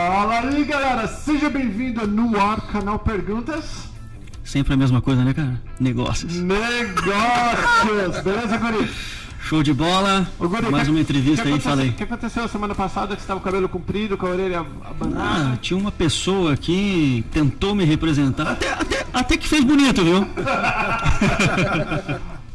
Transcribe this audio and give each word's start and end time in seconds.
Fala 0.00 0.40
aí, 0.40 0.62
galera! 0.64 1.08
Seja 1.08 1.48
bem-vindo 1.48 2.06
no 2.06 2.38
ar, 2.38 2.60
canal 2.66 2.98
Perguntas. 2.98 3.88
Sempre 4.44 4.74
a 4.74 4.76
mesma 4.76 5.00
coisa, 5.00 5.24
né, 5.24 5.32
cara? 5.32 5.58
Negócios. 5.80 6.34
Negócios! 6.36 8.20
Beleza, 8.22 8.58
Guri? 8.58 8.90
Show 9.40 9.62
de 9.62 9.72
bola. 9.72 10.28
Ô, 10.38 10.46
Guri, 10.50 10.70
Mais 10.70 10.84
que- 10.84 10.90
uma 10.90 11.00
entrevista 11.00 11.42
que 11.44 11.48
aí, 11.48 11.54
aí. 11.80 11.88
O 11.88 11.92
que 11.94 12.02
aconteceu 12.02 12.46
semana 12.46 12.74
passada 12.74 13.16
que 13.16 13.22
você 13.22 13.26
tava 13.28 13.40
com 13.40 13.48
o 13.48 13.50
cabelo 13.50 13.70
comprido, 13.70 14.18
com 14.18 14.26
a 14.26 14.30
orelha 14.30 14.66
Ah, 14.84 14.90
abanada? 14.90 15.56
tinha 15.62 15.78
uma 15.80 15.90
pessoa 15.90 16.52
aqui 16.52 17.24
que 17.30 17.32
tentou 17.32 17.74
me 17.74 17.86
representar, 17.86 18.48
até, 18.52 18.70
até, 18.74 19.06
até 19.14 19.36
que 19.38 19.48
fez 19.48 19.64
bonito, 19.64 20.04
viu? 20.04 20.28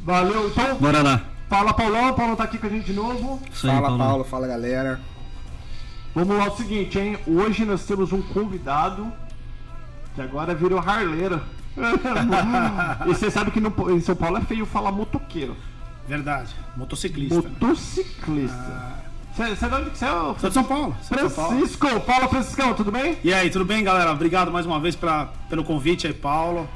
Valeu, 0.06 0.48
então. 0.48 0.76
Bora 0.76 1.02
lá. 1.02 1.22
Fala, 1.50 1.74
Paulão. 1.74 2.14
Paulão 2.14 2.36
tá 2.36 2.44
aqui 2.44 2.60
com 2.60 2.68
a 2.68 2.70
gente 2.70 2.86
de 2.86 2.94
novo. 2.94 3.42
Aí, 3.44 3.50
Fala 3.52 3.82
Paulo. 3.82 3.98
Paulo, 3.98 4.24
fala 4.26 4.48
galera. 4.48 5.00
Vamos 6.14 6.38
lá, 6.38 6.46
é 6.46 6.50
o 6.50 6.56
seguinte, 6.56 7.00
hein? 7.00 7.18
Hoje 7.26 7.64
nós 7.64 7.86
temos 7.86 8.12
um 8.12 8.22
convidado 8.22 9.12
que 10.14 10.22
agora 10.22 10.54
virou 10.54 10.80
harleiro. 10.80 11.42
e 13.08 13.08
você 13.08 13.32
sabe 13.32 13.52
que 13.52 13.62
no, 13.62 13.74
em 13.90 14.02
São 14.02 14.16
Paulo 14.16 14.38
é 14.38 14.42
feio 14.42 14.66
falar 14.66 14.92
motoqueiro. 14.92 15.56
Verdade, 16.08 16.54
motociclista. 16.76 17.42
né? 17.42 17.50
Motociclista. 17.60 19.02
Você 19.34 19.56
você 19.56 19.70
de 19.70 19.76
onde 19.76 19.90
que 19.92 19.98
você 19.98 20.06
é? 20.06 20.12
ô 20.12 20.38
Sou 20.38 20.50
de 20.50 20.54
São 20.54 20.64
Paulo. 20.66 20.96
sou 21.02 21.16
de 21.16 21.24
São 21.24 21.32
Paulo. 21.32 21.58
Francisco, 21.58 22.02
Paulo 22.02 22.28
Franciscão, 22.28 22.74
tudo 22.74 22.92
bem? 22.92 23.18
E 23.24 23.34
aí, 23.34 23.50
tudo 23.50 23.64
bem, 23.64 23.82
galera? 23.82 24.12
Obrigado 24.12 24.52
mais 24.52 24.66
uma 24.66 24.80
vez 24.80 24.94
pra, 24.94 25.30
pelo 25.50 25.64
convite 25.64 26.06
aí, 26.06 26.14
Paulo. 26.14 26.68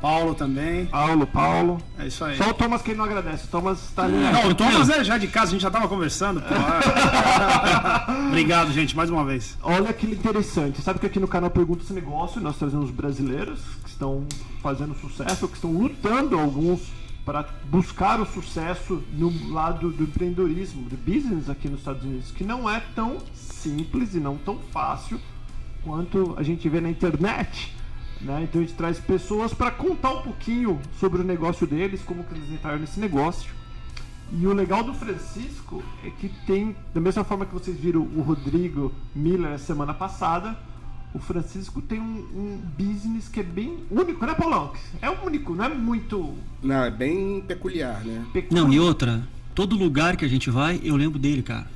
Paulo 0.00 0.34
também. 0.34 0.86
Paulo, 0.86 1.26
Paulo. 1.26 1.78
É 1.98 2.06
isso 2.06 2.24
aí. 2.24 2.36
Só 2.36 2.50
o 2.50 2.54
Thomas 2.54 2.82
que 2.82 2.90
ele 2.90 2.98
não 2.98 3.04
agradece. 3.04 3.46
O 3.46 3.48
Thomas 3.48 3.90
tá 3.94 4.04
ali. 4.04 4.16
Não, 4.16 4.48
o 4.48 4.54
Thomas 4.54 4.88
é 4.90 5.02
já 5.02 5.18
de 5.18 5.28
casa, 5.28 5.48
a 5.48 5.50
gente 5.52 5.62
já 5.62 5.70
tava 5.70 5.88
conversando. 5.88 6.40
pô. 6.40 6.54
Obrigado, 8.28 8.72
gente, 8.72 8.96
mais 8.96 9.10
uma 9.10 9.24
vez. 9.24 9.56
Olha 9.62 9.92
que 9.92 10.06
interessante. 10.06 10.82
Sabe 10.82 10.98
que 10.98 11.06
aqui 11.06 11.18
no 11.18 11.28
canal 11.28 11.50
Pergunta 11.50 11.82
esse 11.82 11.92
Negócio 11.92 12.40
nós 12.40 12.56
trazemos 12.56 12.90
brasileiros 12.90 13.60
que 13.82 13.88
estão 13.88 14.26
fazendo 14.62 14.94
sucesso, 14.94 15.48
que 15.48 15.54
estão 15.54 15.72
lutando 15.72 16.38
alguns 16.38 16.80
para 17.24 17.48
buscar 17.70 18.20
o 18.20 18.26
sucesso 18.26 19.02
no 19.12 19.52
lado 19.52 19.90
do 19.90 20.04
empreendedorismo, 20.04 20.82
do 20.82 20.96
business 20.96 21.48
aqui 21.48 21.68
nos 21.68 21.80
Estados 21.80 22.04
Unidos, 22.04 22.30
que 22.30 22.44
não 22.44 22.68
é 22.68 22.82
tão 22.94 23.18
simples 23.32 24.14
e 24.14 24.20
não 24.20 24.36
tão 24.36 24.58
fácil 24.72 25.18
quanto 25.82 26.34
a 26.36 26.42
gente 26.42 26.68
vê 26.68 26.80
na 26.80 26.90
internet. 26.90 27.74
Né? 28.20 28.44
Então 28.44 28.60
a 28.60 28.64
gente 28.64 28.76
traz 28.76 28.98
pessoas 28.98 29.52
para 29.52 29.70
contar 29.70 30.12
um 30.12 30.22
pouquinho 30.22 30.80
sobre 30.98 31.20
o 31.20 31.24
negócio 31.24 31.66
deles, 31.66 32.02
como 32.02 32.24
que 32.24 32.34
eles 32.34 32.50
entraram 32.50 32.78
nesse 32.78 32.98
negócio. 32.98 33.52
E 34.32 34.46
o 34.46 34.52
legal 34.52 34.82
do 34.82 34.94
Francisco 34.94 35.82
é 36.02 36.10
que 36.10 36.28
tem, 36.46 36.74
da 36.92 37.00
mesma 37.00 37.22
forma 37.24 37.44
que 37.44 37.52
vocês 37.52 37.78
viram 37.78 38.00
o 38.00 38.22
Rodrigo 38.22 38.92
Miller 39.14 39.50
na 39.50 39.58
semana 39.58 39.92
passada, 39.92 40.56
o 41.14 41.18
Francisco 41.18 41.80
tem 41.80 42.00
um, 42.00 42.18
um 42.34 42.60
business 42.76 43.28
que 43.28 43.38
é 43.38 43.42
bem 43.42 43.78
único, 43.90 44.26
né, 44.26 44.34
Paulão? 44.34 44.72
É 45.00 45.08
único, 45.08 45.54
não 45.54 45.64
é 45.64 45.68
muito 45.68 46.34
Não, 46.60 46.84
é 46.84 46.90
bem 46.90 47.40
peculiar, 47.42 48.04
né? 48.04 48.24
peculiar. 48.32 48.64
Não, 48.64 48.72
e 48.72 48.80
outra, 48.80 49.22
todo 49.54 49.76
lugar 49.76 50.16
que 50.16 50.24
a 50.24 50.28
gente 50.28 50.50
vai, 50.50 50.80
eu 50.82 50.96
lembro 50.96 51.18
dele, 51.18 51.42
cara. 51.42 51.68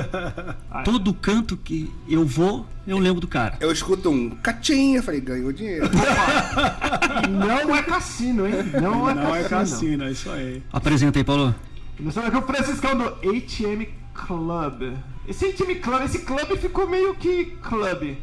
Todo 0.84 1.12
canto 1.14 1.56
que 1.56 1.92
eu 2.08 2.24
vou, 2.24 2.66
eu 2.86 2.98
lembro 2.98 3.20
do 3.20 3.28
cara. 3.28 3.56
Eu 3.60 3.70
escuto 3.72 4.10
um 4.10 4.30
catinha, 4.30 5.02
falei, 5.02 5.20
ganhou 5.20 5.52
dinheiro. 5.52 5.88
Não 7.30 7.74
é 7.74 7.82
cassino, 7.82 8.46
hein? 8.46 8.54
Não 8.80 9.08
é 9.08 9.14
Não 9.14 9.34
é 9.34 9.42
cassino. 9.44 9.48
cassino, 9.48 10.04
é 10.04 10.10
isso 10.10 10.30
aí. 10.30 10.62
Apresenta 10.72 11.18
aí, 11.18 11.24
Paulo. 11.24 11.54
Nós 11.98 12.08
estamos 12.16 12.28
aqui 12.28 12.38
o 12.38 12.42
Franciscão 12.46 12.96
do 12.96 13.04
ATM 13.04 13.86
Club. 14.14 14.94
Esse 15.28 15.46
ATM 15.46 15.80
Club, 15.80 16.02
esse 16.02 16.20
clube 16.20 16.56
ficou 16.58 16.88
meio 16.88 17.14
que 17.14 17.46
clube. 17.62 18.18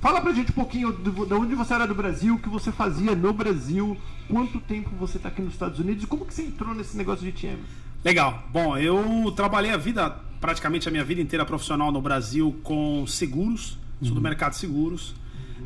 Fala 0.00 0.20
pra 0.20 0.32
gente 0.32 0.50
um 0.50 0.54
pouquinho 0.54 0.92
de 0.92 1.34
onde 1.34 1.54
você 1.54 1.72
era 1.72 1.86
do 1.86 1.94
Brasil, 1.94 2.34
o 2.34 2.38
que 2.38 2.48
você 2.48 2.70
fazia 2.70 3.14
no 3.14 3.32
Brasil, 3.32 3.96
quanto 4.28 4.60
tempo 4.60 4.90
você 5.00 5.18
tá 5.18 5.28
aqui 5.30 5.40
nos 5.40 5.54
Estados 5.54 5.78
Unidos 5.78 6.04
e 6.04 6.06
como 6.06 6.26
que 6.26 6.34
você 6.34 6.42
entrou 6.42 6.74
nesse 6.74 6.94
negócio 6.96 7.24
de 7.24 7.30
ATM? 7.30 7.58
Legal. 8.04 8.42
Bom, 8.52 8.76
eu 8.76 9.32
trabalhei 9.34 9.70
a 9.70 9.78
vida, 9.78 10.14
praticamente 10.44 10.86
a 10.86 10.90
minha 10.90 11.02
vida 11.02 11.22
inteira 11.22 11.42
profissional 11.42 11.90
no 11.90 12.02
Brasil 12.02 12.54
com 12.62 13.06
seguros, 13.06 13.78
sou 14.02 14.14
do 14.14 14.20
mercado 14.20 14.52
de 14.52 14.58
seguros. 14.58 15.14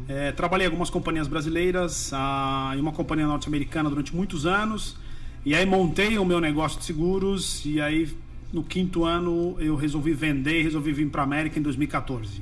É, 0.07 0.31
trabalhei 0.31 0.67
em 0.67 0.71
algumas 0.71 0.89
companhias 0.89 1.27
brasileiras 1.27 2.13
ah, 2.15 2.75
e 2.77 2.81
uma 2.81 2.93
companhia 2.93 3.27
norte-americana 3.27 3.91
durante 3.91 4.15
muitos 4.15 4.47
anos. 4.47 4.97
E 5.45 5.53
aí 5.53 5.67
montei 5.67 6.17
o 6.17 6.25
meu 6.25 6.41
negócio 6.41 6.79
de 6.79 6.85
seguros 6.85 7.65
e 7.67 7.81
aí 7.81 8.17
no 8.53 8.63
quinto 8.63 9.05
ano 9.05 9.57
eu 9.59 9.75
resolvi 9.75 10.13
vender 10.13 10.61
e 10.61 10.63
resolvi 10.63 10.93
vir 10.93 11.11
para 11.11 11.23
a 11.23 11.25
América 11.25 11.59
em 11.59 11.63
2014. 11.63 12.41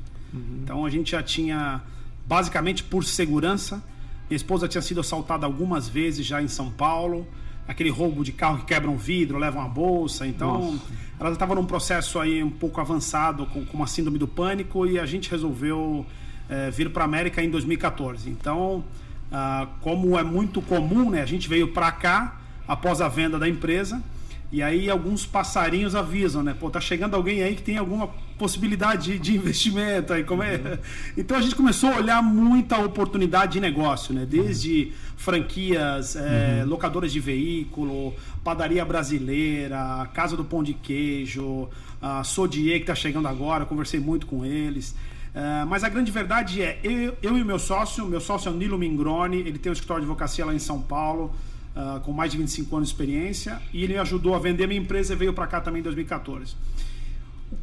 Então 0.62 0.84
a 0.84 0.90
gente 0.90 1.12
já 1.12 1.22
tinha, 1.22 1.80
basicamente 2.26 2.84
por 2.84 3.02
segurança, 3.02 3.82
minha 4.28 4.36
esposa 4.36 4.68
tinha 4.68 4.82
sido 4.82 5.00
assaltada 5.00 5.46
algumas 5.46 5.88
vezes 5.88 6.26
já 6.26 6.42
em 6.42 6.48
São 6.48 6.70
Paulo, 6.70 7.26
aquele 7.66 7.90
roubo 7.90 8.22
de 8.22 8.32
carro 8.32 8.58
que 8.58 8.66
quebra 8.66 8.90
um 8.90 8.96
vidro, 8.96 9.38
leva 9.38 9.58
uma 9.58 9.68
bolsa. 9.68 10.26
Então 10.26 10.72
Nossa. 10.72 10.84
ela 11.18 11.32
estava 11.32 11.54
num 11.54 11.64
processo 11.64 12.18
aí 12.18 12.42
um 12.42 12.50
pouco 12.50 12.80
avançado 12.80 13.46
com, 13.46 13.64
com 13.64 13.76
uma 13.76 13.86
síndrome 13.86 14.18
do 14.18 14.28
pânico 14.28 14.86
e 14.86 14.98
a 14.98 15.06
gente 15.06 15.30
resolveu 15.30 16.06
eh, 16.48 16.70
vir 16.70 16.90
para 16.90 17.04
a 17.04 17.06
América 17.06 17.42
em 17.42 17.50
2014. 17.50 18.30
Então, 18.30 18.84
ah, 19.32 19.66
como 19.80 20.18
é 20.18 20.22
muito 20.22 20.62
comum, 20.62 21.10
né, 21.10 21.22
a 21.22 21.26
gente 21.26 21.48
veio 21.48 21.68
para 21.68 21.90
cá 21.90 22.36
após 22.66 23.00
a 23.00 23.08
venda 23.08 23.38
da 23.38 23.48
empresa. 23.48 24.02
E 24.52 24.62
aí 24.62 24.88
alguns 24.88 25.26
passarinhos 25.26 25.94
avisam, 25.94 26.42
né? 26.42 26.54
Pô, 26.58 26.70
tá 26.70 26.80
chegando 26.80 27.14
alguém 27.14 27.42
aí 27.42 27.56
que 27.56 27.62
tem 27.62 27.76
alguma 27.76 28.08
possibilidade 28.38 29.18
de, 29.18 29.36
investimento 29.36 30.12
aí, 30.12 30.22
como 30.22 30.42
é? 30.42 30.78
Então 31.16 31.36
a 31.36 31.40
gente 31.40 31.54
começou 31.54 31.90
a 31.90 31.96
olhar 31.96 32.22
muita 32.22 32.78
oportunidade 32.78 33.54
de 33.54 33.60
negócio, 33.60 34.14
né? 34.14 34.24
Desde 34.24 34.92
franquias, 35.16 36.14
eh, 36.14 36.62
locadoras 36.66 37.12
de 37.12 37.18
veículo, 37.18 38.14
padaria 38.44 38.84
brasileira, 38.84 40.08
casa 40.14 40.36
do 40.36 40.44
pão 40.44 40.62
de 40.62 40.74
queijo, 40.74 41.68
a 42.00 42.22
Sodier 42.22 42.78
que 42.80 42.86
tá 42.86 42.94
chegando 42.94 43.26
agora, 43.26 43.64
eu 43.64 43.66
conversei 43.66 43.98
muito 43.98 44.26
com 44.26 44.44
eles. 44.44 44.94
Eh, 45.34 45.64
mas 45.66 45.82
a 45.82 45.88
grande 45.88 46.12
verdade 46.12 46.62
é, 46.62 46.78
eu, 46.84 47.16
eu 47.22 47.36
e 47.36 47.42
o 47.42 47.44
meu 47.44 47.58
sócio, 47.58 48.06
meu 48.06 48.20
sócio 48.20 48.48
é 48.48 48.52
o 48.52 48.54
Nilo 48.54 48.78
Mingroni, 48.78 49.38
ele 49.38 49.58
tem 49.58 49.70
um 49.70 49.72
escritório 49.72 50.02
de 50.02 50.06
advocacia 50.06 50.44
lá 50.44 50.54
em 50.54 50.58
São 50.58 50.80
Paulo, 50.80 51.34
ah, 51.76 52.00
com 52.02 52.10
mais 52.12 52.32
de 52.32 52.38
25 52.38 52.74
anos 52.76 52.88
de 52.88 52.94
experiência, 52.94 53.60
e 53.72 53.84
ele 53.84 53.92
me 53.92 53.98
ajudou 54.00 54.34
a 54.34 54.38
vender 54.38 54.66
minha 54.66 54.80
empresa 54.80 55.12
e 55.12 55.16
veio 55.16 55.32
para 55.34 55.46
cá 55.46 55.60
também 55.60 55.80
em 55.80 55.82
2014. 55.84 56.54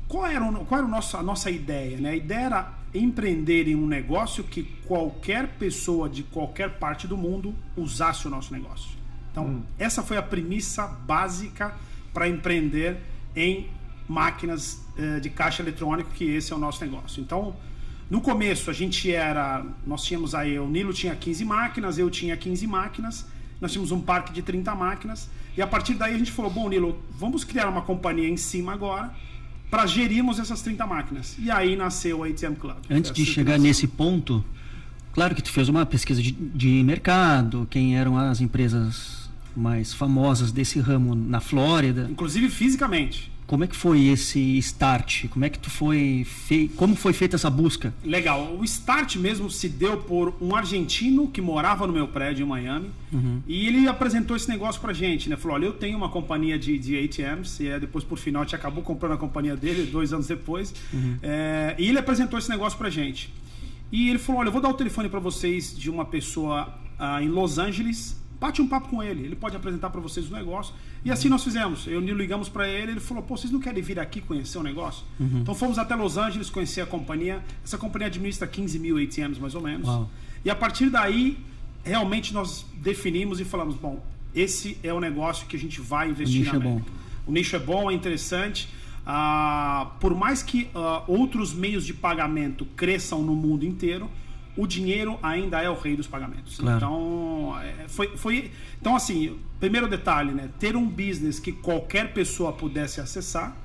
Qual 0.07 0.25
era, 0.25 0.43
o- 0.45 0.65
qual 0.65 0.77
era 0.79 0.87
o 0.87 0.89
nosso, 0.89 1.17
a 1.17 1.23
nossa 1.23 1.49
ideia? 1.51 1.97
Né? 1.97 2.11
A 2.11 2.15
ideia 2.15 2.45
era 2.45 2.73
empreender 2.93 3.67
em 3.67 3.75
um 3.75 3.87
negócio 3.87 4.43
que 4.43 4.63
qualquer 4.87 5.47
pessoa 5.57 6.07
de 6.07 6.23
qualquer 6.23 6.77
parte 6.77 7.07
do 7.07 7.17
mundo 7.17 7.53
usasse 7.75 8.27
o 8.27 8.29
nosso 8.29 8.53
negócio. 8.53 8.91
Então, 9.31 9.63
essa 9.79 10.03
foi 10.03 10.15
a 10.15 10.21
premissa 10.21 10.85
básica 10.87 11.73
para 12.13 12.27
empreender 12.29 12.97
em 13.35 13.67
máquinas 14.07 14.79
eh, 14.95 15.19
de 15.19 15.29
caixa 15.31 15.63
eletrônico, 15.63 16.11
que 16.11 16.25
esse 16.25 16.53
é 16.53 16.55
o 16.55 16.59
nosso 16.59 16.85
negócio. 16.85 17.19
Então, 17.19 17.55
no 18.11 18.21
começo 18.21 18.69
a 18.69 18.73
gente 18.73 19.11
era, 19.11 19.65
nós 19.87 20.03
tínhamos 20.03 20.35
aí, 20.35 20.59
o 20.59 20.67
Nilo 20.67 20.93
tinha 20.93 21.15
15 21.15 21.43
máquinas, 21.43 21.97
eu 21.97 22.11
tinha 22.11 22.37
15 22.37 22.67
máquinas, 22.67 23.25
nós 23.63 23.71
tínhamos 23.71 23.91
um 23.91 24.01
parque 24.01 24.33
de 24.33 24.41
30 24.41 24.75
máquinas, 24.75 25.29
e 25.55 25.61
a 25.61 25.65
partir 25.65 25.93
daí 25.93 26.13
a 26.13 26.17
gente 26.17 26.33
falou, 26.33 26.51
bom 26.51 26.67
Nilo, 26.67 27.01
vamos 27.17 27.45
criar 27.45 27.69
uma 27.69 27.81
companhia 27.81 28.27
em 28.27 28.35
cima 28.35 28.73
agora, 28.73 29.09
para 29.71 29.85
gerirmos 29.85 30.37
essas 30.37 30.61
30 30.61 30.85
máquinas. 30.85 31.37
E 31.39 31.49
aí 31.49 31.77
nasceu 31.77 32.19
o 32.19 32.23
ATM 32.25 32.55
Club. 32.59 32.75
Antes 32.89 33.11
de 33.11 33.23
que 33.23 33.31
chegar 33.31 33.53
nasceu. 33.53 33.63
nesse 33.63 33.87
ponto, 33.87 34.43
claro 35.13 35.33
que 35.33 35.41
tu 35.41 35.49
fez 35.49 35.69
uma 35.69 35.85
pesquisa 35.85 36.21
de, 36.21 36.33
de 36.33 36.83
mercado, 36.83 37.65
quem 37.71 37.97
eram 37.97 38.17
as 38.17 38.41
empresas 38.41 39.29
mais 39.55 39.93
famosas 39.93 40.51
desse 40.51 40.79
ramo 40.81 41.15
na 41.15 41.39
Flórida. 41.39 42.07
Inclusive 42.11 42.49
fisicamente. 42.49 43.31
Como 43.45 43.63
é 43.63 43.67
que 43.67 43.75
foi 43.75 44.05
esse 44.07 44.57
start? 44.59 45.27
Como 45.27 45.43
é 45.45 45.49
que 45.49 45.59
tu 45.59 45.69
foi 45.69 46.25
fei... 46.25 46.69
como 46.75 46.95
foi 46.95 47.13
feita 47.13 47.35
essa 47.35 47.49
busca? 47.49 47.93
Legal. 48.03 48.55
O 48.57 48.63
start 48.63 49.17
mesmo 49.17 49.49
se 49.49 49.69
deu 49.69 49.97
por 49.97 50.33
um 50.41 50.55
argentino 50.55 51.27
que 51.27 51.41
morava 51.41 51.85
no 51.85 51.93
meu 51.93 52.07
prédio 52.07 52.45
em 52.45 52.49
Miami. 52.49 52.89
E 53.47 53.67
ele 53.67 53.87
apresentou 53.87 54.35
esse 54.35 54.49
negócio 54.49 54.81
pra 54.81 54.91
gente, 54.93 55.29
né? 55.29 55.35
Falou: 55.35 55.55
olha, 55.55 55.65
eu 55.65 55.73
tenho 55.73 55.97
uma 55.97 56.09
companhia 56.09 56.57
de, 56.57 56.79
de 56.79 56.97
ATMs. 56.97 57.61
E 57.63 57.71
aí, 57.71 57.79
depois, 57.79 58.03
por 58.03 58.17
final, 58.17 58.41
a 58.41 58.45
gente 58.45 58.55
acabou 58.55 58.83
comprando 58.83 59.13
a 59.13 59.17
companhia 59.17 59.55
dele, 59.55 59.85
dois 59.85 60.13
anos 60.13 60.27
depois. 60.27 60.73
É, 61.21 61.75
e 61.77 61.89
ele 61.89 61.99
apresentou 61.99 62.39
esse 62.39 62.49
negócio 62.49 62.77
pra 62.77 62.89
gente. 62.89 63.31
E 63.91 64.09
ele 64.09 64.17
falou: 64.17 64.41
olha, 64.41 64.47
eu 64.47 64.51
vou 64.51 64.61
dar 64.61 64.69
o 64.69 64.73
telefone 64.73 65.09
pra 65.09 65.19
vocês 65.19 65.77
de 65.77 65.89
uma 65.89 66.05
pessoa 66.05 66.73
ah, 66.97 67.21
em 67.21 67.27
Los 67.27 67.59
Angeles. 67.59 68.22
Bate 68.43 68.61
um 68.61 68.67
papo 68.67 68.89
com 68.89 69.01
ele, 69.01 69.23
ele 69.23 69.37
pode 69.37 69.55
apresentar 69.55 69.89
pra 69.89 70.01
vocês 70.01 70.29
o 70.29 70.33
negócio. 70.33 70.75
E 71.05 71.09
assim 71.09 71.29
nós 71.29 71.41
fizemos. 71.45 71.87
Eu 71.87 72.01
o 72.01 72.13
ligamos 72.13 72.49
pra 72.49 72.67
ele, 72.67 72.91
ele 72.91 72.99
falou: 72.99 73.23
pô, 73.23 73.37
vocês 73.37 73.49
não 73.53 73.61
querem 73.61 73.81
vir 73.81 73.97
aqui 73.97 74.19
conhecer 74.19 74.57
o 74.57 74.63
negócio? 74.63 75.05
Então 75.37 75.55
fomos 75.55 75.77
até 75.77 75.95
Los 75.95 76.17
Angeles 76.17 76.49
conhecer 76.49 76.81
a 76.81 76.85
companhia. 76.85 77.41
Essa 77.63 77.77
companhia 77.77 78.07
administra 78.07 78.45
15 78.45 78.79
mil 78.79 78.97
ATMs 78.97 79.39
mais 79.39 79.55
ou 79.55 79.61
menos. 79.61 79.87
Uau. 79.87 80.09
E 80.43 80.49
a 80.49 80.55
partir 80.55 80.89
daí, 80.89 81.37
realmente 81.85 82.33
nós 82.33 82.65
definimos 82.75 83.39
e 83.39 83.45
falamos: 83.45 83.75
bom, 83.75 84.03
esse 84.35 84.77
é 84.83 84.93
o 84.93 84.99
negócio 84.99 85.47
que 85.47 85.55
a 85.55 85.59
gente 85.59 85.79
vai 85.79 86.09
investir 86.09 86.41
nicho 86.41 86.51
na 86.51 86.59
é 86.59 86.67
bom. 86.67 86.81
O 87.25 87.31
nicho 87.31 87.55
é 87.55 87.59
bom, 87.59 87.89
é 87.89 87.93
interessante. 87.93 88.67
ah, 89.05 89.91
por 90.01 90.13
mais 90.13 90.43
que 90.43 90.69
ah, 90.75 91.01
outros 91.07 91.53
meios 91.53 91.85
de 91.85 91.93
pagamento 91.93 92.65
cresçam 92.75 93.21
no 93.21 93.35
mundo 93.35 93.65
inteiro, 93.65 94.09
o 94.55 94.67
dinheiro 94.67 95.17
ainda 95.21 95.61
é 95.61 95.69
o 95.69 95.73
rei 95.73 95.95
dos 95.95 96.07
pagamentos. 96.07 96.57
Claro. 96.57 96.77
Então, 96.77 97.59
é, 97.61 97.87
foi, 97.87 98.15
foi, 98.17 98.51
então, 98.79 98.95
assim, 98.95 99.39
primeiro 99.59 99.87
detalhe, 99.87 100.31
né? 100.31 100.49
Ter 100.59 100.75
um 100.75 100.87
business 100.87 101.39
que 101.39 101.51
qualquer 101.51 102.13
pessoa 102.13 102.53
pudesse 102.53 103.01
acessar. 103.01 103.55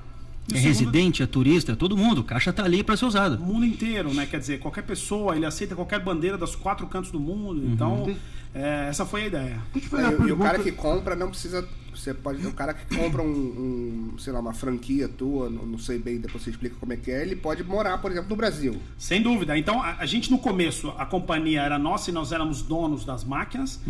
É 0.53 0.57
segundo 0.57 0.67
residente, 0.67 1.23
é 1.23 1.25
turista, 1.27 1.71
é 1.73 1.75
todo 1.75 1.95
mundo. 1.97 2.21
O 2.21 2.23
caixa 2.23 2.51
tá 2.53 2.63
ali 2.63 2.83
para 2.83 2.95
ser 2.97 3.05
usado. 3.05 3.35
o 3.41 3.45
mundo 3.45 3.65
inteiro, 3.65 4.13
né? 4.13 4.25
Quer 4.25 4.39
dizer, 4.39 4.59
qualquer 4.59 4.83
pessoa, 4.83 5.35
ele 5.35 5.45
aceita 5.45 5.75
qualquer 5.75 5.99
bandeira 6.03 6.37
dos 6.37 6.55
quatro 6.55 6.87
cantos 6.87 7.11
do 7.11 7.19
mundo. 7.19 7.61
Então, 7.65 8.05
é, 8.53 8.87
essa 8.89 9.05
foi 9.05 9.23
a 9.23 9.27
ideia. 9.27 9.59
Deixa 9.73 9.87
eu 9.87 9.91
fazer 9.91 10.03
É, 10.13 10.17
uma 10.17 10.25
e, 10.25 10.29
e 10.29 10.31
o 10.31 10.37
cara 10.37 10.59
que 10.59 10.71
compra 10.71 11.15
não 11.15 11.29
precisa. 11.29 11.67
Você 11.93 12.13
pode. 12.13 12.45
O 12.47 12.53
cara 12.53 12.73
que 12.73 12.95
compra 12.95 13.21
um, 13.21 13.27
um, 14.13 14.17
sei 14.17 14.31
lá, 14.31 14.39
uma 14.39 14.53
franquia 14.53 15.09
tua, 15.09 15.49
não, 15.49 15.65
não 15.65 15.77
sei 15.77 15.99
bem, 15.99 16.17
depois 16.17 16.41
você 16.43 16.49
explica 16.49 16.75
como 16.79 16.93
é 16.93 16.95
que 16.95 17.11
é, 17.11 17.21
ele 17.21 17.35
pode 17.35 17.61
morar, 17.63 17.97
por 17.97 18.09
exemplo, 18.09 18.29
no 18.29 18.35
Brasil. 18.37 18.77
Sem 18.97 19.21
dúvida. 19.21 19.57
Então, 19.57 19.81
a, 19.81 19.97
a 19.99 20.05
gente 20.05 20.31
no 20.31 20.37
começo, 20.39 20.93
a 20.97 21.05
companhia 21.05 21.61
era 21.61 21.77
nossa 21.77 22.09
e 22.09 22.13
nós 22.13 22.31
éramos 22.31 22.61
donos 22.61 23.03
das 23.03 23.25
máquinas. 23.25 23.81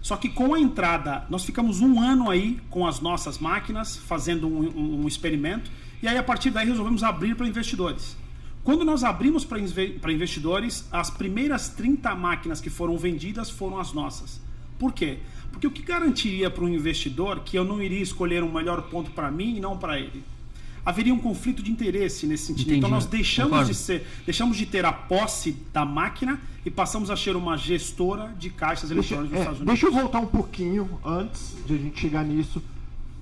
Só 0.00 0.16
que 0.16 0.28
com 0.28 0.54
a 0.54 0.60
entrada, 0.60 1.24
nós 1.28 1.44
ficamos 1.44 1.80
um 1.80 2.00
ano 2.00 2.30
aí 2.30 2.60
com 2.70 2.86
as 2.86 3.00
nossas 3.00 3.38
máquinas, 3.38 3.96
fazendo 3.96 4.46
um, 4.46 4.60
um- 4.68 5.02
um 5.02 5.08
experimento. 5.08 5.68
E 6.02 6.08
aí, 6.08 6.16
a 6.18 6.22
partir 6.22 6.50
daí, 6.50 6.66
resolvemos 6.66 7.02
abrir 7.02 7.34
para 7.34 7.46
investidores. 7.46 8.16
Quando 8.62 8.84
nós 8.84 9.04
abrimos 9.04 9.44
para 9.44 10.12
investidores, 10.12 10.88
as 10.90 11.08
primeiras 11.08 11.68
30 11.68 12.14
máquinas 12.16 12.60
que 12.60 12.68
foram 12.68 12.98
vendidas 12.98 13.48
foram 13.48 13.78
as 13.78 13.92
nossas. 13.92 14.40
Por 14.78 14.92
quê? 14.92 15.18
Porque 15.50 15.66
o 15.66 15.70
que 15.70 15.82
garantiria 15.82 16.50
para 16.50 16.64
um 16.64 16.68
investidor 16.68 17.40
que 17.40 17.56
eu 17.56 17.64
não 17.64 17.80
iria 17.80 18.02
escolher 18.02 18.42
um 18.42 18.52
melhor 18.52 18.82
ponto 18.82 19.10
para 19.12 19.30
mim 19.30 19.56
e 19.56 19.60
não 19.60 19.78
para 19.78 19.98
ele? 19.98 20.22
Haveria 20.84 21.14
um 21.14 21.18
conflito 21.18 21.62
de 21.62 21.70
interesse 21.70 22.26
nesse 22.26 22.46
sentido. 22.46 22.66
Entendi. 22.66 22.78
Então 22.78 22.90
nós 22.90 23.06
deixamos 23.06 23.50
Concordo. 23.50 23.72
de 23.72 23.76
ser, 23.76 24.06
deixamos 24.24 24.56
de 24.56 24.66
ter 24.66 24.84
a 24.84 24.92
posse 24.92 25.56
da 25.72 25.84
máquina 25.84 26.40
e 26.64 26.70
passamos 26.70 27.10
a 27.10 27.16
ser 27.16 27.36
uma 27.36 27.56
gestora 27.56 28.34
de 28.38 28.50
caixas 28.50 28.90
Deixa, 28.90 29.14
eletrônicos 29.14 29.30
nos 29.30 29.38
é, 29.38 29.40
Estados 29.40 29.60
Unidos. 29.60 29.80
deixa 29.80 29.86
eu 29.86 30.00
voltar 30.00 30.20
um 30.20 30.26
pouquinho 30.26 31.00
antes 31.04 31.56
de 31.66 31.74
a 31.74 31.76
gente 31.76 32.00
chegar 32.00 32.24
nisso. 32.24 32.62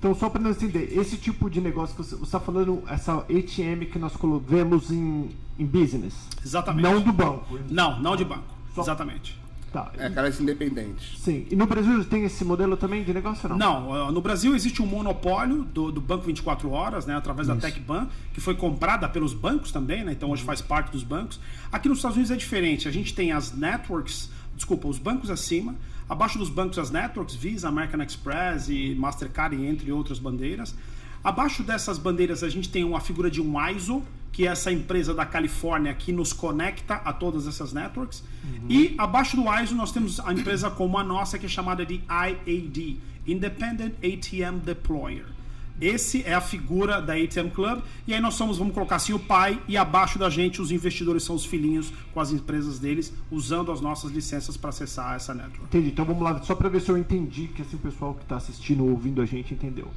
Então, 0.05 0.13
só 0.13 0.29
para 0.29 0.39
nós 0.39 0.61
entender, 0.61 0.95
esse 0.95 1.17
tipo 1.17 1.49
de 1.49 1.59
negócio 1.59 1.95
que 1.95 2.03
você 2.03 2.13
está 2.23 2.39
falando, 2.39 2.83
essa 2.87 3.21
ATM 3.21 3.85
que 3.91 3.97
nós 3.97 4.15
colo- 4.15 4.39
vemos 4.47 4.91
em, 4.91 5.31
em 5.57 5.65
business, 5.65 6.13
Exatamente. 6.45 6.83
não 6.83 7.01
do 7.01 7.11
banco. 7.11 7.57
Não, 7.71 7.99
não 7.99 8.15
de 8.15 8.23
banco. 8.23 8.43
Só- 8.75 8.83
Exatamente. 8.83 9.35
Tá. 9.73 9.91
É 9.97 10.05
aquelas 10.05 10.39
independentes. 10.39 11.19
Sim. 11.19 11.47
E 11.49 11.55
no 11.55 11.65
Brasil 11.65 12.05
tem 12.05 12.23
esse 12.23 12.45
modelo 12.45 12.77
também 12.77 13.03
de 13.03 13.11
negócio 13.15 13.49
ou 13.51 13.57
não? 13.57 13.81
Não, 13.87 14.09
eh, 14.09 14.11
no 14.11 14.21
Brasil 14.21 14.55
existe 14.55 14.79
um 14.79 14.85
monopólio 14.85 15.63
do, 15.63 15.91
do 15.91 15.99
Banco 15.99 16.23
24 16.25 16.69
Horas, 16.69 17.07
né, 17.07 17.15
através 17.15 17.47
da 17.47 17.55
TecBan, 17.55 18.07
que 18.31 18.39
foi 18.39 18.53
comprada 18.53 19.09
pelos 19.09 19.33
bancos 19.33 19.71
também, 19.71 20.03
né, 20.03 20.11
então 20.11 20.29
hoje 20.29 20.43
faz 20.43 20.61
parte 20.61 20.91
dos 20.91 21.01
bancos. 21.03 21.39
Aqui 21.71 21.89
nos 21.89 21.97
Estados 21.97 22.15
Unidos 22.15 22.29
é 22.31 22.35
diferente, 22.37 22.87
a 22.87 22.91
gente 22.91 23.11
tem 23.15 23.31
as 23.31 23.51
networks, 23.53 24.29
desculpa, 24.55 24.87
os 24.87 24.99
bancos 24.99 25.31
acima, 25.31 25.73
abaixo 26.09 26.37
dos 26.37 26.49
bancos 26.49 26.77
as 26.77 26.91
networks, 26.91 27.35
Visa, 27.35 27.67
American 27.67 28.01
Express 28.01 28.69
e 28.69 28.95
Mastercard, 28.95 29.55
entre 29.55 29.91
outras 29.91 30.19
bandeiras. 30.19 30.75
Abaixo 31.23 31.63
dessas 31.63 31.97
bandeiras 31.97 32.43
a 32.43 32.49
gente 32.49 32.69
tem 32.69 32.83
uma 32.83 32.99
figura 32.99 33.31
de 33.31 33.41
um 33.41 33.53
ISO, 33.69 34.03
que 34.31 34.45
é 34.45 34.51
essa 34.51 34.71
empresa 34.71 35.13
da 35.13 35.25
Califórnia 35.25 35.93
que 35.93 36.11
nos 36.11 36.33
conecta 36.33 36.95
a 36.95 37.13
todas 37.13 37.47
essas 37.47 37.73
networks. 37.73 38.23
E 38.69 38.93
abaixo 38.97 39.35
do 39.35 39.43
ISO 39.61 39.73
nós 39.75 39.91
temos 39.91 40.19
a 40.19 40.31
empresa 40.33 40.69
como 40.69 40.97
a 40.97 41.03
nossa, 41.03 41.39
que 41.39 41.45
é 41.45 41.49
chamada 41.49 41.85
de 41.85 42.01
IAD, 42.09 42.99
Independent 43.25 43.93
ATM 44.03 44.59
Deployer. 44.63 45.34
Esse 45.79 46.23
é 46.23 46.33
a 46.33 46.41
figura 46.41 47.01
da 47.01 47.13
ATM 47.13 47.49
Club. 47.53 47.81
E 48.07 48.13
aí 48.13 48.21
nós 48.21 48.35
somos, 48.35 48.57
vamos 48.57 48.73
colocar 48.73 48.95
assim, 48.95 49.13
o 49.13 49.19
pai, 49.19 49.59
e 49.67 49.77
abaixo 49.77 50.17
da 50.17 50.29
gente 50.29 50.61
os 50.61 50.71
investidores 50.71 51.23
são 51.23 51.35
os 51.35 51.45
filhinhos 51.45 51.91
com 52.13 52.19
as 52.19 52.31
empresas 52.31 52.79
deles, 52.79 53.13
usando 53.29 53.71
as 53.71 53.81
nossas 53.81 54.11
licenças 54.11 54.55
para 54.55 54.69
acessar 54.69 55.15
essa 55.15 55.33
network. 55.33 55.63
Entendi. 55.63 55.89
Então 55.89 56.05
vamos 56.05 56.23
lá, 56.23 56.41
só 56.41 56.55
para 56.55 56.69
ver 56.69 56.81
se 56.81 56.89
eu 56.89 56.97
entendi 56.97 57.47
que 57.47 57.61
assim, 57.61 57.75
o 57.75 57.79
pessoal 57.79 58.13
que 58.13 58.23
está 58.23 58.37
assistindo 58.37 58.83
ou 58.83 58.91
ouvindo 58.91 59.21
a 59.21 59.25
gente 59.25 59.53
entendeu. 59.53 59.89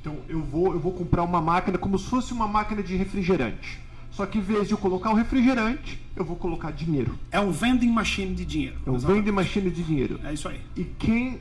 Então 0.00 0.18
eu 0.28 0.42
vou, 0.42 0.72
eu 0.72 0.78
vou 0.78 0.92
comprar 0.92 1.22
uma 1.22 1.40
máquina 1.40 1.78
como 1.78 1.98
se 1.98 2.08
fosse 2.08 2.32
uma 2.32 2.46
máquina 2.46 2.82
de 2.82 2.94
refrigerante. 2.94 3.80
Só 4.14 4.24
que 4.26 4.38
em 4.38 4.40
vez 4.40 4.68
de 4.68 4.74
eu 4.74 4.78
colocar 4.78 5.10
o 5.10 5.14
refrigerante, 5.14 6.00
eu 6.14 6.24
vou 6.24 6.36
colocar 6.36 6.70
dinheiro. 6.70 7.18
É 7.32 7.40
um 7.40 7.50
vending 7.50 7.90
machine 7.90 8.32
de 8.32 8.44
dinheiro. 8.44 8.76
É 8.86 8.90
um 8.90 8.96
vending 8.96 9.32
machine 9.32 9.70
de 9.70 9.82
dinheiro. 9.82 10.20
É 10.22 10.32
isso 10.32 10.48
aí. 10.48 10.60
E 10.76 10.84
quem. 10.84 11.40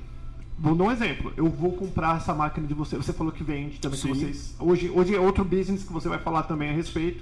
Vou 0.64 0.76
dar 0.76 0.86
um 0.86 0.92
exemplo. 0.94 1.34
Eu 1.36 1.50
vou 1.50 1.74
comprar 1.74 2.16
essa 2.16 2.34
máquina 2.34 2.66
de 2.66 2.74
você. 2.74 2.96
Você 2.96 3.12
falou 3.12 3.34
que 3.34 3.44
vende 3.44 3.82
também 3.82 4.00
que 4.00 4.08
vocês. 4.08 4.56
Hoje, 4.58 4.90
hoje 4.90 5.14
é 5.14 5.20
outro 5.20 5.44
business 5.44 5.84
que 5.84 5.92
você 5.92 6.08
vai 6.08 6.20
falar 6.20 6.44
também 6.44 6.70
a 6.70 6.72
respeito. 6.72 7.22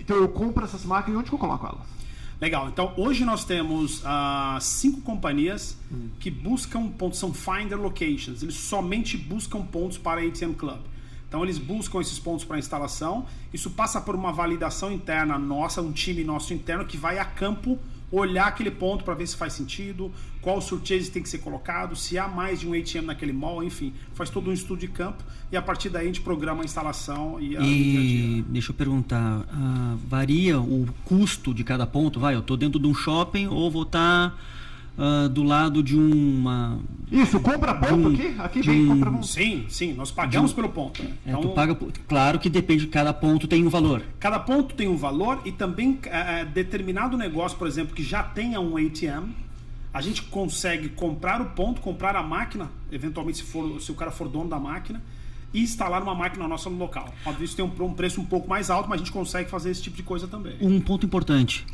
Então 0.00 0.16
eu 0.16 0.28
compro 0.28 0.64
essas 0.64 0.84
máquinas 0.84 1.14
e 1.14 1.20
onde 1.20 1.28
que 1.28 1.34
eu 1.36 1.38
coloco 1.38 1.64
elas? 1.64 1.86
Legal, 2.40 2.68
então 2.68 2.92
hoje 2.96 3.24
nós 3.24 3.44
temos 3.44 4.02
ah, 4.04 4.58
cinco 4.60 5.00
companhias 5.00 5.76
que 6.18 6.28
buscam 6.30 6.88
pontos, 6.88 7.20
são 7.20 7.32
finder 7.32 7.76
locations, 7.76 8.42
eles 8.42 8.54
somente 8.54 9.16
buscam 9.16 9.60
pontos 9.62 9.98
para 9.98 10.20
a 10.20 10.24
ATM 10.24 10.54
Club. 10.54 10.78
Então 11.28 11.44
eles 11.44 11.58
buscam 11.58 12.00
esses 12.00 12.18
pontos 12.18 12.44
para 12.44 12.58
instalação, 12.58 13.26
isso 13.52 13.70
passa 13.70 14.00
por 14.00 14.14
uma 14.14 14.32
validação 14.32 14.90
interna 14.90 15.38
nossa, 15.38 15.82
um 15.82 15.92
time 15.92 16.24
nosso 16.24 16.54
interno 16.54 16.84
que 16.84 16.96
vai 16.96 17.18
a 17.18 17.24
campo 17.24 17.78
olhar 18.10 18.46
aquele 18.46 18.70
ponto 18.70 19.04
para 19.04 19.14
ver 19.14 19.26
se 19.26 19.36
faz 19.36 19.52
sentido, 19.52 20.10
qual 20.40 20.60
surcharge 20.60 21.10
tem 21.10 21.22
que 21.22 21.28
ser 21.28 21.38
colocado, 21.38 21.94
se 21.94 22.18
há 22.18 22.26
mais 22.26 22.60
de 22.60 22.68
um 22.68 22.72
ATM 22.72 23.06
naquele 23.06 23.32
mall, 23.32 23.62
enfim, 23.62 23.92
faz 24.14 24.30
todo 24.30 24.50
um 24.50 24.52
estudo 24.52 24.80
de 24.80 24.88
campo 24.88 25.22
e 25.52 25.56
a 25.56 25.62
partir 25.62 25.90
daí 25.90 26.04
a 26.04 26.06
gente 26.06 26.20
programa 26.20 26.62
a 26.62 26.64
instalação 26.64 27.38
e 27.40 27.56
a 27.56 27.60
dia 27.60 27.68
E 27.68 28.34
dia. 28.34 28.44
deixa 28.48 28.70
eu 28.70 28.74
perguntar, 28.74 29.46
ah, 29.50 29.96
varia 30.08 30.58
o 30.60 30.88
custo 31.04 31.52
de 31.52 31.64
cada 31.64 31.86
ponto? 31.86 32.18
Vai, 32.18 32.34
eu 32.34 32.40
estou 32.40 32.56
dentro 32.56 32.78
de 32.78 32.86
um 32.86 32.94
shopping 32.94 33.46
ou 33.48 33.70
vou 33.70 33.82
estar 33.82 34.38
do 35.30 35.42
lado 35.42 35.82
de 35.82 35.96
uma. 35.96 36.78
Isso, 37.10 37.38
compra 37.40 37.74
ponto 37.74 38.08
um- 38.08 38.14
aqui? 38.14 38.34
Aqui 38.38 38.62
vem, 38.62 38.84
um- 38.84 38.88
compra 38.88 39.10
ponto. 39.10 39.26
Sim, 39.26 39.64
sim, 39.68 39.94
nós 39.94 40.10
pagamos 40.10 40.52
pelo 40.52 40.68
ponto. 40.68 41.02
né? 41.02 41.10
É, 41.26 41.36
tu 41.36 41.48
paga, 41.50 41.76
claro 42.06 42.38
que 42.38 42.50
depende, 42.50 42.86
cada 42.88 43.12
ponto 43.14 43.46
tem 43.46 43.64
um 43.66 43.70
valor. 43.70 44.02
Cada 44.18 44.38
ponto 44.38 44.74
tem 44.74 44.88
um 44.88 44.96
valor 44.96 45.40
e 45.44 45.52
também 45.52 45.98
é, 46.04 46.44
determinado 46.44 47.16
negócio, 47.16 47.56
por 47.56 47.66
exemplo, 47.68 47.94
que 47.94 48.02
já 48.02 48.22
tenha 48.22 48.60
um 48.60 48.76
ATM, 48.76 49.30
a 49.94 50.00
gente 50.02 50.22
consegue 50.24 50.88
comprar 50.90 51.40
o 51.40 51.46
ponto, 51.46 51.80
comprar 51.80 52.14
a 52.16 52.22
máquina, 52.22 52.68
eventualmente 52.92 53.38
se, 53.38 53.44
for, 53.44 53.80
se 53.80 53.90
o 53.90 53.94
cara 53.94 54.10
for 54.10 54.28
dono 54.28 54.50
da 54.50 54.58
máquina, 54.58 55.00
e 55.54 55.62
instalar 55.62 56.02
uma 56.02 56.14
máquina 56.14 56.46
nossa 56.46 56.68
no 56.68 56.76
local. 56.76 57.12
Óbvio, 57.24 57.44
isso 57.44 57.56
tem 57.56 57.64
um, 57.64 57.84
um 57.86 57.94
preço 57.94 58.20
um 58.20 58.24
pouco 58.24 58.46
mais 58.46 58.68
alto, 58.68 58.86
mas 58.88 59.00
a 59.00 59.04
gente 59.04 59.12
consegue 59.12 59.48
fazer 59.48 59.70
esse 59.70 59.80
tipo 59.80 59.96
de 59.96 60.02
coisa 60.02 60.28
também. 60.28 60.56
Um 60.60 60.78
ponto 60.78 61.06
importante: 61.06 61.64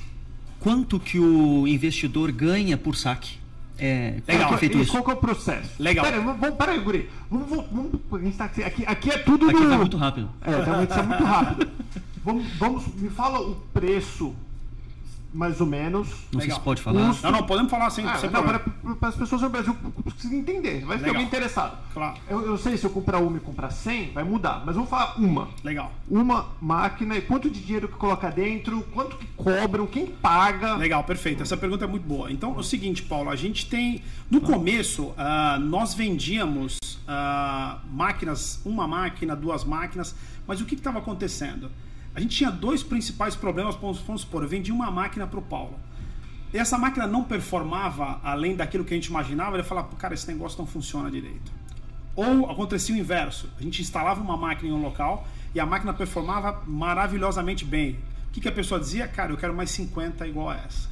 quanto 0.64 0.98
que 0.98 1.20
o 1.20 1.68
investidor 1.68 2.32
ganha 2.32 2.78
por 2.78 2.96
saque? 2.96 3.38
É, 3.78 4.22
Legal. 4.26 4.48
que 4.48 4.54
é 4.54 4.58
feito 4.58 4.78
E 4.78 4.82
isso? 4.82 4.90
qual 4.92 5.04
que 5.04 5.10
é 5.10 5.14
o 5.14 5.16
processo? 5.18 5.70
Legal. 5.78 6.04
Pera, 6.06 6.16
aí, 6.16 6.24
vamos, 6.24 6.56
pera 6.56 6.72
aí, 6.72 6.78
Guri. 6.80 7.10
Vamos, 7.30 7.66
vamos, 7.70 8.36
tá 8.36 8.44
aqui, 8.46 8.62
aqui, 8.62 9.10
é 9.10 9.18
tudo 9.18 9.50
Aqui 9.50 9.60
no... 9.60 9.68
vai 9.68 9.78
muito 9.78 9.96
rápido. 9.98 10.30
É, 10.40 10.50
realmente 10.62 10.90
isso 10.90 10.98
é 10.98 11.02
muito 11.02 11.24
rápido. 11.24 11.70
Vamos, 12.24 12.46
vamos, 12.58 12.86
me 12.94 13.10
fala 13.10 13.40
o 13.40 13.56
preço, 13.74 14.34
mais 15.34 15.60
ou 15.60 15.66
menos. 15.66 16.08
Não 16.32 16.40
sei 16.40 16.50
se 16.52 16.60
pode 16.60 16.80
falar. 16.80 17.08
Custo. 17.08 17.22
Não, 17.24 17.32
não, 17.32 17.42
podemos 17.42 17.70
falar 17.70 17.90
sem, 17.90 18.06
Ah, 18.06 18.16
sem 18.16 18.30
não, 18.30 18.44
para, 18.44 18.60
para 18.60 19.08
as 19.08 19.16
pessoas 19.16 19.42
no 19.42 19.50
Brasil 19.50 19.76
conseguirem 20.02 20.38
entender. 20.38 20.84
Vai 20.84 20.96
ficar 20.98 21.12
bem 21.12 21.24
interessado. 21.24 21.76
Claro. 21.92 22.16
Eu, 22.28 22.46
eu 22.46 22.56
sei 22.56 22.76
se 22.76 22.86
eu 22.86 22.90
comprar 22.90 23.18
uma 23.18 23.36
e 23.36 23.40
comprar 23.40 23.70
100, 23.70 24.12
vai 24.12 24.22
mudar. 24.22 24.62
Mas 24.64 24.76
vamos 24.76 24.88
falar 24.88 25.18
uma. 25.18 25.48
Legal. 25.64 25.90
Uma 26.08 26.46
máquina 26.60 27.16
e 27.16 27.20
quanto 27.20 27.50
de 27.50 27.60
dinheiro 27.60 27.88
que 27.88 27.96
coloca 27.96 28.30
dentro, 28.30 28.82
quanto 28.94 29.16
que 29.16 29.26
cobram, 29.36 29.86
quem 29.86 30.06
paga. 30.06 30.76
Legal, 30.76 31.02
perfeito. 31.02 31.42
Essa 31.42 31.56
pergunta 31.56 31.84
é 31.84 31.88
muito 31.88 32.06
boa. 32.06 32.30
Então, 32.30 32.54
é 32.54 32.58
o 32.58 32.62
seguinte, 32.62 33.02
Paulo, 33.02 33.28
a 33.28 33.36
gente 33.36 33.66
tem. 33.66 34.02
No 34.30 34.40
começo, 34.40 35.12
ah, 35.18 35.58
nós 35.60 35.94
vendíamos 35.94 36.78
ah, 37.08 37.80
máquinas, 37.90 38.60
uma 38.64 38.86
máquina, 38.86 39.34
duas 39.34 39.64
máquinas, 39.64 40.14
mas 40.46 40.60
o 40.60 40.64
que 40.64 40.76
estava 40.76 41.00
acontecendo? 41.00 41.70
A 42.14 42.20
gente 42.20 42.36
tinha 42.36 42.50
dois 42.50 42.82
principais 42.82 43.34
problemas. 43.34 43.74
Vamos, 43.76 44.20
supor, 44.20 44.42
eu 44.42 44.48
vendi 44.48 44.70
uma 44.70 44.90
máquina 44.90 45.26
para 45.26 45.38
o 45.38 45.42
Paulo. 45.42 45.78
E 46.52 46.58
essa 46.58 46.78
máquina 46.78 47.06
não 47.06 47.24
performava 47.24 48.20
além 48.22 48.54
daquilo 48.54 48.84
que 48.84 48.94
a 48.94 48.96
gente 48.96 49.06
imaginava, 49.06 49.56
ele 49.56 49.64
falava, 49.64 49.88
cara, 49.96 50.14
esse 50.14 50.28
negócio 50.28 50.56
não 50.58 50.66
funciona 50.66 51.10
direito. 51.10 51.52
Ou 52.14 52.48
acontecia 52.48 52.94
o 52.94 52.98
inverso. 52.98 53.50
A 53.58 53.62
gente 53.62 53.82
instalava 53.82 54.20
uma 54.20 54.36
máquina 54.36 54.70
em 54.70 54.72
um 54.72 54.80
local 54.80 55.26
e 55.52 55.58
a 55.58 55.66
máquina 55.66 55.92
performava 55.92 56.62
maravilhosamente 56.66 57.64
bem. 57.64 57.98
O 58.28 58.30
que, 58.32 58.40
que 58.40 58.48
a 58.48 58.52
pessoa 58.52 58.78
dizia? 58.78 59.08
Cara, 59.08 59.32
eu 59.32 59.36
quero 59.36 59.52
mais 59.52 59.70
50 59.70 60.26
igual 60.28 60.50
a 60.50 60.56
essa. 60.56 60.88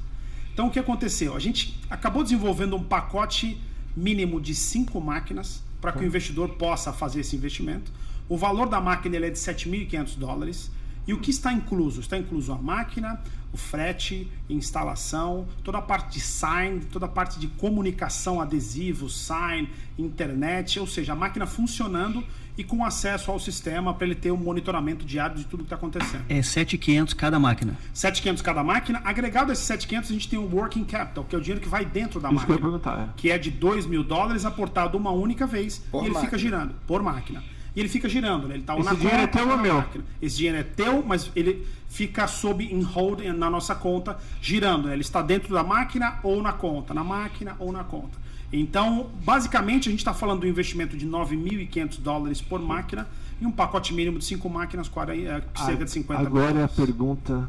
Então 0.52 0.66
o 0.66 0.70
que 0.70 0.78
aconteceu? 0.78 1.36
A 1.36 1.38
gente 1.38 1.80
acabou 1.88 2.24
desenvolvendo 2.24 2.74
um 2.76 2.82
pacote 2.82 3.60
mínimo 3.96 4.40
de 4.40 4.54
cinco 4.54 5.00
máquinas 5.00 5.62
para 5.80 5.92
que 5.92 6.00
o 6.00 6.04
investidor 6.04 6.50
possa 6.50 6.92
fazer 6.92 7.20
esse 7.20 7.36
investimento. 7.36 7.92
O 8.28 8.36
valor 8.36 8.68
da 8.68 8.80
máquina 8.80 9.16
ele 9.16 9.26
é 9.26 9.30
de 9.30 9.38
7.500 9.38 10.16
dólares. 10.16 10.70
E 11.06 11.12
o 11.12 11.18
que 11.18 11.30
está 11.30 11.52
incluso? 11.52 12.00
Está 12.00 12.16
incluso 12.16 12.52
a 12.52 12.58
máquina, 12.58 13.20
o 13.52 13.56
frete, 13.56 14.30
instalação, 14.48 15.46
toda 15.64 15.78
a 15.78 15.82
parte 15.82 16.14
de 16.14 16.20
sign, 16.20 16.80
toda 16.86 17.06
a 17.06 17.08
parte 17.08 17.38
de 17.40 17.48
comunicação, 17.48 18.40
adesivo, 18.40 19.08
sign, 19.10 19.68
internet, 19.98 20.78
ou 20.78 20.86
seja, 20.86 21.12
a 21.12 21.16
máquina 21.16 21.46
funcionando 21.46 22.24
e 22.56 22.62
com 22.62 22.84
acesso 22.84 23.30
ao 23.30 23.38
sistema 23.40 23.94
para 23.94 24.06
ele 24.06 24.14
ter 24.14 24.30
um 24.30 24.36
monitoramento 24.36 25.04
diário 25.06 25.36
de 25.36 25.44
tudo 25.44 25.60
que 25.60 25.66
está 25.66 25.76
acontecendo. 25.76 26.22
É 26.28 26.42
7,500 26.42 27.14
cada 27.14 27.38
máquina. 27.38 27.76
7,500 27.94 28.42
cada 28.42 28.62
máquina. 28.62 29.00
Agregado 29.04 29.50
a 29.50 29.52
esses 29.54 29.64
7,500, 29.64 30.10
a 30.10 30.12
gente 30.14 30.28
tem 30.28 30.38
o 30.38 30.54
working 30.54 30.84
capital, 30.84 31.24
que 31.24 31.34
é 31.34 31.38
o 31.38 31.40
dinheiro 31.40 31.60
que 31.62 31.68
vai 31.68 31.84
dentro 31.84 32.20
da 32.20 32.30
Isso 32.30 32.44
que 32.44 32.52
eu 32.52 32.54
máquina. 32.60 32.68
ia 32.76 32.78
perguntar. 32.80 33.08
é. 33.08 33.12
Que 33.16 33.30
é 33.30 33.38
de 33.38 33.50
2 33.50 33.86
mil 33.86 34.04
dólares 34.04 34.44
aportado 34.44 34.96
uma 34.98 35.10
única 35.10 35.46
vez 35.46 35.78
Por 35.90 36.02
e 36.02 36.06
ele 36.06 36.14
máquina. 36.14 36.30
fica 36.30 36.38
girando 36.38 36.74
por 36.86 37.02
máquina. 37.02 37.42
E 37.74 37.80
ele 37.80 37.88
fica 37.88 38.08
girando, 38.08 38.46
né? 38.48 38.54
Ele 38.54 38.64
tá 38.64 38.76
Esse 38.76 38.84
na 38.84 38.94
dinheiro 38.94 39.16
é 39.16 39.26
conta 39.26 39.38
teu 39.38 39.50
ou 39.50 39.58
meu? 39.58 39.74
máquina. 39.76 40.04
Esse 40.20 40.36
dinheiro 40.36 40.58
é 40.58 40.62
teu, 40.62 41.02
mas 41.06 41.30
ele 41.34 41.66
fica 41.88 42.26
sob 42.26 42.64
em 42.64 42.82
hold 42.82 43.20
na 43.20 43.48
nossa 43.48 43.74
conta, 43.74 44.18
girando. 44.40 44.88
né? 44.88 44.92
Ele 44.94 45.02
está 45.02 45.22
dentro 45.22 45.54
da 45.54 45.62
máquina 45.62 46.18
ou 46.22 46.42
na 46.42 46.52
conta, 46.52 46.92
na 46.92 47.02
máquina 47.04 47.56
ou 47.58 47.72
na 47.72 47.84
conta. 47.84 48.18
Então, 48.52 49.08
basicamente, 49.24 49.88
a 49.88 49.90
gente 49.90 50.00
está 50.00 50.12
falando 50.12 50.40
do 50.40 50.46
investimento 50.46 50.96
de 50.96 51.06
9.500 51.06 52.00
dólares 52.00 52.42
por 52.42 52.60
máquina 52.60 53.08
e 53.40 53.46
um 53.46 53.50
pacote 53.50 53.94
mínimo 53.94 54.18
de 54.18 54.24
5 54.26 54.48
máquinas, 54.50 54.88
40, 54.88 55.22
eh, 55.22 55.42
cerca 55.64 55.84
de 55.86 55.90
50 55.90 56.20
Agora 56.20 56.60
é 56.60 56.64
a 56.64 56.68
pergunta 56.68 57.48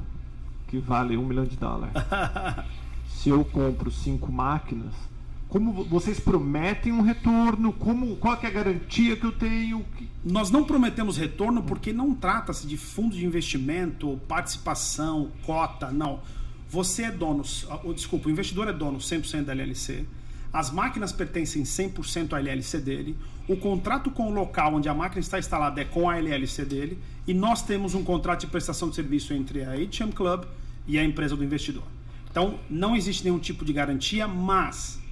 que 0.70 0.78
vale 0.78 1.18
um 1.18 1.26
milhão 1.26 1.44
de 1.44 1.58
dólares. 1.58 1.94
Se 3.08 3.30
eu 3.30 3.44
compro 3.46 3.92
cinco 3.92 4.32
máquinas, 4.32 4.94
como 5.54 5.72
vo- 5.72 5.84
vocês 5.84 6.20
prometem 6.20 6.92
um 6.92 7.02
retorno? 7.02 7.72
Como, 7.72 8.16
qual 8.16 8.36
é 8.42 8.48
a 8.48 8.50
garantia 8.50 9.16
que 9.16 9.24
eu 9.24 9.32
tenho? 9.32 9.86
Nós 10.26 10.50
não 10.50 10.64
prometemos 10.64 11.16
retorno 11.16 11.62
porque 11.62 11.94
não 11.94 12.16
trata-se 12.16 12.66
de 12.66 12.76
fundo 12.76 13.16
de 13.16 13.24
investimento, 13.24 14.20
participação, 14.28 15.30
cota, 15.46 15.92
não. 15.92 16.22
Você 16.72 17.04
é 17.04 17.12
dono, 17.12 17.44
ah, 17.70 17.80
oh, 17.84 17.94
desculpa, 17.94 18.30
o 18.30 18.32
investidor 18.32 18.68
é 18.68 18.74
dono 18.74 18.98
100% 18.98 19.44
da 19.44 19.52
LLC. 19.52 20.08
As 20.52 20.72
máquinas 20.72 21.12
pertencem 21.12 21.62
100% 21.62 22.34
à 22.34 22.40
LLC 22.40 22.80
dele. 22.80 23.16
O 23.48 23.56
contrato 23.56 24.10
com 24.10 24.32
o 24.32 24.34
local 24.34 24.74
onde 24.74 24.90
a 24.90 24.94
máquina 24.96 25.20
está 25.20 25.38
instalada 25.38 25.80
é 25.80 25.86
com 25.86 26.10
a 26.10 26.18
LLC 26.18 26.66
dele. 26.66 26.98
E 27.28 27.34
nós 27.34 27.62
temos 27.62 27.94
um 27.94 28.04
contrato 28.04 28.40
de 28.42 28.48
prestação 28.48 28.90
de 28.90 28.96
serviço 28.96 29.36
entre 29.36 29.64
a 29.64 29.76
HM 29.76 30.12
Club 30.16 30.46
e 30.88 30.98
a 30.98 31.04
empresa 31.04 31.36
do 31.36 31.44
investidor. 31.44 31.84
Então, 32.32 32.58
não 32.68 32.96
existe 32.96 33.24
nenhum 33.24 33.38
tipo 33.38 33.64
de 33.64 33.72
garantia, 33.72 34.28
mas 34.28 35.03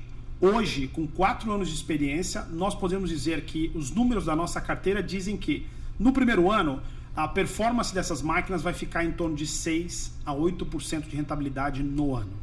Hoje, 0.41 0.87
com 0.87 1.05
quatro 1.07 1.51
anos 1.51 1.69
de 1.69 1.75
experiência, 1.75 2.41
nós 2.51 2.73
podemos 2.73 3.09
dizer 3.09 3.41
que 3.45 3.71
os 3.75 3.91
números 3.91 4.25
da 4.25 4.35
nossa 4.35 4.59
carteira 4.59 5.01
dizem 5.01 5.37
que, 5.37 5.67
no 5.99 6.11
primeiro 6.11 6.51
ano, 6.51 6.81
a 7.15 7.27
performance 7.27 7.93
dessas 7.93 8.21
máquinas 8.21 8.61
vai 8.61 8.73
ficar 8.73 9.05
em 9.05 9.11
torno 9.11 9.35
de 9.35 9.45
6 9.45 10.19
a 10.25 10.33
8% 10.33 11.07
de 11.07 11.15
rentabilidade 11.15 11.83
no 11.83 12.15
ano. 12.15 12.33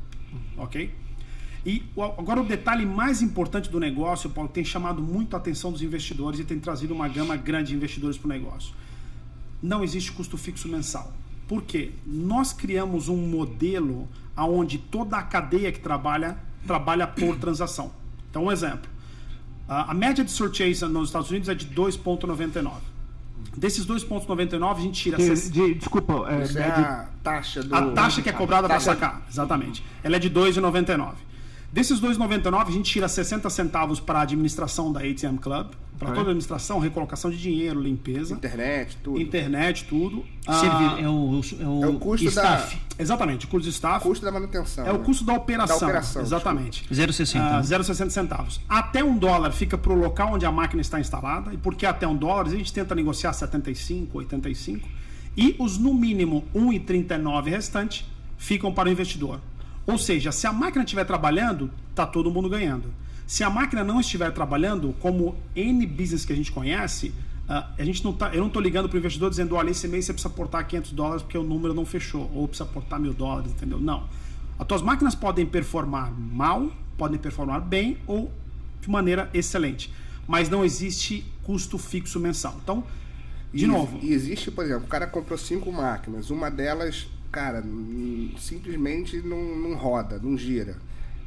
Ok? 0.56 0.94
E 1.66 1.82
agora 1.96 2.40
o 2.40 2.44
detalhe 2.44 2.86
mais 2.86 3.20
importante 3.20 3.68
do 3.68 3.80
negócio, 3.80 4.30
Paulo, 4.30 4.48
tem 4.48 4.64
chamado 4.64 5.02
muito 5.02 5.34
a 5.34 5.38
atenção 5.38 5.72
dos 5.72 5.82
investidores 5.82 6.38
e 6.38 6.44
tem 6.44 6.60
trazido 6.60 6.94
uma 6.94 7.08
gama 7.08 7.36
grande 7.36 7.70
de 7.70 7.74
investidores 7.74 8.16
para 8.16 8.26
o 8.26 8.30
negócio 8.30 8.72
não 9.62 9.82
existe 9.82 10.12
custo 10.12 10.36
fixo 10.36 10.68
mensal. 10.68 11.12
Por 11.46 11.62
quê? 11.62 11.92
Nós 12.06 12.52
criamos 12.52 13.08
um 13.08 13.16
modelo 13.16 14.08
onde 14.36 14.78
toda 14.78 15.16
a 15.16 15.22
cadeia 15.22 15.72
que 15.72 15.80
trabalha, 15.80 16.38
trabalha 16.66 17.06
por 17.06 17.36
transação. 17.36 17.90
Então, 18.30 18.44
um 18.44 18.52
exemplo. 18.52 18.88
A 19.68 19.92
média 19.92 20.24
de 20.24 20.30
surchase 20.30 20.84
nos 20.86 21.08
Estados 21.08 21.30
Unidos 21.30 21.48
é 21.48 21.54
de 21.54 21.66
2,99. 21.66 22.70
Desses 23.56 23.84
2,99, 23.86 24.76
a 24.76 24.80
gente 24.80 25.00
tira... 25.02 25.16
de- 25.16 25.24
60 25.24 25.52
de- 25.52 25.74
desculpa, 25.74 26.12
é, 26.30 26.58
é 26.60 26.64
a 26.70 27.08
taxa 27.22 27.62
do. 27.62 27.74
a 27.74 27.90
taxa 27.92 28.22
que 28.22 28.28
é 28.28 28.32
cobrada 28.32 28.66
para 28.68 28.80
sacar, 28.80 29.22
exatamente. 29.28 29.84
Ela 30.02 30.16
é 30.16 30.18
de 30.18 30.30
2,99. 30.30 31.14
Desses 31.70 32.00
2,99, 32.00 32.68
a 32.68 32.70
gente 32.70 32.90
tira 32.90 33.06
60 33.08 33.48
centavos 33.50 34.00
para 34.00 34.20
a 34.20 34.22
administração 34.22 34.90
da 34.90 35.00
ATM 35.00 35.36
Club, 35.38 35.66
para 35.98 36.08
Ok. 36.10 36.14
toda 36.14 36.20
a 36.20 36.30
administração, 36.30 36.78
recolocação 36.78 37.30
de 37.30 37.36
dinheiro, 37.36 37.78
limpeza, 37.80 38.34
Internet, 38.36 38.96
tudo. 39.02 39.20
internet, 39.20 39.84
tudo. 39.84 40.24
Ah, 40.46 40.96
é, 40.98 41.06
o, 41.08 41.40
é 41.60 41.66
o, 41.66 41.84
É 41.84 41.86
o 41.88 41.98
custo 41.98 42.26
staff. 42.28 42.78
Exatamente, 42.98 43.44
o 43.44 43.48
custo 43.48 43.64
de 43.68 43.74
staff 43.74 44.02
Custo 44.06 44.24
da 44.24 44.30
manutenção. 44.32 44.86
é 44.86 44.92
o 44.92 44.98
né? 44.98 45.04
custo 45.04 45.24
da 45.24 45.34
operação. 45.34 45.78
Da 45.80 45.86
operação, 45.86 46.22
exatamente. 46.22 46.86
0,60. 46.90 47.36
Ah, 47.40 47.56
né? 47.56 47.62
0,60 47.62 48.10
centavos. 48.10 48.60
Até 48.68 49.02
um 49.04 49.18
dólar 49.18 49.50
fica 49.52 49.76
para 49.76 49.92
o 49.92 49.96
local 49.96 50.34
onde 50.34 50.46
a 50.46 50.52
máquina 50.52 50.80
está 50.80 50.98
instalada. 51.00 51.52
E 51.52 51.56
porque 51.58 51.84
até 51.84 52.06
um 52.06 52.16
dólar, 52.16 52.46
a 52.46 52.50
gente 52.50 52.72
tenta 52.72 52.94
negociar 52.94 53.32
75, 53.32 54.16
85. 54.18 54.88
E 55.36 55.54
os 55.58 55.76
no 55.78 55.92
mínimo 55.92 56.44
1,39 56.54 57.50
restante 57.50 58.06
ficam 58.38 58.72
para 58.72 58.88
o 58.88 58.92
investidor. 58.92 59.40
Ou 59.88 59.96
seja, 59.98 60.30
se 60.30 60.46
a 60.46 60.52
máquina 60.52 60.84
estiver 60.84 61.04
trabalhando, 61.04 61.70
tá 61.94 62.06
todo 62.06 62.30
mundo 62.30 62.48
ganhando. 62.48 62.92
Se 63.26 63.42
a 63.42 63.48
máquina 63.48 63.82
não 63.82 64.00
estiver 64.00 64.30
trabalhando, 64.32 64.94
como 65.00 65.34
N 65.56 65.86
business 65.86 66.24
que 66.26 66.32
a 66.32 66.36
gente 66.36 66.52
conhece, 66.52 67.12
ah, 67.48 67.70
a 67.78 67.84
gente 67.84 68.04
não 68.04 68.12
tá, 68.12 68.32
eu 68.34 68.40
não 68.40 68.48
estou 68.48 68.60
ligando 68.60 68.86
para 68.86 68.96
o 68.96 68.98
investidor 68.98 69.30
dizendo, 69.30 69.54
olha, 69.54 69.70
esse 69.70 69.88
mês 69.88 70.04
você 70.04 70.12
precisa 70.12 70.32
aportar 70.32 70.66
500 70.66 70.92
dólares 70.92 71.22
porque 71.22 71.38
o 71.38 71.42
número 71.42 71.72
não 71.72 71.86
fechou, 71.86 72.30
ou 72.34 72.46
precisa 72.46 72.68
aportar 72.68 73.00
mil 73.00 73.14
dólares, 73.14 73.50
entendeu? 73.50 73.80
Não. 73.80 74.04
As 74.58 74.66
tuas 74.66 74.82
máquinas 74.82 75.14
podem 75.14 75.46
performar 75.46 76.12
mal, 76.12 76.70
podem 76.98 77.18
performar 77.18 77.60
bem 77.62 77.96
ou 78.06 78.30
de 78.82 78.90
maneira 78.90 79.30
excelente, 79.32 79.90
mas 80.26 80.50
não 80.50 80.62
existe 80.64 81.24
custo 81.44 81.78
fixo 81.78 82.20
mensal. 82.20 82.58
Então, 82.62 82.84
de 83.54 83.64
E- 83.64 83.68
novo, 83.68 83.98
E 84.02 84.12
existe, 84.12 84.50
por 84.50 84.64
exemplo, 84.66 84.84
o 84.84 84.88
cara 84.88 85.06
comprou 85.06 85.38
cinco 85.38 85.72
máquinas, 85.72 86.28
uma 86.28 86.50
delas, 86.50 87.06
cara, 87.30 87.62
simplesmente 88.38 89.18
não, 89.18 89.56
não 89.56 89.74
roda, 89.74 90.18
não 90.22 90.36
gira. 90.36 90.76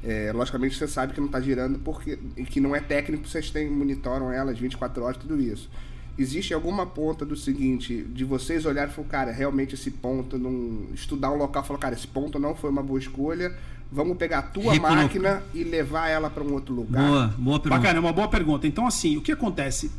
É, 0.04 0.32
logicamente 0.34 0.76
você 0.76 0.88
sabe 0.88 1.14
que 1.14 1.20
não 1.20 1.28
está 1.28 1.40
girando 1.40 1.78
porque 1.80 2.18
e 2.36 2.44
que 2.44 2.60
não 2.60 2.76
é 2.76 2.80
técnico, 2.80 3.28
vocês 3.28 3.52
têm, 3.52 3.70
monitoram 3.70 4.32
elas 4.32 4.58
24 4.58 5.04
horas, 5.04 5.18
tudo 5.18 5.40
isso. 5.40 5.70
Existe 6.18 6.54
alguma 6.54 6.86
ponta 6.86 7.26
do 7.26 7.36
seguinte, 7.36 8.04
de 8.04 8.26
vocês 8.26 8.66
olharem 8.66 8.92
e 8.92 8.96
falar, 8.96 9.08
cara, 9.08 9.32
realmente 9.32 9.76
esse 9.76 9.92
ponto, 9.92 10.38
não, 10.38 10.88
estudar 10.94 11.32
um 11.32 11.38
local 11.38 11.64
e 11.64 11.68
falar, 11.68 11.80
cara, 11.80 11.96
esse 11.96 12.08
ponto 12.08 12.38
não 12.38 12.54
foi 12.54 12.70
uma 12.70 12.84
boa 12.84 13.00
escolha, 13.00 13.56
vamos 13.92 14.18
pegar 14.18 14.40
a 14.40 14.44
tua 14.44 14.76
máquina 14.76 15.44
e 15.54 15.64
levar 15.64 16.10
ela 16.10 16.30
para 16.30 16.44
um 16.44 16.54
outro 16.54 16.74
lugar. 16.74 17.08
Boa, 17.08 17.28
boa 17.38 17.60
pergunta. 17.60 17.82
Bacana, 17.82 17.98
é 17.98 18.02
uma 18.02 18.14
boa 18.14 18.28
pergunta. 18.28 18.68
Então, 18.68 18.86
assim, 18.86 19.18
o 19.18 19.22
que 19.22 19.32
acontece? 19.32 19.92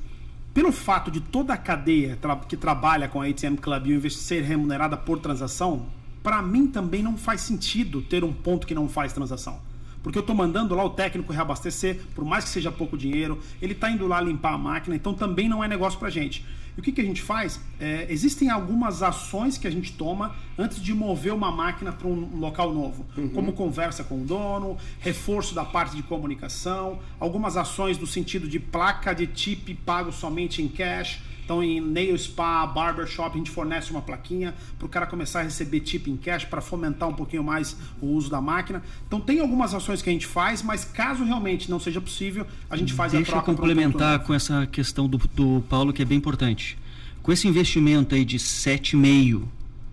Pelo 0.54 0.70
fato 0.70 1.10
de 1.10 1.20
toda 1.20 1.54
a 1.54 1.56
cadeia 1.56 2.18
que 2.46 2.58
trabalha 2.58 3.08
com 3.08 3.22
a 3.22 3.26
ATM 3.26 3.56
Club 3.56 4.10
ser 4.10 4.42
remunerada 4.42 4.98
por 4.98 5.18
transação, 5.18 5.86
para 6.22 6.42
mim 6.42 6.66
também 6.66 7.02
não 7.02 7.16
faz 7.16 7.40
sentido 7.40 8.02
ter 8.02 8.22
um 8.22 8.32
ponto 8.32 8.66
que 8.66 8.74
não 8.74 8.86
faz 8.86 9.14
transação. 9.14 9.58
Porque 10.02 10.18
eu 10.18 10.20
estou 10.20 10.34
mandando 10.34 10.74
lá 10.74 10.84
o 10.84 10.90
técnico 10.90 11.32
reabastecer, 11.32 12.00
por 12.14 12.24
mais 12.24 12.44
que 12.44 12.50
seja 12.50 12.72
pouco 12.72 12.96
dinheiro, 12.96 13.40
ele 13.60 13.72
está 13.72 13.90
indo 13.90 14.06
lá 14.06 14.20
limpar 14.20 14.54
a 14.54 14.58
máquina, 14.58 14.96
então 14.96 15.14
também 15.14 15.48
não 15.48 15.62
é 15.62 15.68
negócio 15.68 15.98
para 15.98 16.10
gente. 16.10 16.44
E 16.76 16.80
o 16.80 16.82
que, 16.82 16.90
que 16.90 17.00
a 17.00 17.04
gente 17.04 17.20
faz? 17.20 17.60
É, 17.78 18.06
existem 18.08 18.48
algumas 18.48 19.02
ações 19.02 19.58
que 19.58 19.66
a 19.66 19.70
gente 19.70 19.92
toma 19.92 20.34
antes 20.58 20.80
de 20.80 20.94
mover 20.94 21.32
uma 21.34 21.52
máquina 21.52 21.92
para 21.92 22.08
um 22.08 22.38
local 22.38 22.72
novo, 22.72 23.04
como 23.34 23.52
conversa 23.52 24.02
com 24.02 24.22
o 24.22 24.24
dono, 24.24 24.78
reforço 25.00 25.54
da 25.54 25.64
parte 25.64 25.94
de 25.94 26.02
comunicação, 26.02 26.98
algumas 27.20 27.56
ações 27.56 27.98
no 27.98 28.06
sentido 28.06 28.48
de 28.48 28.58
placa 28.58 29.14
de 29.14 29.26
tip 29.26 29.74
pago 29.84 30.12
somente 30.12 30.62
em 30.62 30.68
cash. 30.68 31.20
Então, 31.52 31.62
em 31.62 31.82
nail 31.82 32.16
spa, 32.18 32.66
barbershop, 32.66 33.34
a 33.34 33.36
gente 33.36 33.50
fornece 33.50 33.90
uma 33.90 34.00
plaquinha 34.00 34.54
para 34.78 34.86
o 34.86 34.88
cara 34.88 35.06
começar 35.06 35.40
a 35.40 35.42
receber 35.42 35.80
tip 35.80 36.08
em 36.08 36.16
cash 36.16 36.46
para 36.46 36.62
fomentar 36.62 37.06
um 37.06 37.12
pouquinho 37.12 37.44
mais 37.44 37.76
o 38.00 38.06
uso 38.06 38.30
da 38.30 38.40
máquina. 38.40 38.82
Então, 39.06 39.20
tem 39.20 39.38
algumas 39.38 39.74
ações 39.74 40.00
que 40.00 40.08
a 40.08 40.12
gente 40.14 40.26
faz, 40.26 40.62
mas 40.62 40.82
caso 40.82 41.24
realmente 41.24 41.70
não 41.70 41.78
seja 41.78 42.00
possível, 42.00 42.46
a 42.70 42.76
gente 42.76 42.94
faz 42.94 43.12
a 43.12 43.18
Deixa 43.18 43.32
eu 43.32 43.34
troca. 43.34 43.50
um 43.50 43.54
ponto 43.54 43.66
complementar 43.66 44.20
com 44.20 44.32
essa 44.32 44.66
questão 44.66 45.06
do, 45.06 45.18
do 45.18 45.62
Paulo, 45.68 45.92
que 45.92 46.00
é 46.00 46.06
bem 46.06 46.16
importante. 46.16 46.78
Com 47.22 47.30
esse 47.30 47.46
investimento 47.46 48.14
aí 48.14 48.24
de 48.24 48.38
7,5, 48.38 49.42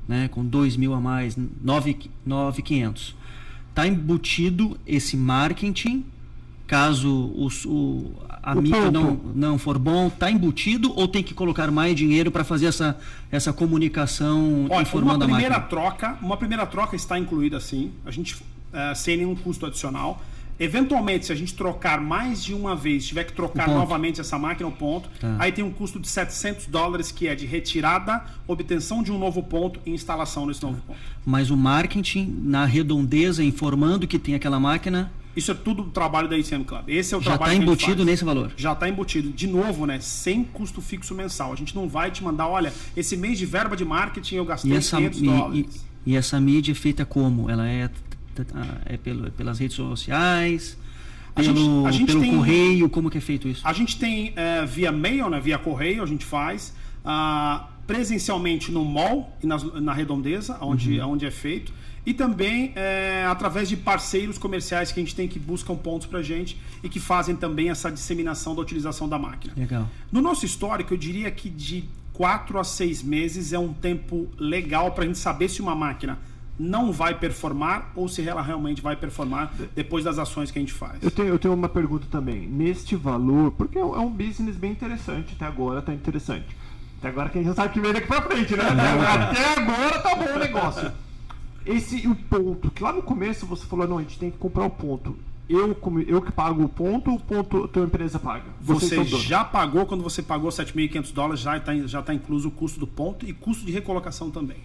né, 0.08 0.30
com 0.30 0.46
2 0.46 0.78
mil 0.78 0.94
a 0.94 1.02
mais, 1.02 1.36
9,500, 1.36 3.16
está 3.70 3.86
embutido 3.86 4.80
esse 4.88 5.18
marketing, 5.18 6.06
caso 6.70 7.34
os- 7.36 7.66
o, 7.66 8.12
a 8.44 8.54
O 8.56 8.92
não, 8.92 9.20
não 9.36 9.58
for 9.58 9.78
bom, 9.80 10.08
está 10.08 10.30
embutido 10.30 10.94
ou 10.96 11.08
tem 11.08 11.24
que 11.24 11.34
colocar 11.34 11.72
mais 11.72 11.96
dinheiro 11.96 12.30
para 12.32 12.44
fazer 12.44 12.68
essa, 12.68 12.96
essa 13.32 13.52
comunicação 13.52 14.66
Olha, 14.66 14.74
uma 14.76 14.82
informando 14.84 15.24
a 15.24 15.28
primeira 15.28 15.56
máquina? 15.60 15.68
troca, 15.70 16.18
uma 16.22 16.38
primeira 16.38 16.66
troca 16.68 16.96
está 16.96 17.18
incluída 17.18 17.60
sim, 17.60 17.92
a 18.06 18.12
gente 18.12 18.38
eh, 18.72 18.94
sem 18.96 19.18
nenhum 19.18 19.36
custo 19.36 19.66
adicional. 19.66 20.22
Eventualmente, 20.60 21.26
se 21.26 21.32
a 21.32 21.36
gente 21.36 21.56
trocar 21.56 22.02
mais 22.02 22.44
de 22.44 22.54
uma 22.54 22.76
vez, 22.76 23.08
tiver 23.08 23.24
que 23.24 23.32
trocar 23.32 23.70
O 23.70 23.74
novamente 23.76 24.20
essa 24.20 24.38
máquina, 24.38 24.68
o 24.68 24.72
ponto, 24.74 25.10
Tá. 25.20 25.38
aí 25.40 25.52
tem 25.54 25.64
um 25.64 25.72
custo 25.72 26.00
de 26.00 26.08
700 26.08 26.66
dólares 26.68 27.12
que 27.14 27.28
é 27.30 27.34
de 27.34 27.46
retirada, 27.46 28.22
obtenção 28.46 29.02
de 29.02 29.10
um 29.12 29.18
novo 29.18 29.42
ponto 29.42 29.80
e 29.86 29.92
instalação 29.92 30.46
nesse 30.46 30.62
novo 30.62 30.78
ponto. 30.86 31.00
Mas 31.26 31.50
o 31.50 31.56
marketing, 31.56 32.42
na 32.44 32.66
redondeza, 32.66 33.42
informando 33.42 34.06
que 34.06 34.20
tem 34.20 34.36
aquela 34.36 34.60
máquina, 34.60 35.10
Isso 35.40 35.52
é 35.52 35.54
tudo 35.56 35.82
o 35.84 35.90
trabalho 35.90 36.28
da 36.28 36.36
ATM 36.36 36.64
Club. 36.64 36.84
Esse 36.88 37.14
é 37.14 37.18
o 37.18 37.22
já 37.22 37.32
trabalho 37.32 37.34
está 37.34 37.46
que 37.46 37.50
a 37.50 37.54
gente 37.54 37.64
embutido 37.64 38.06
nesse 38.06 38.24
valor. 38.24 38.52
Já 38.56 38.74
está 38.74 38.88
embutido. 38.88 39.30
De 39.32 39.48
novo, 39.48 39.86
né? 39.86 40.00
Sem 40.00 40.44
custo 40.44 40.82
fixo 40.82 41.16
mensal. 41.16 41.52
A 41.52 41.56
gente 41.56 41.76
não 41.76 41.88
vai 41.90 42.12
te 42.12 42.24
mandar, 42.24 42.48
olha, 42.48 42.72
esse 42.96 43.18
mês 43.18 43.38
de 43.40 43.46
verba 43.46 43.76
de 43.76 43.84
marketing 43.86 44.36
eu 44.36 44.46
gastei 44.46 44.72
E 44.72 44.76
essa, 44.76 44.98
500 44.98 45.20
e, 45.20 45.24
dólares. 45.26 45.86
e- 46.06 46.12
e 46.12 46.16
essa 46.16 46.40
mídia 46.40 46.72
é 46.72 46.76
feita 46.76 47.06
como? 47.06 47.50
Ela 47.50 47.68
é, 47.68 47.90
é 48.86 48.98
pelo- 48.98 49.32
pelas 49.32 49.58
redes 49.60 49.76
sociais? 49.76 50.78
Pelo, 51.36 51.56
gente- 51.56 51.88
a 51.88 51.92
gente 51.92 52.06
pelo 52.08 52.22
tem- 52.22 52.36
correio, 52.36 52.90
como 52.90 53.10
que 53.10 53.18
é 53.18 53.22
feito 53.22 53.48
isso? 53.48 53.62
A 53.66 53.72
gente 53.72 53.98
tem 53.98 54.34
é, 54.36 54.66
via 54.66 54.92
mail, 54.92 55.30
né, 55.30 55.40
via 55.40 55.58
correio, 55.58 56.04
a 56.04 56.06
gente 56.06 56.26
faz. 56.26 56.74
ah, 57.06 57.70
presencialmente 57.88 58.72
no 58.72 58.84
mall 58.86 59.36
e 59.42 59.48
nas- 59.48 59.64
na 59.82 59.94
redondeza, 59.94 60.58
onde, 60.62 61.00
onde 61.02 61.26
é 61.26 61.32
feito. 61.32 61.72
E 62.06 62.14
também 62.14 62.72
é, 62.76 63.26
através 63.28 63.70
de 63.70 63.78
parceiros 63.78 64.38
comerciais 64.38 64.92
que 64.92 65.00
a 65.00 65.04
gente 65.04 65.16
tem 65.16 65.28
que 65.28 65.40
buscam 65.40 65.76
pontos 65.76 66.08
pra 66.08 66.22
gente 66.22 66.60
e 66.84 66.90
que 66.90 67.00
fazem 67.00 67.36
também 67.36 67.70
essa 67.70 67.92
disseminação 67.92 68.56
da 68.56 68.62
utilização 68.62 69.08
da 69.08 69.20
máquina. 69.20 69.54
Legal. 69.56 69.88
No 70.12 70.22
nosso 70.22 70.46
histórico, 70.46 70.94
eu 70.94 70.98
diria 70.98 71.30
que 71.30 71.50
de 71.50 71.84
4 72.14 72.60
a 72.60 72.64
6 72.64 73.04
meses 73.04 73.54
é 73.54 73.60
um 73.60 73.74
tempo 73.74 74.28
legal 74.38 74.92
para 74.92 75.04
a 75.04 75.08
gente 75.08 75.20
saber 75.20 75.50
se 75.50 75.62
uma 75.62 75.76
máquina 75.76 76.18
não 76.60 76.92
vai 76.92 77.18
performar 77.18 77.92
ou 77.96 78.10
se 78.10 78.28
ela 78.28 78.42
realmente 78.42 78.82
vai 78.82 78.96
performar 78.96 79.54
depois 79.74 80.04
das 80.04 80.20
ações 80.20 80.52
que 80.52 80.60
a 80.60 80.62
gente 80.62 80.74
faz. 80.74 81.02
Eu 81.02 81.10
tenho, 81.10 81.30
eu 81.30 81.40
tenho 81.40 81.54
uma 81.54 81.70
pergunta 81.70 82.06
também. 82.12 82.46
Neste 82.48 82.98
valor, 82.98 83.52
porque 83.52 83.80
é 83.80 83.86
um 83.86 84.08
é 84.08 84.10
business 84.10 84.58
bem 84.58 84.72
interessante, 84.72 85.34
até 85.34 85.46
agora 85.46 85.82
tá 85.82 85.94
interessante. 85.94 86.46
Até 87.00 87.08
agora 87.08 87.30
que 87.30 87.38
a 87.38 87.42
gente 87.42 87.48
não 87.48 87.56
sabe 87.56 87.74
que 87.74 87.80
vem 87.80 87.94
daqui 87.94 88.08
pra 88.08 88.22
frente, 88.22 88.54
né? 88.58 88.64
Até 88.64 89.62
agora 89.62 90.00
tá 90.00 90.16
bom 90.16 90.36
o 90.36 90.40
negócio. 90.40 90.92
Esse 91.66 92.08
o 92.08 92.16
ponto, 92.16 92.72
que 92.72 92.82
lá 92.82 92.92
no 92.94 93.02
começo 93.02 93.46
você 93.46 93.66
falou, 93.66 93.88
não, 93.88 93.98
a 93.98 94.02
gente 94.02 94.18
tem 94.18 94.32
que 94.32 94.38
comprar 94.38 94.66
o 94.66 94.70
ponto. 94.70 95.16
Eu, 95.48 95.74
como- 95.74 96.00
eu 96.02 96.22
que 96.22 96.32
pago 96.32 96.64
o 96.64 96.70
ponto, 96.70 97.12
o 97.14 97.20
ponto 97.20 97.64
a 97.64 97.68
tua 97.68 97.84
empresa 97.84 98.20
paga. 98.20 98.46
Você 98.62 98.96
donos. 98.98 99.10
já 99.24 99.44
pagou, 99.44 99.86
quando 99.86 100.04
você 100.04 100.22
pagou 100.22 100.50
7.500 100.52 101.12
dólares, 101.12 101.40
já 101.42 101.58
está 101.58 101.76
já 101.88 102.02
tá 102.04 102.14
incluso 102.14 102.50
o 102.50 102.52
custo 102.52 102.80
do 102.80 102.86
ponto 102.88 103.26
e 103.28 103.34
custo 103.34 103.66
de 103.66 103.72
recolocação 103.72 104.30
também. 104.30 104.58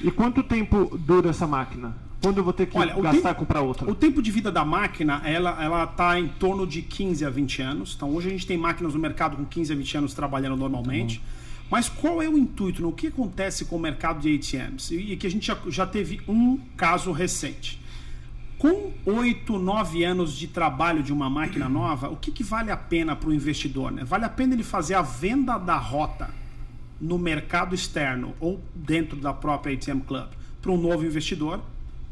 E 0.00 0.10
quanto 0.12 0.42
tempo 0.44 0.96
dura 0.96 1.30
essa 1.30 1.44
máquina? 1.46 1.96
Quando 2.22 2.38
eu 2.38 2.44
vou 2.44 2.52
ter 2.52 2.66
que 2.66 2.78
Olha, 2.78 2.94
gastar 2.94 3.12
tempo- 3.12 3.28
e 3.30 3.34
comprar 3.34 3.60
outra? 3.62 3.90
O 3.90 3.94
tempo 3.96 4.22
de 4.22 4.30
vida 4.30 4.50
da 4.50 4.64
máquina, 4.64 5.20
ela 5.24 5.60
ela 5.62 5.84
está 5.84 6.18
em 6.18 6.28
torno 6.28 6.66
de 6.68 6.82
15 6.82 7.24
a 7.24 7.30
20 7.30 7.60
anos. 7.62 7.94
Então 7.96 8.10
hoje 8.14 8.28
a 8.28 8.30
gente 8.30 8.46
tem 8.46 8.56
máquinas 8.56 8.94
no 8.94 9.00
mercado 9.00 9.36
com 9.36 9.44
15 9.44 9.72
a 9.72 9.76
20 9.76 9.98
anos 9.98 10.14
trabalhando 10.14 10.56
normalmente. 10.56 11.20
Mas 11.70 11.88
qual 11.88 12.22
é 12.22 12.28
o 12.28 12.38
intuito? 12.38 12.80
né? 12.80 12.88
O 12.88 12.92
que 12.92 13.08
acontece 13.08 13.64
com 13.66 13.76
o 13.76 13.80
mercado 13.80 14.20
de 14.20 14.34
ATMs? 14.34 14.94
E, 14.94 15.16
que 15.16 15.26
a 15.26 15.30
gente 15.30 15.46
já, 15.46 15.58
já 15.68 15.86
teve 15.86 16.20
um 16.26 16.58
caso 16.76 17.12
recente. 17.12 17.80
Com 18.58 18.92
8, 19.06 19.58
9 19.58 20.02
anos 20.02 20.32
de 20.36 20.48
trabalho 20.48 21.02
de 21.02 21.12
uma 21.12 21.28
máquina 21.28 21.68
nova, 21.70 22.08
o 22.08 22.16
que, 22.16 22.30
que 22.30 22.42
vale 22.42 22.70
a 22.70 22.76
pena 22.76 23.14
para 23.14 23.28
o 23.28 23.34
investidor? 23.34 23.92
Né? 23.92 24.04
Vale 24.04 24.24
a 24.24 24.28
pena 24.28 24.54
ele 24.54 24.64
fazer 24.64 24.94
a 24.94 25.02
venda 25.02 25.58
da 25.58 25.76
rota 25.76 26.30
no 27.00 27.18
mercado 27.18 27.74
externo 27.74 28.34
ou 28.40 28.60
dentro 28.74 29.16
da 29.20 29.32
própria 29.32 29.74
ATM 29.74 30.00
Club 30.00 30.28
para 30.60 30.72
um 30.72 30.76
novo 30.76 31.04
investidor 31.04 31.60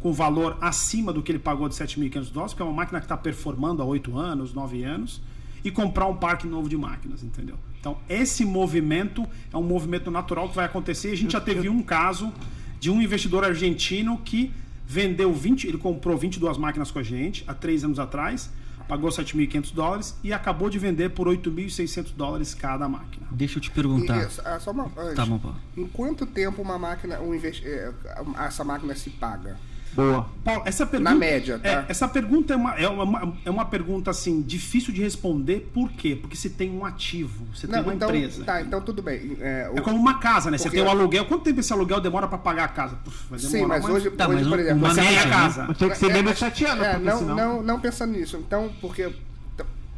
com 0.00 0.12
valor 0.12 0.56
acima 0.60 1.12
do 1.12 1.22
que 1.22 1.32
ele 1.32 1.38
pagou 1.38 1.68
de 1.68 1.74
7.500 1.74 2.30
dólares, 2.30 2.52
porque 2.52 2.62
é 2.62 2.64
uma 2.66 2.74
máquina 2.74 3.00
que 3.00 3.06
está 3.06 3.16
performando 3.16 3.82
há 3.82 3.84
8 3.84 4.16
anos, 4.16 4.52
9 4.52 4.84
anos, 4.84 5.20
e 5.64 5.70
comprar 5.70 6.06
um 6.06 6.14
parque 6.14 6.46
novo 6.46 6.68
de 6.68 6.76
máquinas, 6.76 7.24
entendeu? 7.24 7.58
Então, 7.80 7.96
esse 8.08 8.44
movimento 8.44 9.26
é 9.52 9.56
um 9.56 9.62
movimento 9.62 10.10
natural 10.10 10.48
que 10.48 10.56
vai 10.56 10.64
acontecer. 10.66 11.12
A 11.12 11.16
gente 11.16 11.32
já 11.32 11.40
teve 11.40 11.68
um 11.68 11.82
caso 11.82 12.32
de 12.80 12.90
um 12.90 13.00
investidor 13.00 13.44
argentino 13.44 14.18
que 14.24 14.52
vendeu 14.86 15.32
20, 15.32 15.66
ele 15.66 15.78
comprou 15.78 16.16
22 16.16 16.56
máquinas 16.58 16.90
com 16.90 16.98
a 16.98 17.02
gente 17.02 17.44
há 17.46 17.54
3 17.54 17.84
anos 17.84 17.98
atrás, 17.98 18.50
pagou 18.88 19.10
7.500 19.10 19.72
dólares 19.74 20.16
e 20.22 20.32
acabou 20.32 20.70
de 20.70 20.78
vender 20.78 21.10
por 21.10 21.26
8.600 21.26 22.12
dólares 22.16 22.54
cada 22.54 22.88
máquina. 22.88 23.26
Deixa 23.32 23.58
eu 23.58 23.62
te 23.62 23.70
perguntar. 23.70 24.22
e, 24.22 24.28
ah, 24.44 24.60
só 24.60 24.70
uma, 24.70 24.84
antes, 24.96 25.14
Tá 25.16 25.26
bom, 25.26 25.38
Paulo. 25.38 25.56
Em 25.76 25.86
quanto 25.88 26.24
tempo 26.26 26.62
uma 26.62 26.78
máquina, 26.78 27.18
um 27.20 27.34
investi- 27.34 27.66
eh, 27.66 27.92
essa 28.38 28.62
máquina 28.62 28.94
se 28.94 29.10
paga? 29.10 29.56
Boa. 29.94 30.28
Paulo, 30.44 30.62
essa 30.66 30.84
pergunta, 30.84 31.10
Na 31.10 31.16
média, 31.18 31.58
tá? 31.58 31.68
é, 31.68 31.84
essa 31.88 32.06
pergunta 32.06 32.52
é 32.52 32.56
uma, 32.56 32.74
é, 32.74 32.86
uma, 32.88 33.34
é 33.46 33.50
uma 33.50 33.64
pergunta 33.64 34.10
assim 34.10 34.42
difícil 34.42 34.92
de 34.92 35.00
responder. 35.00 35.70
Por 35.72 35.90
quê? 35.92 36.14
Porque 36.20 36.36
você 36.36 36.50
tem 36.50 36.70
um 36.70 36.84
ativo, 36.84 37.46
você 37.54 37.66
tem 37.66 37.80
uma 37.80 37.94
então, 37.94 38.08
empresa. 38.08 38.44
tá, 38.44 38.60
então 38.60 38.80
tudo 38.82 39.00
bem. 39.02 39.38
É, 39.40 39.70
o- 39.72 39.78
É 39.78 39.80
como 39.80 39.96
uma 39.96 40.18
casa, 40.18 40.50
né? 40.50 40.58
Você 40.58 40.64
Porque- 40.64 40.76
tem 40.78 40.86
o 40.86 40.90
aluguel. 40.90 41.24
Quanto 41.24 41.44
tempo 41.44 41.60
esse 41.60 41.72
aluguel 41.72 41.98
demora 42.00 42.28
para 42.28 42.36
pagar 42.36 42.64
a 42.64 42.68
casa? 42.68 42.96
Puf, 42.96 43.24
vai 43.30 43.38
demorar, 43.38 43.58
Sim, 43.58 43.66
mas 43.66 43.84
hoje, 43.84 44.10
Tá, 44.10 44.28
hoje 44.28 44.36
mas 44.38 44.46
por 44.48 44.58
um- 44.58 44.60
exemplo, 44.60 44.78
uma 44.84 44.88
você 44.94 45.00
você- 45.00 45.00
tem 45.08 45.08
a 45.08 45.20
média, 45.22 45.30
casa. 45.30 45.64
Mas 45.68 45.78
tem 45.78 45.88
que 45.90 45.96
ser 45.96 46.10
É, 46.10 46.34
sete 46.34 46.64
anos, 46.66 46.84
é, 46.84 46.90
porque 46.92 47.06
não, 47.08 47.18
senão... 47.18 47.36
não, 47.36 47.62
não 47.62 47.80
pensando 47.80 48.12
nisso. 48.12 48.36
Então, 48.46 48.70
porque 48.80 49.10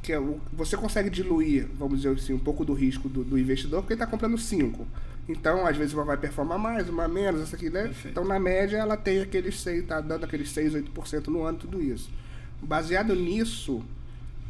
que 0.01 0.12
é 0.12 0.20
você 0.53 0.77
consegue 0.77 1.11
diluir, 1.11 1.66
vamos 1.79 1.98
dizer 2.03 2.14
assim, 2.14 2.33
um 2.33 2.38
pouco 2.38 2.64
do 2.64 2.72
risco 2.72 3.09
do, 3.09 3.22
do 3.24 3.37
investidor, 3.38 3.81
porque 3.83 3.92
ele 3.94 4.01
está 4.01 4.07
comprando 4.11 4.38
cinco. 4.38 4.87
Então, 5.28 5.66
às 5.66 5.76
vezes, 5.76 5.92
uma 5.92 6.04
vai 6.04 6.16
performar 6.16 6.58
mais, 6.58 6.88
uma 6.88 7.06
menos, 7.06 7.42
essa 7.42 7.54
aqui, 7.54 7.68
né? 7.68 7.82
Perfeito. 7.82 8.08
Então, 8.12 8.24
na 8.24 8.38
média, 8.40 8.78
ela 8.78 8.96
tem 8.96 9.20
aqueles 9.20 9.60
6, 9.60 9.86
tá 9.86 10.00
dando 10.00 10.24
aqueles 10.24 10.50
6, 10.50 10.72
8% 10.74 11.26
no 11.28 11.42
ano, 11.42 11.58
tudo 11.58 11.82
isso. 11.82 12.08
Baseado 12.62 13.14
nisso, 13.14 13.84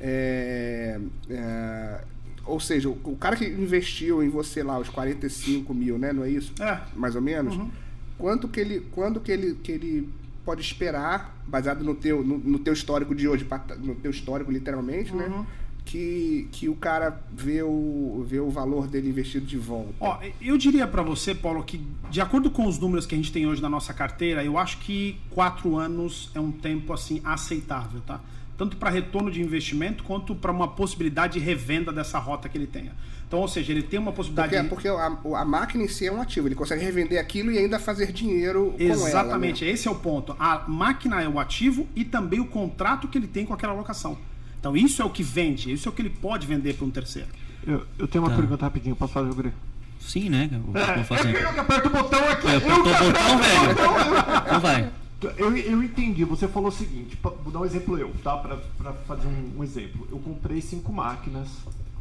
é, 0.01 0.99
é, 1.29 2.01
ou 2.45 2.61
seja, 2.61 2.89
o, 2.89 2.99
o 3.05 3.17
cara 3.17 3.37
que 3.37 3.45
investiu 3.47 4.23
em 4.23 4.29
você 4.29 4.63
lá 4.63 4.79
os 4.79 4.89
45 4.89 5.75
mil, 5.75 5.99
né? 5.99 6.13
Não 6.13 6.25
é 6.25 6.31
isso? 6.31 6.53
É. 6.63 6.81
mais 6.95 7.15
ou 7.17 7.23
menos, 7.23 7.57
Uhum. 7.57 7.71
quanto 8.17 8.49
que 8.49 8.61
ele, 8.61 8.81
quando 8.93 9.21
que 9.21 9.33
ele, 9.33 9.55
que 9.57 9.73
ele 9.73 10.09
pode 10.45 10.63
esperar, 10.63 11.37
baseado 11.47 11.83
no 11.85 11.95
teu, 11.95 12.25
no, 12.25 12.39
no 12.39 12.59
teu 12.59 12.73
histórico 12.73 13.15
de 13.15 13.29
hoje, 13.29 13.47
no 13.81 13.95
teu 13.97 14.11
histórico 14.11 14.51
literalmente, 14.51 15.13
Uhum. 15.13 15.19
né? 15.19 15.47
Que, 15.91 16.47
que 16.53 16.69
o 16.69 16.75
cara 16.75 17.19
vê 17.33 17.63
o, 17.63 18.23
vê 18.29 18.39
o 18.39 18.51
valor 18.51 18.87
dele 18.87 19.09
investido 19.09 19.47
de 19.47 19.57
volta. 19.57 19.95
Ó, 19.99 20.19
eu 20.39 20.59
diria 20.59 20.87
para 20.87 21.03
você, 21.03 21.35
Paulo, 21.35 21.63
que 21.63 21.81
de 22.11 22.21
acordo 22.21 22.51
com 22.51 22.67
os 22.67 22.79
números 22.79 23.07
que 23.07 23.15
a 23.15 23.19
gente 23.19 23.33
tem 23.33 23.47
hoje 23.47 23.63
na 23.63 23.71
nossa 23.71 23.95
carteira, 23.95 24.45
eu 24.45 24.59
acho 24.59 24.79
que 24.79 25.19
quatro 25.31 25.77
anos 25.77 26.31
é 26.35 26.41
um 26.41 26.53
tempo 26.53 26.93
assim 26.93 27.23
aceitável, 27.25 28.03
tá? 28.07 28.21
Tanto 28.59 28.77
para 28.77 28.91
retorno 28.91 29.31
de 29.31 29.41
investimento 29.41 30.05
quanto 30.05 30.35
para 30.35 30.53
uma 30.53 30.69
possibilidade 30.69 31.35
de 31.35 31.39
revenda 31.39 31.91
dessa 31.91 32.19
rota 32.19 32.51
que 32.51 32.59
ele 32.59 32.67
tenha. 32.67 32.93
Então, 33.27 33.41
ou 33.41 33.49
seja, 33.49 33.73
ele 33.73 33.83
tem 33.83 33.99
uma 33.99 34.11
possibilidade. 34.13 34.69
porque 34.69 34.89
porque 34.89 34.89
a, 34.89 35.41
a 35.41 35.45
máquina 35.45 35.85
em 35.85 35.89
si 35.89 36.07
é 36.07 36.13
um 36.13 36.21
ativo, 36.21 36.49
ele 36.49 36.55
consegue 36.55 36.83
revender 36.83 37.21
aquilo 37.21 37.51
e 37.51 37.59
ainda 37.59 37.79
fazer 37.79 38.11
dinheiro 38.11 38.75
com 38.77 38.83
ela. 38.83 39.09
Exatamente, 39.09 39.65
né? 39.65 39.71
esse 39.71 39.87
é 39.87 39.91
o 39.91 39.95
ponto. 39.95 40.35
A 40.39 40.65
máquina 40.67 41.23
é 41.23 41.29
o 41.29 41.39
ativo 41.39 41.87
e 41.95 42.05
também 42.05 42.41
o 42.41 42.47
contrato 42.47 43.07
que 43.07 43.17
ele 43.17 43.27
tem 43.27 43.47
com 43.47 43.55
aquela 43.55 43.75
locação. 43.75 44.19
Então, 44.61 44.77
isso 44.77 45.01
é 45.01 45.05
o 45.05 45.11
que 45.11 45.23
vende, 45.23 45.73
isso 45.73 45.89
é 45.89 45.91
o 45.91 45.95
que 45.95 46.03
ele 46.03 46.11
pode 46.11 46.47
vender 46.47 46.75
para 46.75 46.85
um 46.87 46.91
terceiro. 46.91 47.29
Eu, 47.67 47.87
eu 47.99 48.09
tenho 48.09 48.25
uma 48.25 48.31
Tá. 48.31 48.37
pergunta 48.37 48.65
rapidinho, 48.65 48.97
posso 48.97 49.13
fazer, 49.13 49.33
Guri? 49.35 49.53
Sim, 50.01 50.29
né? 50.31 50.49
Eu 50.53 50.61
vou 50.61 50.77
É, 50.77 51.05
fazer. 51.05 51.35
eu 51.35 51.53
que 51.53 51.61
aperto 51.61 51.89
o 51.89 51.93
botão 51.93 52.25
aqui. 52.29 52.47
Eu 52.47 52.61
que 52.61 52.67
o 52.67 52.77
botão, 52.77 52.93
aperto 52.93 53.39
velho. 53.39 53.69
botão. 53.69 54.43
Então 54.47 54.61
vai. 54.61 54.91
Eu, 55.37 55.57
eu 55.57 55.83
entendi, 55.83 56.25
você 56.25 56.47
falou 56.47 56.69
o 56.69 56.73
seguinte, 56.73 57.17
pa- 57.17 57.31
vou 57.31 57.53
dar 57.53 57.59
um 57.61 57.65
exemplo 57.65 57.99
eu, 57.99 58.13
tá? 58.23 58.37
Pra, 58.37 58.57
pra 58.79 58.93
fazer 58.93 59.27
um, 59.27 59.59
um 59.59 59.65
exemplo. 59.65 60.07
Eu 60.11 60.19
comprei 60.21 60.61
cinco 60.61 60.93
máquinas, 60.93 61.49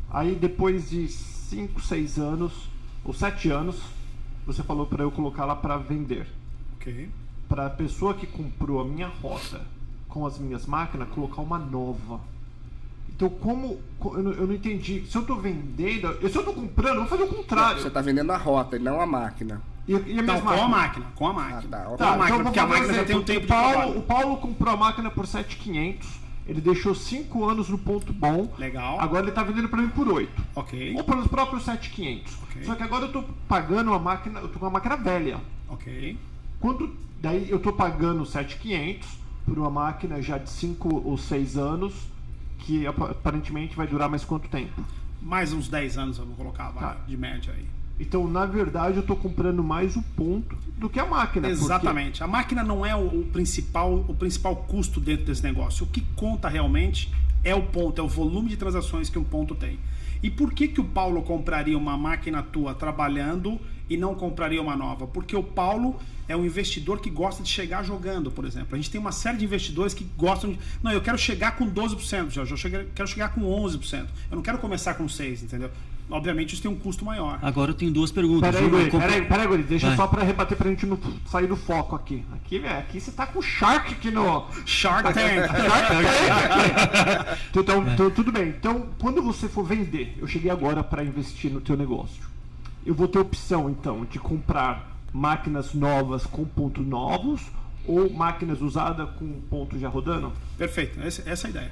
aí 0.10 0.36
depois 0.36 0.89
de 0.91 1.08
cinco, 1.08 1.82
seis 1.82 2.17
anos, 2.20 2.54
ou 3.04 3.13
sete 3.13 3.50
anos, 3.50 3.78
você 4.46 4.62
falou 4.62 4.86
pra 4.86 5.04
eu 5.04 5.10
colocar 5.12 5.46
lá 5.46 5.56
pra 5.56 5.78
vender. 5.78 6.28
Ok. 6.80 7.10
Pra 7.50 7.70
pessoa 7.72 8.13
que 8.13 8.28
comprou 8.28 8.80
a 8.82 8.86
minha 8.86 9.08
rota 9.08 9.62
com 10.08 10.26
as 10.26 10.38
minhas 10.38 10.65
máquinas, 10.67 11.10
colocar 11.10 11.41
uma 11.41 11.58
nova. 11.58 12.20
Então 13.17 13.30
como. 13.30 13.80
co- 13.99 14.15
Eu 14.15 14.23
não, 14.23 14.32
eu 14.34 14.45
não 14.47 14.53
entendi. 14.53 15.03
Se 15.10 15.17
eu 15.17 15.23
tô 15.25 15.36
vendendo. 15.36 16.08
Se 16.30 16.36
eu 16.38 16.43
tô 16.45 16.53
comprando, 16.53 16.97
eu 16.97 17.01
vou 17.01 17.08
fazer 17.08 17.23
o 17.23 17.27
contrário. 17.36 17.82
Você 17.82 17.88
está 17.88 17.99
vendendo 17.99 18.32
a 18.32 18.38
rota 18.38 18.75
e 18.75 18.80
não 18.80 19.01
a 19.01 19.08
máquina. 19.08 19.60
E, 19.88 19.93
e 19.93 20.19
a 20.19 20.21
Não, 20.21 20.39
com 20.41 20.49
a 20.51 20.67
máquina, 20.67 21.06
com 21.15 21.27
a 21.27 21.34
máquina. 21.34 21.58
Ah, 21.58 21.67
tá, 21.69 21.84
Com 21.86 21.93
ok. 21.93 22.06
a 22.06 22.10
Tá, 22.12 22.17
máquina, 22.17 22.27
então 22.38 22.43
porque 22.43 22.60
a 22.60 22.67
máquina 22.67 22.93
já 22.93 23.06
tem 23.06 23.15
um 23.15 23.19
exemplo. 23.19 23.23
tempo 23.23 23.39
o 23.39 23.41
de 23.41 23.47
Paulo, 23.47 23.71
trabalho. 23.73 23.97
O 23.97 24.01
Paulo 24.03 24.38
comprou 24.38 24.73
a 24.73 24.77
máquina 24.77 25.10
por 25.10 25.25
7,500. 25.25 26.27
Ele 26.45 26.62
deixou 26.62 26.93
5 26.95 27.43
anos 27.43 27.67
no 27.69 27.77
ponto 27.77 28.13
bom. 28.13 28.53
Legal. 28.58 28.99
Agora 29.01 29.23
ele 29.25 29.32
tá 29.32 29.43
vendendo 29.43 29.67
pra 29.67 29.82
mim 29.82 29.89
por 29.89 30.08
8. 30.08 30.32
Ok, 30.56 30.93
Ou 30.95 31.03
pelos 31.03 31.27
próprios 31.27 31.63
7,500. 31.65 32.38
Ok. 32.43 32.63
Só 32.63 32.75
que 32.75 32.84
agora 32.84 33.06
eu 33.06 33.12
tô 33.12 33.23
pagando 33.47 33.89
uma 33.89 33.99
máquina. 33.99 34.39
Eu 34.41 34.47
tô 34.49 34.60
com 34.60 34.65
uma 34.65 34.71
máquina 34.71 34.95
velha. 34.95 35.39
ok. 35.69 36.17
Quando 36.60 36.95
daí 37.21 37.49
eu 37.49 37.60
tô 37.60 37.73
pagando 37.73 38.25
7,500 38.25 39.08
por 39.45 39.58
uma 39.58 39.69
máquina 39.69 40.21
já 40.21 40.38
de 40.38 40.49
5 40.49 41.01
ou 41.03 41.17
6 41.17 41.58
anos. 41.58 41.93
Que 42.67 42.86
apa- 42.86 43.12
aparentemente 43.12 43.77
vai 43.77 43.88
durar 43.88 44.10
mais 44.10 44.25
quanto 44.25 44.49
tempo? 44.49 44.84
Mais 45.21 45.53
uns 45.53 45.69
10 45.69 45.97
anos 45.97 46.17
eu 46.19 46.25
vou 46.25 46.36
colocar, 46.36 46.69
vai, 46.71 46.84
Tá. 46.95 47.01
de 47.08 47.15
média 47.15 47.53
aí. 47.56 47.65
Então, 47.97 48.27
na 48.27 48.45
verdade, 48.45 48.97
eu 48.97 49.03
tô 49.03 49.15
comprando 49.15 49.63
mais 49.63 49.95
o 49.95 50.03
ponto 50.03 50.53
do 50.77 50.89
que 50.89 50.99
a 50.99 51.06
máquina. 51.06 51.47
porque- 51.47 51.63
Exatamente. 51.63 52.21
A 52.21 52.27
máquina 52.27 52.63
não 52.65 52.86
é 52.86 52.93
o, 52.93 53.21
o 53.21 53.23
principal, 53.32 54.06
o 54.08 54.13
principal 54.13 54.53
custo 54.58 54.99
dentro 54.99 55.25
desse 55.25 55.41
negócio. 55.43 55.86
O 55.86 55.89
que 55.89 56.01
conta 56.15 56.49
realmente 56.49 57.10
é 57.41 57.56
o 57.56 57.63
ponto, 57.63 57.99
é 58.01 58.03
o 58.03 58.08
volume 58.10 58.49
de 58.49 58.58
transações 58.58 59.10
que 59.10 59.17
um 59.17 59.23
ponto 59.23 59.56
tem. 59.56 59.80
E 60.21 60.30
por 60.30 60.51
que, 60.51 60.67
que 60.67 60.82
o 60.82 60.84
Paulo 60.84 61.21
compraria 61.23 61.77
uma 61.77 61.95
máquina 61.97 62.43
tua 62.43 62.73
trabalhando 62.75 63.58
e 63.89 63.95
não 63.95 64.13
compraria 64.13 64.62
uma 64.62 64.75
nova? 64.75 65.08
Porque 65.08 65.36
o 65.38 65.41
Paulo 65.43 65.95
é 66.27 66.35
um 66.35 66.45
investidor 66.45 66.99
que 66.99 67.09
gosta 67.09 67.41
de 67.43 67.49
chegar 67.49 67.83
jogando, 67.83 68.29
por 68.31 68.45
exemplo. 68.45 68.69
A 68.73 68.75
gente 68.77 68.89
tem 68.91 68.99
uma 68.99 69.11
série 69.11 69.37
de 69.37 69.45
investidores 69.45 69.93
que 69.93 70.05
gostam 70.17 70.51
de. 70.51 70.59
Não, 70.83 70.91
eu 70.91 71.01
quero 71.01 71.17
chegar 71.17 71.55
com 71.55 71.69
12%, 71.69 72.31
já, 72.31 72.43
já 72.45 72.55
cheguei- 72.57 72.87
quero 72.95 73.07
chegar 73.07 73.29
com 73.29 73.41
11%. 73.41 74.05
Eu 74.29 74.35
não 74.35 74.41
quero 74.43 74.57
começar 74.57 74.93
com 74.95 75.05
6%, 75.05 75.43
entendeu? 75.43 75.69
obviamente 76.09 76.53
isso 76.53 76.61
tem 76.61 76.71
um 76.71 76.75
custo 76.75 77.03
maior. 77.03 77.37
Agora 77.41 77.71
eu 77.71 77.75
tenho 77.75 77.91
duas 77.91 78.13
perguntas. 78.13 78.49
Peraí, 78.55 78.69
Guri, 78.69 78.89
compra- 78.89 79.07
peraí, 79.09 79.25
peraí, 79.25 79.45
Guri, 79.47 79.63
deixa 79.63 79.87
Vai. 79.87 79.97
só 79.97 80.07
pra 80.07 80.23
rebater 80.23 80.57
pra 80.57 80.69
gente 80.69 80.85
não 80.85 80.97
sair 81.29 81.47
do 81.47 81.57
foco 81.57 81.97
aqui. 81.97 82.23
Aqui, 82.33 82.59
velho, 82.59 82.79
aqui 82.79 83.01
você 83.01 83.11
tá 83.11 83.27
com 83.27 83.41
Shark 83.41 83.91
aqui 83.91 84.09
no. 84.09 84.45
Shark 84.65 85.13
Tank. 85.13 85.49
Então, 87.55 87.83
então, 87.91 88.09
tudo 88.11 88.31
bem. 88.31 88.49
Então, 88.49 88.87
quando 88.99 89.21
você 89.21 89.47
for 89.49 89.63
vender, 89.65 90.15
eu 90.17 90.27
cheguei 90.27 90.49
agora 90.49 90.83
para 90.83 91.03
investir 91.03 91.51
no 91.51 91.59
teu 91.59 91.75
negócio. 91.75 92.23
Eu 92.85 92.93
vou 92.93 93.07
ter 93.07 93.19
opção, 93.19 93.69
então, 93.69 94.05
de 94.05 94.17
comprar 94.17 94.96
máquinas 95.13 95.74
novas 95.74 96.26
com 96.26 96.46
pontos 96.46 96.86
novos 96.86 97.41
ou 97.88 98.10
máquinas 98.10 98.62
usadas 98.62 99.10
com 99.17 99.41
pontos 99.50 99.80
já 99.80 99.89
rodando? 99.89 100.32
Perfeito, 100.58 101.00
essa, 101.02 101.28
essa 101.30 101.48
é 101.48 101.50
a 101.50 101.52
ideia. 101.52 101.72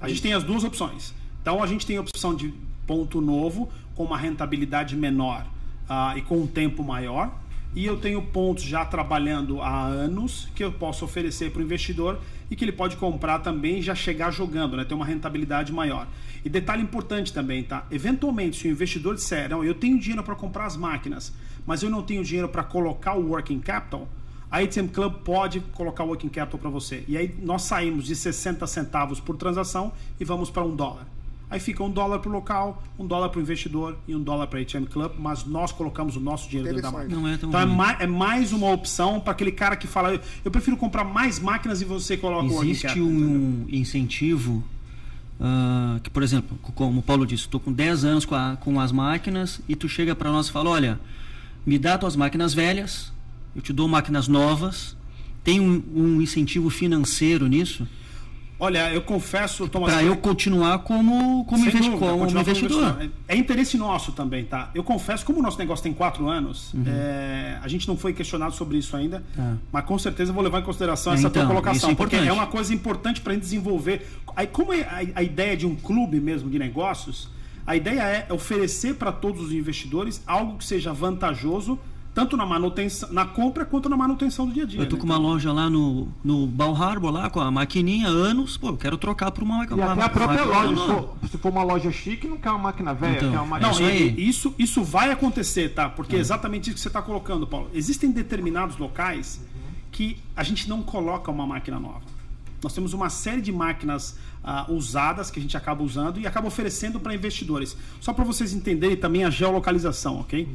A 0.00 0.08
gente 0.08 0.22
tem 0.22 0.32
as 0.32 0.44
duas 0.44 0.64
opções. 0.64 1.14
Então 1.42 1.62
a 1.62 1.66
gente 1.66 1.86
tem 1.86 1.96
a 1.96 2.00
opção 2.00 2.34
de 2.34 2.52
ponto 2.86 3.20
novo 3.20 3.68
com 3.94 4.04
uma 4.04 4.18
rentabilidade 4.18 4.96
menor 4.96 5.46
ah, 5.88 6.14
e 6.16 6.22
com 6.22 6.38
um 6.38 6.46
tempo 6.46 6.82
maior. 6.82 7.32
E 7.74 7.84
eu 7.84 7.98
tenho 7.98 8.22
pontos 8.22 8.64
já 8.64 8.84
trabalhando 8.84 9.60
há 9.60 9.84
anos 9.84 10.48
que 10.54 10.64
eu 10.64 10.72
posso 10.72 11.04
oferecer 11.04 11.50
para 11.50 11.60
o 11.60 11.62
investidor 11.62 12.18
e 12.50 12.56
que 12.56 12.64
ele 12.64 12.72
pode 12.72 12.96
comprar 12.96 13.40
também 13.40 13.80
e 13.80 13.82
já 13.82 13.94
chegar 13.94 14.30
jogando, 14.30 14.76
né? 14.76 14.84
ter 14.84 14.94
uma 14.94 15.04
rentabilidade 15.04 15.72
maior. 15.72 16.06
E 16.44 16.48
detalhe 16.48 16.82
importante 16.82 17.32
também, 17.32 17.62
tá? 17.62 17.84
Eventualmente, 17.90 18.56
se 18.56 18.68
o 18.68 18.70
investidor 18.70 19.14
disser, 19.14 19.50
não, 19.50 19.64
eu 19.64 19.74
tenho 19.74 19.98
dinheiro 19.98 20.22
para 20.22 20.34
comprar 20.34 20.64
as 20.64 20.76
máquinas, 20.76 21.34
mas 21.66 21.82
eu 21.82 21.90
não 21.90 22.02
tenho 22.02 22.22
dinheiro 22.24 22.48
para 22.48 22.62
colocar 22.62 23.14
o 23.14 23.30
working 23.30 23.58
capital, 23.60 24.08
a 24.50 24.58
ATM 24.60 24.88
Club 24.88 25.12
pode 25.24 25.60
colocar 25.74 26.04
o 26.04 26.08
working 26.08 26.28
capital 26.28 26.58
para 26.60 26.70
você. 26.70 27.04
E 27.08 27.16
aí 27.16 27.34
nós 27.42 27.62
saímos 27.62 28.04
de 28.04 28.14
60 28.14 28.66
centavos 28.66 29.18
por 29.20 29.36
transação 29.36 29.92
e 30.20 30.24
vamos 30.24 30.48
para 30.50 30.62
um 30.62 30.74
dólar. 30.74 31.06
Aí 31.48 31.60
fica 31.60 31.82
um 31.82 31.90
dólar 31.90 32.18
para 32.18 32.28
o 32.28 32.32
local, 32.32 32.82
um 32.98 33.06
dólar 33.06 33.28
para 33.28 33.38
o 33.38 33.42
investidor 33.42 33.96
e 34.08 34.14
um 34.16 34.20
dólar 34.22 34.46
para 34.48 34.58
a 34.58 34.62
ATM 34.62 34.84
Club, 34.86 35.12
mas 35.18 35.44
nós 35.44 35.70
colocamos 35.72 36.16
o 36.16 36.20
nosso 36.20 36.48
dinheiro 36.48 36.68
dentro 36.74 36.82
da 36.82 36.90
máquina. 36.90 37.14
Não 37.20 37.28
é 37.28 37.36
tão 37.36 37.48
então 37.50 37.60
é, 37.60 37.64
ruim. 37.64 37.74
ma- 37.76 37.96
é 38.00 38.06
mais 38.06 38.52
uma 38.52 38.70
opção 38.72 39.20
para 39.20 39.32
aquele 39.32 39.52
cara 39.52 39.76
que 39.76 39.86
fala, 39.86 40.20
eu 40.44 40.50
prefiro 40.50 40.76
comprar 40.76 41.04
mais 41.04 41.38
máquinas 41.38 41.80
e 41.82 41.84
você 41.84 42.16
coloca 42.16 42.46
o 42.46 42.52
working 42.52 42.70
Existe 42.70 42.86
capital. 42.88 43.06
entendeu? 43.08 43.28
um 43.30 43.66
incentivo 43.68 44.64
ah, 45.40 46.00
que, 46.02 46.10
por 46.10 46.22
exemplo, 46.22 46.56
co- 46.62 46.72
como 46.72 47.00
o 47.00 47.02
Paulo 47.02 47.26
disse, 47.26 47.42
estou 47.44 47.60
com 47.60 47.72
10 47.72 48.04
anos 48.04 48.24
com, 48.24 48.34
a- 48.34 48.56
com 48.58 48.80
as 48.80 48.90
máquinas 48.90 49.60
e 49.68 49.76
tu 49.76 49.88
chega 49.88 50.14
para 50.16 50.30
nós 50.32 50.48
e 50.48 50.52
fala, 50.52 50.70
olha, 50.70 50.98
me 51.66 51.78
dá 51.78 51.98
tuas 51.98 52.14
máquinas 52.16 52.54
velhas, 52.54 53.12
eu 53.54 53.60
te 53.60 53.72
dou 53.72 53.88
máquinas 53.88 54.28
novas. 54.28 54.96
Tem 55.44 55.60
um, 55.60 55.82
um 55.94 56.20
incentivo 56.22 56.68
financeiro 56.70 57.46
nisso 57.46 57.86
Olha, 58.58 58.90
eu 58.90 59.02
confesso, 59.02 59.68
Thomas, 59.68 59.92
para 59.92 60.02
eu 60.02 60.16
continuar 60.16 60.78
como, 60.78 61.44
como, 61.44 61.60
investi- 61.62 61.90
dúvida, 61.90 62.10
como 62.10 62.26
investidor. 62.40 63.10
É 63.28 63.36
interesse 63.36 63.76
nosso 63.76 64.12
também, 64.12 64.46
tá? 64.46 64.70
Eu 64.74 64.82
confesso, 64.82 65.26
como 65.26 65.40
o 65.40 65.42
nosso 65.42 65.58
negócio 65.58 65.82
tem 65.82 65.92
quatro 65.92 66.26
anos, 66.26 66.72
Uhum. 66.72 66.82
é, 66.86 67.58
a 67.62 67.68
gente 67.68 67.86
não 67.86 67.98
foi 67.98 68.14
questionado 68.14 68.54
sobre 68.54 68.78
isso 68.78 68.96
ainda, 68.96 69.22
Ah. 69.38 69.56
mas 69.70 69.84
com 69.84 69.98
certeza 69.98 70.30
eu 70.30 70.34
vou 70.34 70.42
levar 70.42 70.60
em 70.60 70.62
consideração 70.62 71.12
É, 71.12 71.16
essa 71.16 71.28
tua 71.28 71.40
então, 71.42 71.48
colocação, 71.50 71.76
isso 71.76 71.90
é 71.90 71.94
porque 71.94 72.16
é 72.16 72.32
uma 72.32 72.46
coisa 72.46 72.72
importante 72.72 73.20
para 73.20 73.32
a 73.32 73.34
gente 73.34 73.42
desenvolver. 73.44 74.06
Aí, 74.34 74.46
como 74.46 74.72
é 74.72 74.80
a, 74.84 75.18
a 75.20 75.22
ideia 75.22 75.54
de 75.54 75.66
um 75.66 75.74
clube 75.76 76.18
mesmo 76.18 76.48
de 76.48 76.58
negócios, 76.58 77.28
a 77.66 77.74
ideia 77.74 78.00
é 78.02 78.32
oferecer 78.32 78.94
para 78.94 79.10
todos 79.10 79.46
os 79.46 79.52
investidores 79.52 80.22
algo 80.26 80.58
que 80.58 80.64
seja 80.64 80.92
vantajoso, 80.92 81.78
tanto 82.14 82.36
na 82.36 82.46
manutenção, 82.46 83.12
na 83.12 83.26
compra 83.26 83.64
quanto 83.64 83.88
na 83.88 83.96
manutenção 83.96 84.46
do 84.46 84.54
dia 84.54 84.62
a 84.62 84.66
dia. 84.66 84.80
Eu 84.80 84.88
tô 84.88 84.96
né? 84.96 85.00
com 85.00 85.06
uma 85.06 85.18
loja 85.18 85.52
lá 85.52 85.68
no, 85.68 86.08
no 86.24 86.46
Bal 86.46 86.74
Harbor, 86.74 87.10
lá 87.10 87.28
com 87.28 87.40
a 87.40 87.50
maquininha 87.50 88.06
há 88.06 88.10
anos, 88.10 88.56
pô, 88.56 88.68
eu 88.68 88.76
quero 88.76 88.96
trocar 88.96 89.32
por 89.32 89.42
uma 89.42 89.64
E 89.64 89.82
até 89.82 90.02
a 90.02 90.08
própria 90.08 90.44
loja, 90.44 90.76
se 90.76 90.86
for, 90.86 91.16
se 91.30 91.38
for 91.38 91.52
uma 91.52 91.62
loja 91.62 91.90
chique, 91.90 92.26
não 92.26 92.38
quer 92.38 92.50
uma 92.50 92.58
máquina 92.58 92.94
velha, 92.94 93.16
Então, 93.16 93.30
quer 93.32 93.38
uma 93.38 93.46
máquina 93.46 93.68
Não, 93.68 93.74
Isso 93.74 93.84
aí. 93.84 94.14
isso, 94.16 94.54
isso 94.58 94.84
vai 94.84 95.10
acontecer, 95.10 95.74
tá? 95.74 95.88
Porque 95.88 96.16
é 96.16 96.18
exatamente 96.18 96.68
isso 96.68 96.74
que 96.74 96.80
você 96.80 96.88
está 96.88 97.02
colocando, 97.02 97.46
Paulo. 97.46 97.68
Existem 97.74 98.10
determinados 98.10 98.78
locais 98.78 99.44
que 99.90 100.16
a 100.34 100.42
gente 100.42 100.68
não 100.68 100.82
coloca 100.82 101.30
uma 101.30 101.46
máquina 101.46 101.80
nova. 101.80 102.02
Nós 102.62 102.72
temos 102.72 102.92
uma 102.92 103.10
série 103.10 103.42
de 103.42 103.52
máquinas 103.52 104.16
ah, 104.48 104.64
usadas 104.70 105.28
que 105.30 105.40
a 105.40 105.42
gente 105.42 105.56
acaba 105.56 105.82
usando 105.82 106.20
e 106.20 106.26
acaba 106.26 106.46
oferecendo 106.46 107.00
para 107.00 107.12
investidores. 107.12 107.76
Só 108.00 108.12
para 108.12 108.24
vocês 108.24 108.52
entenderem 108.54 108.96
também 108.96 109.24
a 109.24 109.30
geolocalização, 109.30 110.20
ok? 110.20 110.48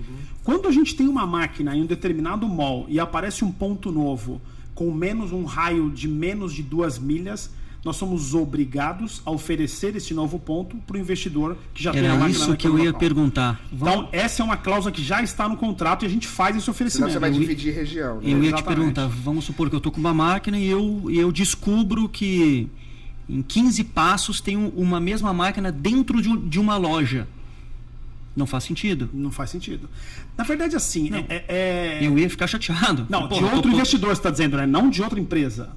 Quando 0.45 0.67
a 0.67 0.71
gente 0.71 0.95
tem 0.95 1.08
uma 1.10 1.27
máquina 1.27 1.75
em 1.75 1.82
um 1.82 1.86
determinado 1.86 2.47
mall 2.47 2.86
e 2.88 2.99
aparece 3.01 3.43
um 3.43 3.51
ponto 3.51 3.91
novo 3.91 4.41
com 4.73 4.89
menos 4.93 5.34
um 5.34 5.43
raio 5.43 5.89
de 5.89 6.08
menos 6.08 6.54
de 6.54 6.63
duas 6.63 6.97
milhas, 6.97 7.51
nós 7.84 7.95
somos 7.97 8.34
obrigados 8.36 9.21
a 9.25 9.32
oferecer 9.32 9.95
esse 9.95 10.13
novo 10.13 10.38
ponto 10.39 10.77
para 10.86 10.95
o 10.95 10.99
investidor 10.99 11.58
que 11.73 11.84
já 11.84 11.91
tem 11.91 12.01
a 12.01 12.06
Era 12.06 12.13
máquina 12.13 12.30
isso 12.30 12.56
que 12.56 12.67
eu 12.67 12.77
ia 12.77 12.86
local. 12.86 12.99
perguntar. 12.99 13.60
Então, 13.73 14.08
essa 14.12 14.41
é 14.41 14.45
uma 14.45 14.56
cláusula 14.56 14.91
que 14.91 15.04
já 15.04 15.21
está 15.23 15.49
no 15.49 15.58
contrato 15.58 16.04
e 16.04 16.06
a 16.06 16.10
gente 16.10 16.27
faz 16.27 16.56
esse 16.56 16.63
Senão 16.65 16.73
oferecimento. 16.75 17.12
você 17.13 17.19
vai 17.19 17.30
Eu- 17.32 17.39
dividir 17.39 17.73
região. 17.73 18.17
né? 18.17 18.21
Eu 18.23 18.30
ia 18.30 18.36
te 18.36 18.47
Exatamente. 18.56 18.77
perguntar, 18.77 19.08
vamos 19.08 19.43
supor 19.45 19.67
que 19.69 19.75
eu 19.75 19.82
tô 19.82 19.91
com 19.91 19.99
uma 19.99 20.13
máquina 20.13 20.60
e 20.60 20.67
eu, 20.67 21.06
e 21.10 21.17
eu 21.17 21.32
descubro 21.32 22.08
que 22.08 22.69
em 23.32 23.41
15 23.41 23.84
passos 23.84 24.41
tem 24.41 24.58
um- 24.58 24.70
uma 24.70 25.00
mesma 25.00 25.34
máquina 25.34 25.72
dentro 25.72 26.22
de, 26.22 26.30
um- 26.30 26.36
uma 26.60 26.76
loja. 26.78 27.28
Não 28.36 28.46
faz 28.46 28.63
sentido. 28.63 29.10
Não 29.13 29.30
faz 29.32 29.50
sentido. 29.50 29.89
Na 30.38 30.44
verdade, 30.44 30.76
assim, 30.76 31.10
é- 31.13 31.26
é- 31.30 31.46
é- 31.48 32.00
Eu 32.08 32.17
ia 32.17 32.30
ficar 32.30 32.48
chateado. 32.48 33.06
Não, 33.10 33.28
Pô, 33.28 33.36
de 33.36 33.39
tô- 33.41 33.46
outro 33.48 33.62
tô- 33.63 33.70
investidor, 33.70 34.10
você 34.10 34.20
está 34.20 34.30
dizendo, 34.30 34.56
né? 34.58 34.65
Não 34.65 34.89
de 34.89 35.02
outra 35.02 35.20
empresa. 35.20 35.70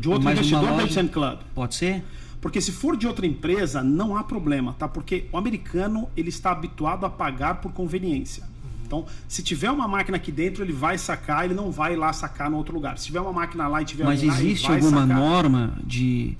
De 0.00 0.08
outro 0.08 0.24
Mais 0.24 0.36
investidor 0.38 0.64
da 0.66 0.72
loja? 0.72 0.84
ATM 0.86 1.08
Club. 1.08 1.38
Pode 1.54 1.74
ser? 1.76 2.02
Porque 2.40 2.60
se 2.60 2.72
for 2.72 2.96
de 2.96 3.06
outra 3.06 3.24
empresa, 3.26 3.82
não 3.82 4.16
há 4.16 4.24
problema, 4.24 4.74
tá? 4.78 4.88
Porque 4.88 5.26
o 5.32 5.38
americano, 5.38 6.08
ele 6.16 6.28
está 6.30 6.50
habituado 6.50 7.06
a 7.06 7.10
pagar 7.10 7.54
por 7.60 7.72
conveniência. 7.72 8.42
Então, 8.84 9.06
se 9.28 9.42
tiver 9.42 9.70
uma 9.70 9.86
máquina 9.88 10.16
aqui 10.16 10.30
dentro, 10.32 10.62
ele 10.64 10.72
vai 10.72 10.98
sacar, 10.98 11.44
ele 11.44 11.54
não 11.54 11.70
vai 11.70 11.96
lá 11.96 12.12
sacar 12.12 12.50
no 12.50 12.56
outro 12.56 12.74
lugar. 12.74 12.98
Se 12.98 13.06
tiver 13.06 13.20
uma 13.20 13.32
máquina 13.32 13.66
lá 13.68 13.80
e 13.80 13.84
tiver 13.84 14.04
Mas 14.04 14.20
lá, 14.22 14.34
ele 14.34 14.46
existe 14.50 14.66
alguma 14.70 15.02
sacar. 15.02 15.16
norma 15.16 15.78
de, 15.86 16.36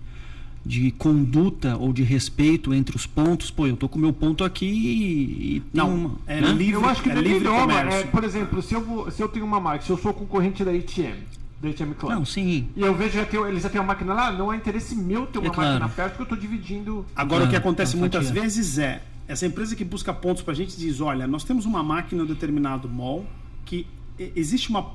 de 0.66 0.90
conduta 0.92 1.76
ou 1.76 1.92
de 1.92 2.02
respeito 2.02 2.72
entre 2.72 2.96
os 2.96 3.06
pontos? 3.06 3.50
Pô, 3.50 3.66
eu 3.66 3.76
tô 3.76 3.88
com 3.88 3.98
o 3.98 4.00
meu 4.00 4.12
ponto 4.12 4.42
aqui 4.44 4.66
e, 4.66 5.56
e 5.56 5.60
tem 5.60 5.70
Não, 5.74 5.94
uma. 5.94 6.14
é 6.26 6.40
né? 6.40 6.48
livre, 6.52 6.72
Eu 6.74 6.86
acho 6.86 7.02
que 7.02 7.10
é 7.10 7.14
livre 7.14 7.48
comércio. 7.48 8.00
É, 8.00 8.04
por 8.04 8.24
exemplo, 8.24 8.62
se 8.62 8.74
eu, 8.74 8.80
vou, 8.80 9.10
se 9.10 9.22
eu 9.22 9.28
tenho 9.28 9.44
uma 9.44 9.60
máquina, 9.60 9.82
se 9.84 9.90
eu 9.90 9.98
sou 9.98 10.14
concorrente 10.14 10.64
da 10.64 10.70
ATM, 10.70 11.16
da 11.60 11.68
ATM 11.68 11.92
Club, 11.94 12.12
Não, 12.12 12.24
sim. 12.24 12.68
e 12.74 12.80
eu 12.80 12.94
vejo 12.94 13.12
já 13.18 13.24
tem, 13.26 13.40
eles 13.44 13.62
já 13.62 13.68
têm 13.68 13.80
uma 13.80 13.88
máquina 13.88 14.14
lá, 14.14 14.32
não 14.32 14.52
é 14.52 14.56
interesse 14.56 14.94
meu 14.96 15.26
ter 15.26 15.38
uma 15.38 15.48
É 15.48 15.50
claro. 15.50 15.70
máquina 15.72 15.88
perto, 15.90 16.10
porque 16.16 16.22
eu 16.22 16.36
estou 16.36 16.38
dividindo. 16.38 17.04
Agora, 17.14 17.44
o 17.44 17.48
que 17.48 17.56
Ah, 17.56 17.58
acontece 17.58 17.94
a 17.96 17.98
muitas 17.98 18.26
fatia. 18.28 18.42
vezes 18.42 18.78
é, 18.78 19.02
essa 19.28 19.46
empresa 19.46 19.76
que 19.76 19.84
busca 19.84 20.12
pontos 20.14 20.42
para 20.42 20.52
a 20.52 20.56
gente 20.56 20.76
diz, 20.78 21.00
olha, 21.00 21.26
nós 21.26 21.44
temos 21.44 21.66
uma 21.66 21.82
máquina 21.82 22.22
em 22.22 22.24
um 22.24 22.28
determinado 22.28 22.88
mall 22.88 23.24
que 23.66 23.86
existe 24.34 24.70
uma 24.70 24.92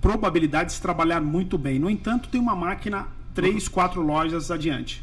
probabilidade 0.00 0.70
de 0.70 0.76
se 0.76 0.80
trabalhar 0.82 1.20
muito 1.20 1.58
bem. 1.58 1.78
No 1.78 1.90
entanto, 1.90 2.28
tem 2.30 2.40
uma 2.40 2.56
máquina 2.56 3.06
três, 3.34 3.68
quatro 3.68 4.00
lojas 4.02 4.50
adiante. 4.50 5.02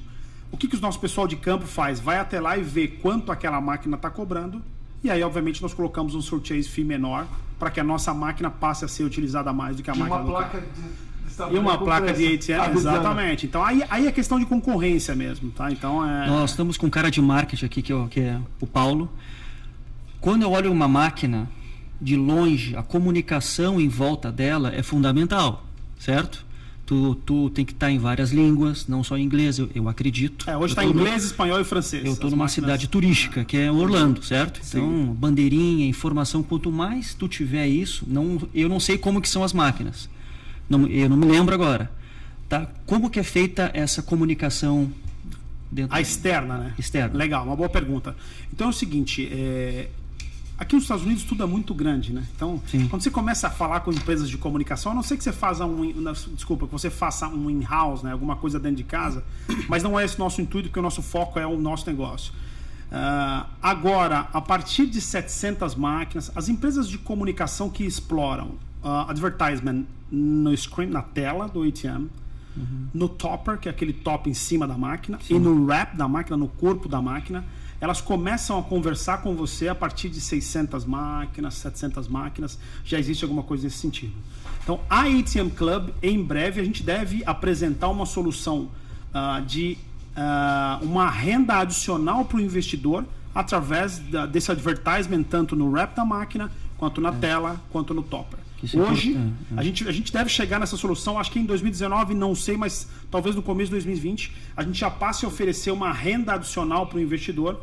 O 0.52 0.58
que, 0.58 0.68
que 0.68 0.76
o 0.76 0.80
nosso 0.80 1.00
pessoal 1.00 1.28
de 1.28 1.36
campo 1.36 1.66
faz? 1.66 2.00
Vai 2.00 2.18
até 2.20 2.40
lá 2.40 2.58
e 2.58 2.64
vê 2.64 2.88
quanto 2.88 3.32
aquela 3.32 3.60
máquina 3.60 3.96
está 3.96 4.10
cobrando. 4.10 4.62
E 5.04 5.10
aí, 5.10 5.22
obviamente, 5.22 5.62
nós 5.62 5.74
colocamos 5.74 6.16
um 6.16 6.22
surchase 6.22 6.68
fee 6.68 6.84
menor 6.84 7.28
para 7.60 7.70
que 7.70 7.80
a 7.80 7.84
nossa 7.84 8.14
máquina 8.14 8.50
passe 8.50 8.86
a 8.86 8.88
ser 8.88 9.04
utilizada 9.04 9.52
mais 9.54 9.76
do 9.76 9.84
que 9.84 9.90
a 9.92 9.96
E 9.96 9.98
máquina 10.00 10.16
uma 10.18 10.26
do 10.26 10.32
placa 10.32 10.60
de. 10.62 11.08
E 11.54 11.58
uma 11.60 11.78
placa 11.78 12.14
de 12.14 12.34
ATM, 12.34 12.76
exatamente. 12.78 13.46
Então 13.46 13.64
aí, 13.64 13.84
aí 13.90 14.08
é 14.08 14.12
questão 14.12 14.40
de 14.40 14.46
concorrência 14.46 15.14
mesmo, 15.14 15.52
tá? 15.52 15.70
Então 15.72 16.04
é. 16.04 16.26
Nós 16.28 16.50
estamos 16.52 16.78
com 16.78 16.88
um 16.88 16.90
cara 16.90 17.12
de 17.12 17.22
marketing 17.22 17.66
aqui, 17.66 17.82
que, 17.84 17.94
é- 17.94 18.08
que 18.10 18.20
é 18.22 18.40
o 18.60 18.66
Paulo. 18.66 19.12
Quando 20.20 20.42
eu 20.42 20.52
olho 20.52 20.72
uma 20.72 20.88
máquina 20.88 21.48
de 22.02 22.16
longe, 22.16 22.76
a 22.76 22.82
comunicação 22.82 23.80
em 23.80 23.88
volta 23.88 24.32
dela 24.32 24.74
é 24.74 24.82
fundamental, 24.82 25.64
certo? 26.00 26.44
Tu, 26.88 27.16
tu 27.26 27.50
tem 27.50 27.66
que 27.66 27.74
estar 27.74 27.92
em 27.92 28.00
várias 28.00 28.32
línguas, 28.32 28.88
não 28.88 29.04
só 29.04 29.18
em 29.18 29.24
inglês, 29.24 29.60
eu, 29.60 29.70
eu 29.76 29.90
acredito. 29.90 30.50
É, 30.50 30.56
hoje 30.56 30.72
está 30.72 30.86
em 30.86 30.88
no- 30.88 30.94
inglês, 31.02 31.26
espanhol 31.26 31.60
e 31.60 31.66
francês. 31.66 32.06
Eu 32.06 32.14
estou 32.14 32.30
numa 32.32 32.46
máquinas- 32.46 32.54
cidade 32.54 32.88
turística, 32.88 33.44
que 33.44 33.58
é 33.58 33.70
Orlando, 33.70 34.24
certo? 34.24 34.62
Então, 34.66 35.14
bandeirinha, 35.14 35.86
informação, 35.86 36.42
quanto 36.42 36.72
mais 36.72 37.14
tu 37.14 37.28
tiver 37.28 37.68
isso, 37.68 38.06
não, 38.08 38.42
eu 38.56 38.70
não 38.70 38.80
sei 38.80 38.98
como 38.98 39.22
que 39.22 39.28
são 39.28 39.44
as 39.44 39.52
máquinas. 39.52 40.10
Não, 40.70 40.88
eu 40.88 41.10
não 41.10 41.18
me 41.18 41.26
lembro 41.26 41.54
agora. 41.54 41.92
Tá? 42.48 42.70
Como 42.86 43.10
que 43.10 43.20
é 43.20 43.24
feita 43.24 43.70
essa 43.74 44.02
comunicação 44.02 44.90
dentro 45.70 45.94
A 45.94 46.00
externa, 46.00 46.58
né? 46.58 46.74
Externa. 46.80 47.18
Legal, 47.18 47.46
uma 47.46 47.56
boa 47.58 47.68
pergunta. 47.68 48.16
Então 48.54 48.68
é 48.68 48.70
o 48.70 48.74
seguinte, 48.74 49.28
é, 49.30 49.90
aqui 50.58 50.76
nos 50.76 50.84
Estados 50.86 51.06
Unidos 51.06 51.24
tudo 51.24 51.44
é 51.44 51.46
muito 51.46 51.74
grande, 51.74 52.12
né? 52.12 52.26
Então, 52.36 52.62
Sim. 52.68 52.88
quando 52.88 53.02
você 53.02 53.12
começa 53.12 53.48
a 53.48 53.50
falar 53.50 53.82
com 53.82 53.92
empresas 53.92 54.30
de 54.30 54.38
comunicação, 54.38 54.92
a 54.92 54.96
não 54.96 55.04
sei 55.04 55.18
que 55.18 55.24
você 55.24 55.32
faça 55.32 55.66
um, 55.66 56.14
desculpa, 56.34 56.66
que 56.66 56.72
você 56.72 56.90
faça 56.90 57.28
um 57.28 57.50
in-house, 57.50 58.04
né? 58.04 58.12
Alguma 58.12 58.36
coisa 58.36 58.60
dentro 58.60 58.78
de 58.78 58.84
casa, 58.84 59.24
mas 59.70 59.84
não 59.84 60.00
é 60.00 60.04
esse 60.04 60.18
nosso 60.18 60.42
intuito, 60.42 60.70
porque 60.70 60.80
o 60.80 60.84
nosso 60.84 61.02
foco 61.02 61.40
é 61.40 61.46
o 61.46 61.58
nosso 61.58 61.88
negócio. 61.88 62.34
Ah, 62.92 63.48
agora, 63.62 64.28
a 64.34 64.42
partir 64.42 64.86
de 64.88 65.02
700 65.02 65.76
máquinas, 65.76 66.32
as 66.36 66.50
empresas 66.50 66.88
de 66.88 66.98
comunicação 66.98 67.70
que 67.70 67.84
exploram 67.84 68.52
ah, 68.84 69.06
advertisement 69.10 69.86
no 70.10 70.56
screen, 70.56 70.90
na 70.90 71.02
tela 71.02 71.48
do 71.48 71.64
ATM, 71.64 72.08
no 72.94 73.08
topper, 73.08 73.58
que 73.60 73.68
é 73.68 73.72
aquele 73.72 73.94
top 73.94 74.30
em 74.30 74.34
cima 74.34 74.68
da 74.68 74.76
máquina, 74.76 75.20
e 75.30 75.38
no 75.38 75.66
wrap 75.66 75.96
da 75.96 76.08
máquina, 76.08 76.36
no 76.36 76.48
corpo 76.48 76.90
da 76.90 77.00
máquina, 77.02 77.46
elas 77.80 78.02
começam 78.02 78.60
a 78.60 78.64
conversar 78.64 79.22
com 79.22 79.36
você 79.36 79.68
a 79.68 79.76
partir 79.76 80.10
de 80.10 80.20
600 80.20 80.86
máquinas, 80.86 81.54
700 81.56 82.08
máquinas, 82.08 82.58
já 82.84 82.98
existe 82.98 83.24
alguma 83.24 83.44
coisa 83.44 83.66
nesse 83.66 83.78
sentido. 83.78 84.14
Então, 84.64 84.80
a 84.90 85.02
ATM 85.02 85.50
Club, 85.56 85.90
em 86.02 86.22
breve, 86.22 86.60
a 86.60 86.64
gente 86.64 86.84
deve 86.84 87.24
apresentar 87.26 87.88
uma 87.88 88.06
solução 88.06 88.70
uh, 89.14 89.42
de 89.46 89.78
uh, 90.18 90.84
uma 90.84 91.10
renda 91.10 91.60
adicional 91.60 92.26
para 92.26 92.38
o 92.38 92.42
investidor 92.42 93.06
através 93.34 94.00
da, 94.00 94.26
desse 94.26 94.52
advertisement, 94.52 95.24
tanto 95.24 95.56
no 95.56 95.70
wrap 95.70 95.96
da 95.96 96.04
máquina, 96.04 96.52
quanto 96.78 97.00
na 97.00 97.10
é. 97.10 97.12
tela, 97.14 97.62
quanto 97.72 97.94
no 97.94 98.02
topper. 98.02 98.40
Hoje, 98.64 99.16
é, 99.16 99.56
é. 99.56 99.60
A, 99.60 99.64
gente, 99.64 99.88
a 99.88 99.92
gente 99.92 100.12
deve 100.12 100.30
chegar 100.30 100.60
nessa 100.60 100.76
solução, 100.76 101.20
acho 101.20 101.32
que 101.32 101.40
em 101.40 101.46
2019, 101.46 102.14
não 102.14 102.34
sei, 102.34 102.58
mas 102.58 102.88
talvez 103.12 103.36
no 103.36 103.44
começo 103.44 103.68
de 103.68 103.76
2020, 103.76 104.34
a 104.56 104.64
gente 104.64 104.80
já 104.80 104.90
passe 104.90 105.26
a 105.26 105.28
oferecer 105.28 105.72
uma 105.72 105.92
renda 105.92 106.34
adicional 106.34 106.88
para 106.88 106.98
o 106.98 107.02
investidor, 107.02 107.62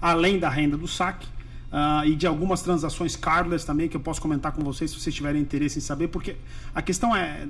além 0.00 0.38
da 0.38 0.48
renda 0.48 0.76
do 0.76 0.86
saque. 0.86 1.26
Uh, 1.66 2.06
e 2.06 2.14
de 2.14 2.26
algumas 2.28 2.62
transações 2.62 3.16
cardless 3.16 3.64
também, 3.64 3.88
que 3.88 3.96
eu 3.96 4.00
posso 4.00 4.22
comentar 4.22 4.52
com 4.52 4.62
vocês 4.62 4.90
se 4.90 5.00
vocês 5.00 5.14
tiverem 5.14 5.42
interesse 5.42 5.78
em 5.78 5.82
saber, 5.82 6.08
porque 6.08 6.36
a 6.72 6.80
questão 6.80 7.14
é 7.14 7.48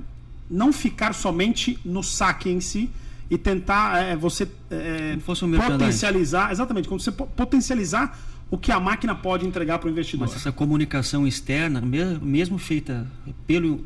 não 0.49 0.73
ficar 0.73 1.13
somente 1.13 1.79
no 1.85 2.01
saque 2.01 2.49
em 2.49 2.59
si 2.59 2.89
e 3.29 3.37
tentar 3.37 4.01
é, 4.01 4.15
você 4.15 4.47
é, 4.71 5.17
potencializar, 5.17 6.51
exatamente, 6.51 6.87
quando 6.87 7.01
você 7.01 7.11
potencializar 7.11 8.17
o 8.49 8.57
que 8.57 8.71
a 8.71 8.79
máquina 8.79 9.13
pode 9.13 9.45
entregar 9.45 9.79
para 9.79 9.87
o 9.87 9.91
investidor. 9.91 10.27
Mas 10.27 10.35
essa 10.35 10.51
comunicação 10.51 11.27
externa, 11.27 11.81
mesmo 11.81 12.57
feita 12.57 13.05
pelo 13.45 13.83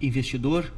investidor, 0.00 0.70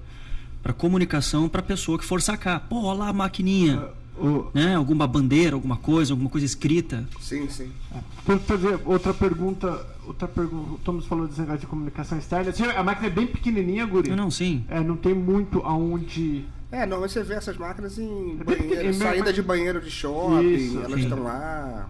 para 0.63 0.73
comunicação 0.73 1.49
para 1.49 1.61
a 1.61 1.65
pessoa 1.65 1.99
que 1.99 2.05
for 2.05 2.21
sacar. 2.21 2.61
Pô, 2.69 2.85
olha 2.85 3.01
lá 3.01 3.09
a 3.09 3.13
maquininha. 3.13 3.89
Uh, 4.17 4.47
né? 4.53 4.75
Alguma 4.77 5.07
bandeira, 5.07 5.55
alguma 5.57 5.77
coisa, 5.77 6.13
alguma 6.13 6.29
coisa 6.29 6.45
escrita. 6.45 7.05
Sim, 7.19 7.49
sim. 7.49 7.73
É. 7.95 8.39
fazer 8.39 8.79
outra 8.85 9.15
pergunta. 9.15 9.87
Outra 10.07 10.29
pergunta. 10.29 10.75
Estamos 10.79 11.07
falando 11.07 11.29
desse 11.29 11.41
negócio 11.41 11.61
de 11.61 11.67
comunicação 11.67 12.19
externa. 12.19 12.53
A 12.77 12.83
máquina 12.83 13.07
é 13.07 13.11
bem 13.11 13.27
pequenininha, 13.27 13.87
Guri. 13.87 14.11
Não, 14.11 14.17
não 14.17 14.31
sim. 14.31 14.65
É, 14.69 14.81
não 14.81 14.97
tem 14.97 15.15
muito 15.15 15.61
aonde. 15.61 16.45
É, 16.71 16.87
não, 16.87 17.01
você 17.01 17.23
vê 17.23 17.35
essas 17.35 17.57
máquinas 17.57 17.99
em 17.99 18.39
é 18.41 18.45
banheiro, 18.45 18.95
saída 18.95 19.33
de 19.33 19.43
banheiro 19.43 19.81
de 19.81 19.91
shopping, 19.91 20.55
Isso, 20.55 20.79
elas 20.81 21.01
estão 21.01 21.23
lá. 21.23 21.89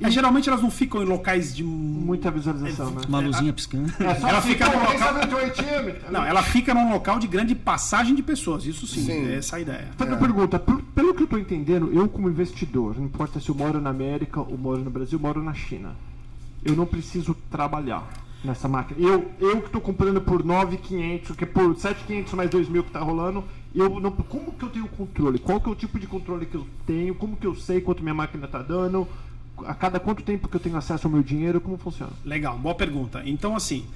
É, 0.00 0.10
geralmente 0.10 0.48
elas 0.48 0.62
não 0.62 0.70
ficam 0.70 1.02
em 1.02 1.04
locais 1.04 1.54
de 1.54 1.62
muita 1.62 2.30
visualização, 2.30 2.90
né? 2.90 3.02
Uma 3.08 3.20
luzinha 3.20 3.52
piscando. 3.52 3.92
É, 4.00 4.04
ela 4.04 4.38
assim, 4.38 4.48
fica 4.48 4.68
num 4.68 4.78
local. 4.80 6.10
Não, 6.10 6.24
ela 6.24 6.42
fica 6.42 6.74
num 6.74 6.92
local 6.92 7.18
de 7.18 7.26
grande 7.26 7.54
passagem 7.54 8.14
de 8.14 8.22
pessoas. 8.22 8.64
Isso 8.64 8.86
sim, 8.86 9.04
sim. 9.04 9.26
é 9.26 9.36
essa 9.36 9.56
a 9.56 9.60
ideia. 9.60 9.88
Outra 9.98 10.14
é. 10.14 10.18
pergunta, 10.18 10.58
pelo 10.58 11.14
que 11.14 11.22
eu 11.22 11.24
estou 11.24 11.38
entendendo, 11.38 11.90
eu 11.92 12.08
como 12.08 12.28
investidor, 12.28 12.96
não 12.96 13.04
importa 13.04 13.38
se 13.40 13.48
eu 13.48 13.54
moro 13.54 13.80
na 13.80 13.90
América 13.90 14.40
ou 14.40 14.58
moro 14.58 14.80
no 14.80 14.90
Brasil, 14.90 15.18
moro 15.18 15.42
na 15.42 15.54
China. 15.54 15.94
Eu 16.64 16.74
não 16.74 16.86
preciso 16.86 17.34
trabalhar 17.50 18.08
nessa 18.44 18.68
máquina. 18.68 19.00
Eu, 19.00 19.30
eu 19.40 19.60
que 19.60 19.66
estou 19.66 19.80
comprando 19.80 20.20
por 20.20 20.42
9.500, 20.42 21.36
que 21.36 21.44
é 21.44 21.46
por 21.46 21.74
7.500 21.74 22.34
mais 22.34 22.50
2.000 22.50 22.82
que 22.82 22.88
está 22.88 23.00
rolando, 23.00 23.44
eu 23.74 24.00
não, 24.00 24.10
como 24.10 24.52
que 24.52 24.64
eu 24.64 24.68
tenho 24.68 24.88
controle? 24.88 25.38
Qual 25.38 25.60
que 25.60 25.68
é 25.68 25.72
o 25.72 25.74
tipo 25.74 25.98
de 25.98 26.06
controle 26.06 26.46
que 26.46 26.54
eu 26.54 26.66
tenho? 26.86 27.14
Como 27.14 27.36
que 27.36 27.46
eu 27.46 27.54
sei 27.54 27.80
quanto 27.80 28.02
minha 28.02 28.14
máquina 28.14 28.46
está 28.46 28.60
dando? 28.60 29.08
A 29.66 29.74
cada 29.74 30.00
quanto 30.00 30.22
tempo 30.22 30.48
que 30.48 30.56
eu 30.56 30.60
tenho 30.60 30.76
acesso 30.76 31.06
ao 31.06 31.12
meu 31.12 31.22
dinheiro? 31.22 31.60
Como 31.60 31.76
funciona? 31.76 32.12
Legal, 32.24 32.58
boa 32.58 32.74
pergunta. 32.74 33.22
Então, 33.24 33.56
assim, 33.56 33.86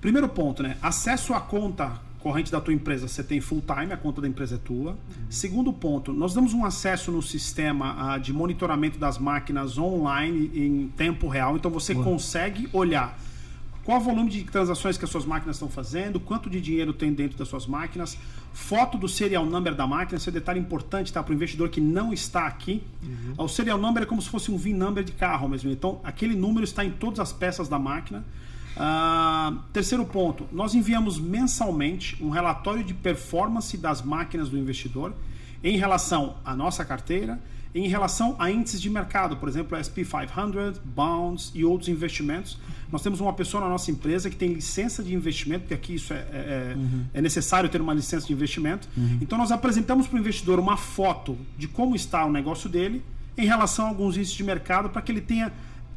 primeiro 0.00 0.28
ponto, 0.28 0.62
né? 0.62 0.76
Acesso 0.82 1.34
à 1.34 1.40
conta 1.40 2.00
corrente 2.22 2.52
da 2.52 2.60
tua 2.60 2.72
empresa, 2.72 3.08
você 3.08 3.22
tem 3.22 3.40
full 3.40 3.62
time, 3.62 3.92
a 3.92 3.96
conta 3.96 4.20
da 4.20 4.28
empresa 4.28 4.54
é 4.54 4.58
tua. 4.58 4.92
Uhum. 4.92 4.96
Segundo 5.28 5.72
ponto, 5.72 6.12
nós 6.12 6.32
damos 6.32 6.54
um 6.54 6.64
acesso 6.64 7.10
no 7.10 7.20
sistema 7.20 8.16
uh, 8.16 8.20
de 8.20 8.32
monitoramento 8.32 8.96
das 8.96 9.18
máquinas 9.18 9.76
online 9.76 10.50
em 10.54 10.88
tempo 10.96 11.26
real, 11.26 11.56
então 11.56 11.70
você 11.70 11.92
Boa. 11.92 12.04
consegue 12.04 12.68
olhar 12.72 13.18
qual 13.84 13.98
o 13.98 14.00
volume 14.00 14.30
de 14.30 14.44
transações 14.44 14.96
que 14.96 15.04
as 15.04 15.10
suas 15.10 15.24
máquinas 15.24 15.56
estão 15.56 15.68
fazendo, 15.68 16.20
quanto 16.20 16.48
de 16.48 16.60
dinheiro 16.60 16.92
tem 16.92 17.12
dentro 17.12 17.36
das 17.36 17.48
suas 17.48 17.66
máquinas, 17.66 18.16
foto 18.52 18.98
do 18.98 19.08
serial 19.08 19.44
number 19.46 19.74
da 19.74 19.86
máquina, 19.86 20.16
esse 20.16 20.28
é 20.28 20.30
um 20.30 20.34
detalhe 20.34 20.60
importante 20.60 21.12
tá, 21.12 21.22
para 21.22 21.32
o 21.32 21.34
investidor 21.34 21.68
que 21.68 21.80
não 21.80 22.12
está 22.12 22.46
aqui. 22.46 22.82
Uhum. 23.02 23.44
O 23.44 23.48
serial 23.48 23.78
number 23.78 24.02
é 24.02 24.06
como 24.06 24.20
se 24.20 24.28
fosse 24.28 24.50
um 24.50 24.56
VIN 24.56 24.74
number 24.74 25.02
de 25.02 25.12
carro 25.12 25.48
mesmo. 25.48 25.70
Então, 25.70 26.00
aquele 26.04 26.36
número 26.36 26.64
está 26.64 26.84
em 26.84 26.90
todas 26.90 27.20
as 27.20 27.32
peças 27.32 27.68
da 27.68 27.78
máquina. 27.78 28.24
Uh, 28.76 29.58
terceiro 29.72 30.04
ponto, 30.04 30.46
nós 30.50 30.74
enviamos 30.74 31.18
mensalmente 31.18 32.16
um 32.22 32.30
relatório 32.30 32.82
de 32.82 32.94
performance 32.94 33.76
das 33.76 34.02
máquinas 34.02 34.48
do 34.48 34.58
investidor 34.58 35.14
em 35.62 35.76
relação 35.76 36.36
à 36.44 36.56
nossa 36.56 36.84
carteira 36.84 37.38
em 37.74 37.88
relação 37.88 38.36
a 38.38 38.50
índices 38.50 38.80
de 38.80 38.90
mercado, 38.90 39.36
por 39.36 39.48
exemplo, 39.48 39.78
SP500, 39.78 40.78
bonds 40.84 41.50
e 41.54 41.64
outros 41.64 41.88
investimentos. 41.88 42.58
Nós 42.90 43.02
temos 43.02 43.20
uma 43.20 43.32
pessoa 43.32 43.62
na 43.62 43.68
nossa 43.68 43.90
empresa 43.90 44.28
que 44.28 44.36
tem 44.36 44.52
licença 44.52 45.02
de 45.02 45.14
investimento, 45.14 45.62
porque 45.62 45.74
aqui 45.74 45.94
isso 45.94 46.12
é, 46.12 46.16
é, 46.16 46.72
é 46.72 46.74
uhum. 46.76 47.04
é 47.14 47.22
necessário 47.22 47.68
ter 47.70 47.80
uma 47.80 47.94
licença 47.94 48.26
de 48.26 48.32
investimento. 48.32 48.86
Uhum. 48.94 49.18
Então, 49.22 49.38
nós 49.38 49.50
apresentamos 49.50 50.06
para 50.06 50.16
o 50.16 50.18
investidor 50.18 50.60
uma 50.60 50.76
foto 50.76 51.38
de 51.56 51.66
como 51.66 51.96
está 51.96 52.24
o 52.26 52.30
negócio 52.30 52.68
dele 52.68 53.02
em 53.38 53.46
relação 53.46 53.86
a 53.86 53.88
alguns 53.88 54.16
índices 54.16 54.34
de 54.34 54.44
mercado 54.44 54.90
para 54.90 55.00
que 55.00 55.10
ele 55.10 55.22
tenha 55.22 55.50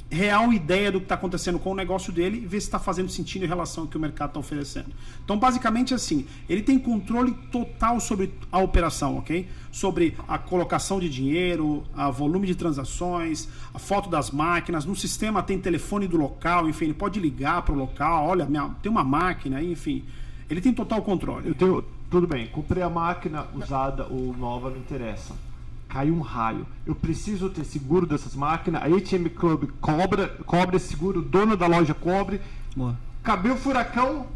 real 0.09 0.53
ideia 0.53 0.91
do 0.91 0.99
que 0.99 1.05
está 1.05 1.15
acontecendo 1.15 1.57
com 1.57 1.71
o 1.71 1.75
negócio 1.75 2.11
dele 2.13 2.37
e 2.37 2.45
ver 2.45 2.61
se 2.61 2.67
está 2.67 2.79
fazendo 2.79 3.09
sentido 3.09 3.43
em 3.43 3.47
relação 3.47 3.83
ao 3.83 3.89
que 3.89 3.97
o 3.97 3.99
mercado 3.99 4.29
está 4.29 4.39
oferecendo. 4.39 4.91
Então, 5.23 5.37
basicamente 5.37 5.93
assim, 5.93 6.25
ele 6.47 6.61
tem 6.61 6.77
controle 6.77 7.31
total 7.51 7.99
sobre 7.99 8.33
a 8.51 8.59
operação, 8.59 9.17
ok? 9.17 9.47
Sobre 9.71 10.15
a 10.27 10.37
colocação 10.37 10.99
de 10.99 11.09
dinheiro, 11.09 11.83
a 11.93 12.09
volume 12.09 12.47
de 12.47 12.55
transações, 12.55 13.47
a 13.73 13.79
foto 13.79 14.09
das 14.09 14.31
máquinas. 14.31 14.85
No 14.85 14.95
sistema 14.95 15.41
tem 15.41 15.59
telefone 15.59 16.07
do 16.07 16.17
local, 16.17 16.69
enfim, 16.69 16.85
ele 16.85 16.93
pode 16.93 17.19
ligar 17.19 17.63
para 17.63 17.73
o 17.73 17.77
local, 17.77 18.27
olha, 18.27 18.45
minha, 18.45 18.69
tem 18.81 18.91
uma 18.91 19.03
máquina 19.03 19.61
enfim. 19.61 20.03
Ele 20.49 20.61
tem 20.61 20.71
total 20.71 21.01
controle. 21.01 21.47
Eu 21.47 21.55
tenho, 21.55 21.83
tudo 22.09 22.27
bem, 22.27 22.47
comprei 22.47 22.83
a 22.83 22.89
máquina 22.89 23.47
usada 23.55 24.05
ou 24.05 24.35
nova, 24.37 24.69
não 24.69 24.77
interessa 24.77 25.33
cai 25.95 26.11
um 26.11 26.19
raio. 26.19 26.67
Eu 26.85 26.93
preciso 26.93 27.49
ter 27.49 27.63
seguro 27.63 28.05
dessas 28.05 28.35
máquinas. 28.35 28.81
A 28.81 28.85
ATM 28.87 29.29
Club 29.33 29.69
cobra, 29.79 30.27
cobra 30.45 30.75
esse 30.75 30.89
seguro, 30.89 31.19
o 31.19 31.21
dono 31.21 31.55
da 31.55 31.67
loja 31.67 31.93
cobre. 31.93 32.41
Boa. 32.75 32.97
Cabeu 33.23 33.53
o 33.53 33.57
furacão, 33.57 34.27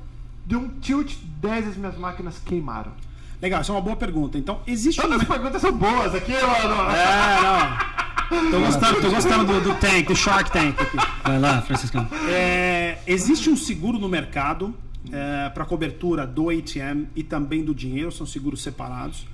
deu 0.46 0.58
um 0.58 0.70
tilt, 0.80 1.16
10 1.42 1.66
das 1.66 1.76
minhas 1.76 1.98
máquinas 1.98 2.40
queimaram. 2.40 2.94
Legal, 3.42 3.60
essa 3.60 3.74
é 3.74 3.76
uma 3.76 3.82
boa 3.82 3.98
pergunta. 3.98 4.38
Então, 4.38 4.62
existe 4.66 5.02
Todas 5.02 5.18
uma... 5.18 5.24
as 5.24 5.28
perguntas 5.28 5.62
são 5.62 5.74
boas 5.74 6.16
aqui, 6.16 6.32
mano. 6.32 6.92
É, 6.92 7.42
não. 7.44 8.52
Tô 8.52 8.60
gostando, 8.62 9.02
tô 9.02 9.10
gostando 9.10 9.46
do, 9.46 9.60
do 9.60 9.76
tank, 9.76 10.08
do 10.08 10.16
Shark 10.16 10.50
Tank 10.52 10.82
aqui. 10.82 10.98
Vai 11.26 11.40
lá, 11.40 11.62
Franciscão. 11.62 12.08
É, 12.30 13.00
existe 13.06 13.50
um 13.50 13.58
seguro 13.58 14.00
no 14.00 14.08
mercado 14.08 14.74
é, 15.12 15.50
para 15.50 15.66
cobertura 15.66 16.26
do 16.26 16.50
ATM 16.50 17.08
e 17.18 17.24
também 17.24 17.66
do 17.66 17.76
dinheiro, 17.76 18.14
são 18.14 18.26
seguros 18.26 18.62
separados. 18.62 19.26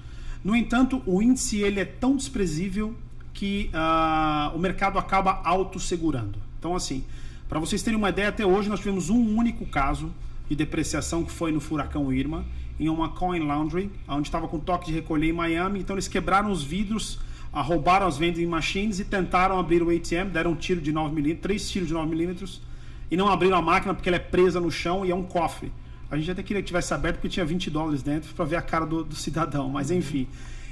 No 0.45 0.55
entanto, 0.55 1.01
o 1.07 1.23
índice 1.23 1.63
ele 1.63 1.79
é 1.79 1.85
tão 1.85 2.15
desprezível 2.15 2.93
que 3.33 3.71
uh, 3.73 4.55
o 4.55 4.59
mercado 4.59 4.99
acaba 4.99 5.41
autossegurando. 5.43 6.37
Então, 6.59 6.75
assim, 6.75 7.03
para 7.49 7.59
vocês 7.59 7.81
terem 7.81 7.97
uma 7.97 8.09
ideia, 8.09 8.29
até 8.29 8.45
hoje 8.45 8.69
nós 8.69 8.77
tivemos 8.77 9.09
um 9.09 9.35
único 9.35 9.65
caso 9.65 10.13
de 10.47 10.55
depreciação 10.55 11.23
que 11.23 11.31
foi 11.31 11.51
no 11.51 11.59
furacão 11.59 12.13
Irma, 12.13 12.45
em 12.79 12.87
uma 12.89 13.09
coin 13.09 13.39
laundry, 13.39 13.89
onde 14.07 14.27
estava 14.27 14.47
com 14.47 14.59
toque 14.59 14.85
de 14.85 14.93
recolher 14.93 15.29
em 15.29 15.33
Miami. 15.33 15.79
Então, 15.79 15.95
eles 15.95 16.07
quebraram 16.07 16.51
os 16.51 16.63
vidros, 16.63 17.15
uh, 17.51 17.61
roubaram 17.63 18.05
as 18.05 18.15
vending 18.15 18.45
machines 18.45 18.99
e 18.99 19.03
tentaram 19.03 19.57
abrir 19.57 19.81
o 19.81 19.89
ATM, 19.89 20.29
deram 20.31 20.51
um 20.51 20.55
tiro 20.55 20.79
de 20.79 20.91
9 20.91 21.15
milímetros, 21.15 21.41
três 21.41 21.67
tiros 21.67 21.87
de 21.87 21.93
9 21.95 22.07
milímetros, 22.07 22.61
e 23.09 23.17
não 23.17 23.29
abriram 23.29 23.57
a 23.57 23.63
máquina 23.63 23.95
porque 23.95 24.09
ela 24.09 24.17
é 24.17 24.19
presa 24.19 24.59
no 24.59 24.69
chão 24.69 25.03
e 25.03 25.09
é 25.09 25.15
um 25.15 25.23
cofre. 25.23 25.71
A 26.15 26.17
gente 26.17 26.31
até 26.31 26.41
queria 26.41 26.61
que 26.61 26.67
tivesse 26.67 26.93
aberto 26.93 27.15
porque 27.15 27.29
tinha 27.29 27.45
20 27.45 27.69
dólares 27.69 28.01
dentro 28.01 28.33
para 28.33 28.45
ver 28.45 28.55
a 28.55 28.61
cara 28.61 28.85
do, 28.85 29.03
do, 29.03 29.15
cidadão, 29.15 29.69
mas 29.69 29.91
enfim. 29.91 30.27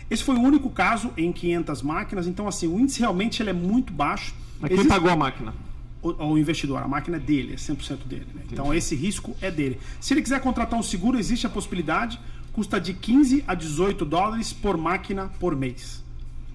Esse 0.09 0.23
foi 0.23 0.35
o 0.35 0.39
único 0.39 0.69
caso 0.69 1.11
em 1.17 1.31
500 1.33 1.81
máquinas, 1.81 2.27
então 2.27 2.47
assim, 2.47 2.67
o 2.67 2.79
índice 2.79 2.99
realmente 2.99 3.41
ele 3.41 3.49
é 3.49 3.53
muito 3.53 3.91
baixo. 3.91 4.33
Mas 4.59 4.69
quem 4.69 4.77
Existe... 4.77 4.89
pagou 4.89 5.09
a 5.09 5.15
máquina? 5.15 5.53
O, 6.01 6.31
o, 6.31 6.37
investidor, 6.37 6.81
a 6.81 6.87
máquina 6.87 7.17
é 7.17 7.19
dele, 7.19 7.53
é 7.53 7.55
100% 7.55 8.05
dele. 8.05 8.27
Né? 8.33 8.41
Então 8.51 8.73
esse 8.73 8.95
risco 8.95 9.35
é 9.41 9.49
dele. 9.49 9.79
Se 9.99 10.13
ele 10.13 10.21
quiser 10.21 10.39
contratar 10.39 10.79
um 10.79 10.83
seguro, 10.83 11.17
existe 11.17 11.45
a 11.45 11.49
possibilidade, 11.49 12.19
custa 12.53 12.79
de 12.79 12.93
15 12.93 13.43
a 13.47 13.53
18 13.53 14.05
dólares 14.05 14.53
por 14.53 14.77
máquina 14.77 15.29
por 15.39 15.55
mês. 15.55 16.02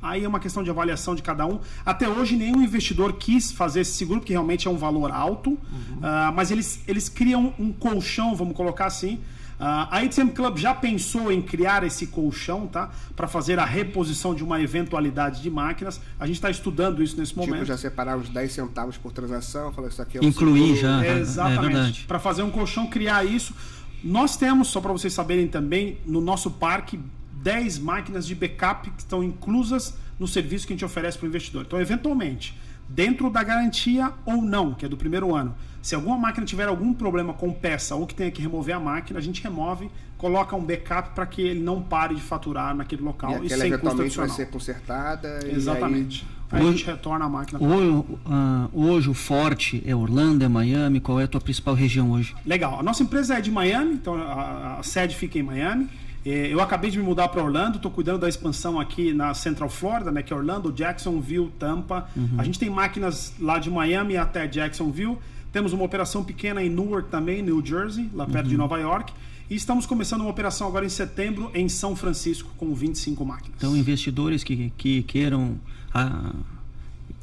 Aí 0.01 0.25
é 0.25 0.29
uma 0.29 0.41
questão 0.41 0.63
de 0.63 0.71
avaliação 0.71 1.15
de 1.15 1.23
cada 1.23 1.47
um. 1.47 1.61
Até 1.85 2.09
hoje, 2.09 2.37
nenhum 2.37 2.63
investidor 2.63 3.15
quis 3.15 3.51
fazer 3.51 3.81
esse 3.81 3.93
seguro, 3.93 4.21
porque 4.21 4.33
realmente 4.33 4.69
é 4.69 4.71
um 4.71 4.77
valor 4.77 5.11
alto. 5.11 5.51
Uhum. 5.51 5.59
Uh, 5.99 6.33
mas 6.35 6.51
eles, 6.51 6.83
eles 6.87 7.09
criam 7.09 7.53
um 7.59 7.73
colchão, 7.73 8.35
vamos 8.35 8.57
colocar 8.57 8.87
assim. 8.87 9.21
Uh, 9.59 9.91
a 9.91 9.99
ATM 9.99 10.29
Club 10.29 10.57
já 10.57 10.73
pensou 10.73 11.33
em 11.33 11.43
criar 11.43 11.83
esse 11.83 12.07
colchão, 12.07 12.69
tá? 12.69 12.91
Para 13.17 13.27
fazer 13.27 13.59
a 13.59 13.65
reposição 13.65 14.33
de 14.33 14.45
uma 14.45 14.61
eventualidade 14.61 15.43
de 15.43 15.51
máquinas. 15.51 16.01
A 16.19 16.27
gente 16.27 16.37
está 16.37 16.49
estudando 16.49 17.03
isso 17.03 17.17
nesse 17.17 17.33
tipo, 17.33 17.41
momento. 17.41 17.65
Tipo, 17.65 17.67
já 17.67 17.77
separar 17.77 18.17
os 18.17 18.29
10 18.29 18.53
centavos 18.53 18.97
por 18.97 19.11
transação, 19.11 19.73
falar 19.73 19.89
isso 19.89 20.01
aqui 20.01 20.19
é 20.19 20.21
um 20.21 20.25
Incluir 20.25 20.77
já. 20.77 21.05
É, 21.05 21.19
exatamente. 21.19 22.05
É 22.05 22.07
para 22.07 22.21
fazer 22.21 22.43
um 22.43 22.51
colchão, 22.51 22.87
criar 22.87 23.25
isso. 23.25 23.53
Nós 24.03 24.37
temos, 24.37 24.69
só 24.69 24.81
para 24.81 24.93
vocês 24.93 25.13
saberem 25.13 25.49
também, 25.49 25.99
no 26.07 26.21
nosso 26.21 26.53
parque 26.53 27.01
10 27.43 27.79
máquinas 27.79 28.27
de 28.27 28.35
backup 28.35 28.91
que 28.91 29.01
estão 29.01 29.23
inclusas 29.23 29.95
no 30.19 30.27
serviço 30.27 30.67
que 30.67 30.73
a 30.73 30.77
gente 30.77 30.85
oferece 30.85 31.17
para 31.19 31.27
o 31.27 31.29
investidor. 31.29 31.65
Então, 31.67 31.81
eventualmente, 31.81 32.55
dentro 32.89 33.31
da 33.31 33.43
garantia 33.43 34.13
ou 34.27 34.43
não, 34.43 34.75
que 34.75 34.85
é 34.85 34.89
do 34.89 34.97
primeiro 34.97 35.35
ano. 35.35 35.55
Se 35.81 35.95
alguma 35.95 36.17
máquina 36.19 36.45
tiver 36.45 36.67
algum 36.67 36.93
problema 36.93 37.33
com 37.33 37.53
peça 37.53 37.95
ou 37.95 38.07
que 38.07 38.15
tenha 38.15 38.31
que 38.31 38.43
remover 38.43 38.75
a 38.75 38.81
máquina, 38.81 39.19
a 39.19 39.23
gente 39.23 39.43
remove, 39.43 39.89
coloca 40.17 40.57
um 40.57 40.65
backup 40.65 41.11
para 41.15 41.25
que 41.25 41.41
ele 41.41 41.61
não 41.61 41.81
pare 41.81 42.15
de 42.15 42.21
faturar 42.21 42.75
naquele 42.75 43.03
local 43.03 43.31
E 43.31 43.35
e, 43.35 43.37
aquela 43.37 43.49
sem 43.49 43.57
custo 43.59 43.75
eventualmente 43.87 44.17
vai 44.17 44.25
adicional. 44.27 44.37
ser 44.37 44.47
consertada. 44.47 45.41
e 45.47 45.55
Exatamente. 45.55 46.27
Aí, 46.51 46.61
Hoje- 46.63 46.69
a 46.69 46.73
gente 46.73 46.87
retorna 46.87 47.25
a 47.27 47.29
máquina. 47.29 47.61
Hoje, 47.63 48.05
ah, 48.27 48.69
hoje 48.73 49.09
o 49.11 49.15
forte 49.15 49.83
é 49.87 49.95
Orlando, 49.95 50.45
é 50.45 50.49
Miami? 50.49 50.99
Qual 50.99 51.21
é 51.21 51.25
a 51.25 51.29
tua 51.29 51.41
principal 51.41 51.75
região 51.75 52.11
hoje? 52.11 52.35
Legal. 52.45 52.81
A 52.81 52.83
nossa 52.83 53.03
empresa 53.03 53.35
é 53.39 53.41
de 53.41 53.51
Miami, 53.51 53.93
então 53.95 54.15
a, 54.15 54.79
a 54.79 54.83
sede 54.83 55.15
fica 55.15 55.39
em 55.39 55.43
Miami. 55.43 55.89
Eu 56.29 56.61
acabei 56.61 56.91
de 56.91 56.99
me 56.99 57.05
mudar 57.05 57.29
para 57.29 57.43
Orlando, 57.43 57.77
estou 57.77 57.91
cuidando 57.91 58.19
da 58.21 58.29
expansão 58.29 58.79
aqui 58.79 59.13
na 59.13 59.33
Central 59.35 59.69
Florida, 59.69 60.11
né, 60.11 60.23
que 60.23 60.33
é 60.33 60.37
Orlando, 60.37 60.73
Jacksonville, 60.73 61.51
Tampa. 61.59 62.09
A 62.37 62.45
gente 62.45 62.59
tem 62.59 62.69
máquinas 62.69 63.33
lá 63.41 63.59
de 63.59 63.71
Miami 63.71 64.17
até 64.17 64.47
Jacksonville. 64.47 65.17
Temos 65.53 65.73
uma 65.73 65.85
operação 65.85 66.23
pequena 66.23 66.63
em 66.63 66.69
Newark 66.69 67.09
também, 67.09 67.43
New 67.43 67.65
Jersey, 67.65 68.11
lá 68.13 68.27
perto 68.27 68.49
de 68.49 68.57
Nova 68.57 68.79
York. 68.79 69.13
E 69.51 69.55
estamos 69.55 69.87
começando 69.87 70.21
uma 70.21 70.31
operação 70.31 70.67
agora 70.69 70.85
em 70.85 70.91
setembro 70.91 71.51
em 71.55 71.69
São 71.71 71.97
Francisco 71.97 72.51
com 72.59 72.75
25 72.75 73.25
máquinas. 73.25 73.55
Então, 73.57 73.75
investidores 73.75 74.45
que, 74.45 74.71
que 74.77 75.03
queiram 75.05 75.57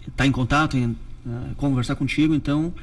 estar 0.07 0.25
em 0.25 0.31
contato, 0.31 0.75
em, 0.75 0.95
ah, 1.27 1.49
conversar 1.55 1.95
contigo, 1.95 2.33
então 2.33 2.73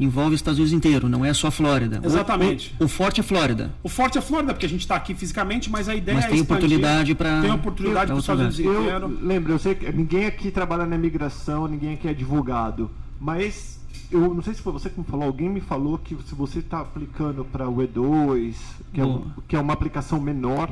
envolve 0.00 0.34
os 0.34 0.38
Estados 0.40 0.58
Unidos 0.58 0.72
inteiro, 0.72 1.08
não 1.08 1.24
é 1.24 1.32
só 1.32 1.48
a 1.48 1.50
Flórida. 1.50 2.00
O- 2.02 2.06
Exatamente. 2.06 2.74
O, 2.80 2.84
o 2.84 2.88
forte 2.88 3.20
é 3.20 3.22
Flórida. 3.22 3.70
O 3.82 3.88
forte 3.88 4.18
é 4.18 4.20
Flórida, 4.20 4.52
porque 4.52 4.66
a 4.66 4.68
gente 4.68 4.80
está 4.80 4.96
aqui 4.96 5.14
fisicamente, 5.14 5.70
mas 5.70 5.88
a 5.88 5.94
ideia 5.94 6.16
Mas 6.16 6.24
é 6.24 6.28
tem 6.28 6.38
expandir. 6.40 6.64
oportunidade 6.66 7.14
pra- 7.14 7.40
Tem 7.40 7.50
oportunidade 7.52 8.06
para 8.06 8.14
os 8.16 8.22
Estados 8.24 8.42
Unidos 8.58 8.58
Eu 8.74 8.82
inteiro. 8.82 9.18
lembro, 9.22 9.52
eu 9.52 9.58
sei 9.58 9.74
que 9.74 9.90
ninguém 9.92 10.26
aqui 10.26 10.50
trabalha 10.50 10.86
na 10.86 10.96
imigração, 10.96 11.66
ninguém 11.68 11.94
aqui 11.94 12.08
é 12.08 12.10
advogado, 12.10 12.90
mas 13.20 13.80
eu 14.10 14.34
não 14.34 14.42
sei 14.42 14.54
se 14.54 14.60
foi 14.62 14.72
você 14.72 14.90
que 14.90 14.98
me 14.98 15.06
falou, 15.06 15.26
alguém 15.26 15.48
me 15.48 15.60
falou 15.60 15.96
que 15.98 16.16
se 16.26 16.34
você 16.34 16.58
está 16.58 16.80
aplicando 16.80 17.44
para 17.44 17.68
o 17.68 17.76
E2, 17.76 18.54
que 18.92 19.00
é, 19.00 19.04
um- 19.04 19.30
que 19.46 19.54
é 19.56 19.60
uma 19.60 19.72
aplicação 19.72 20.18
menor, 20.20 20.70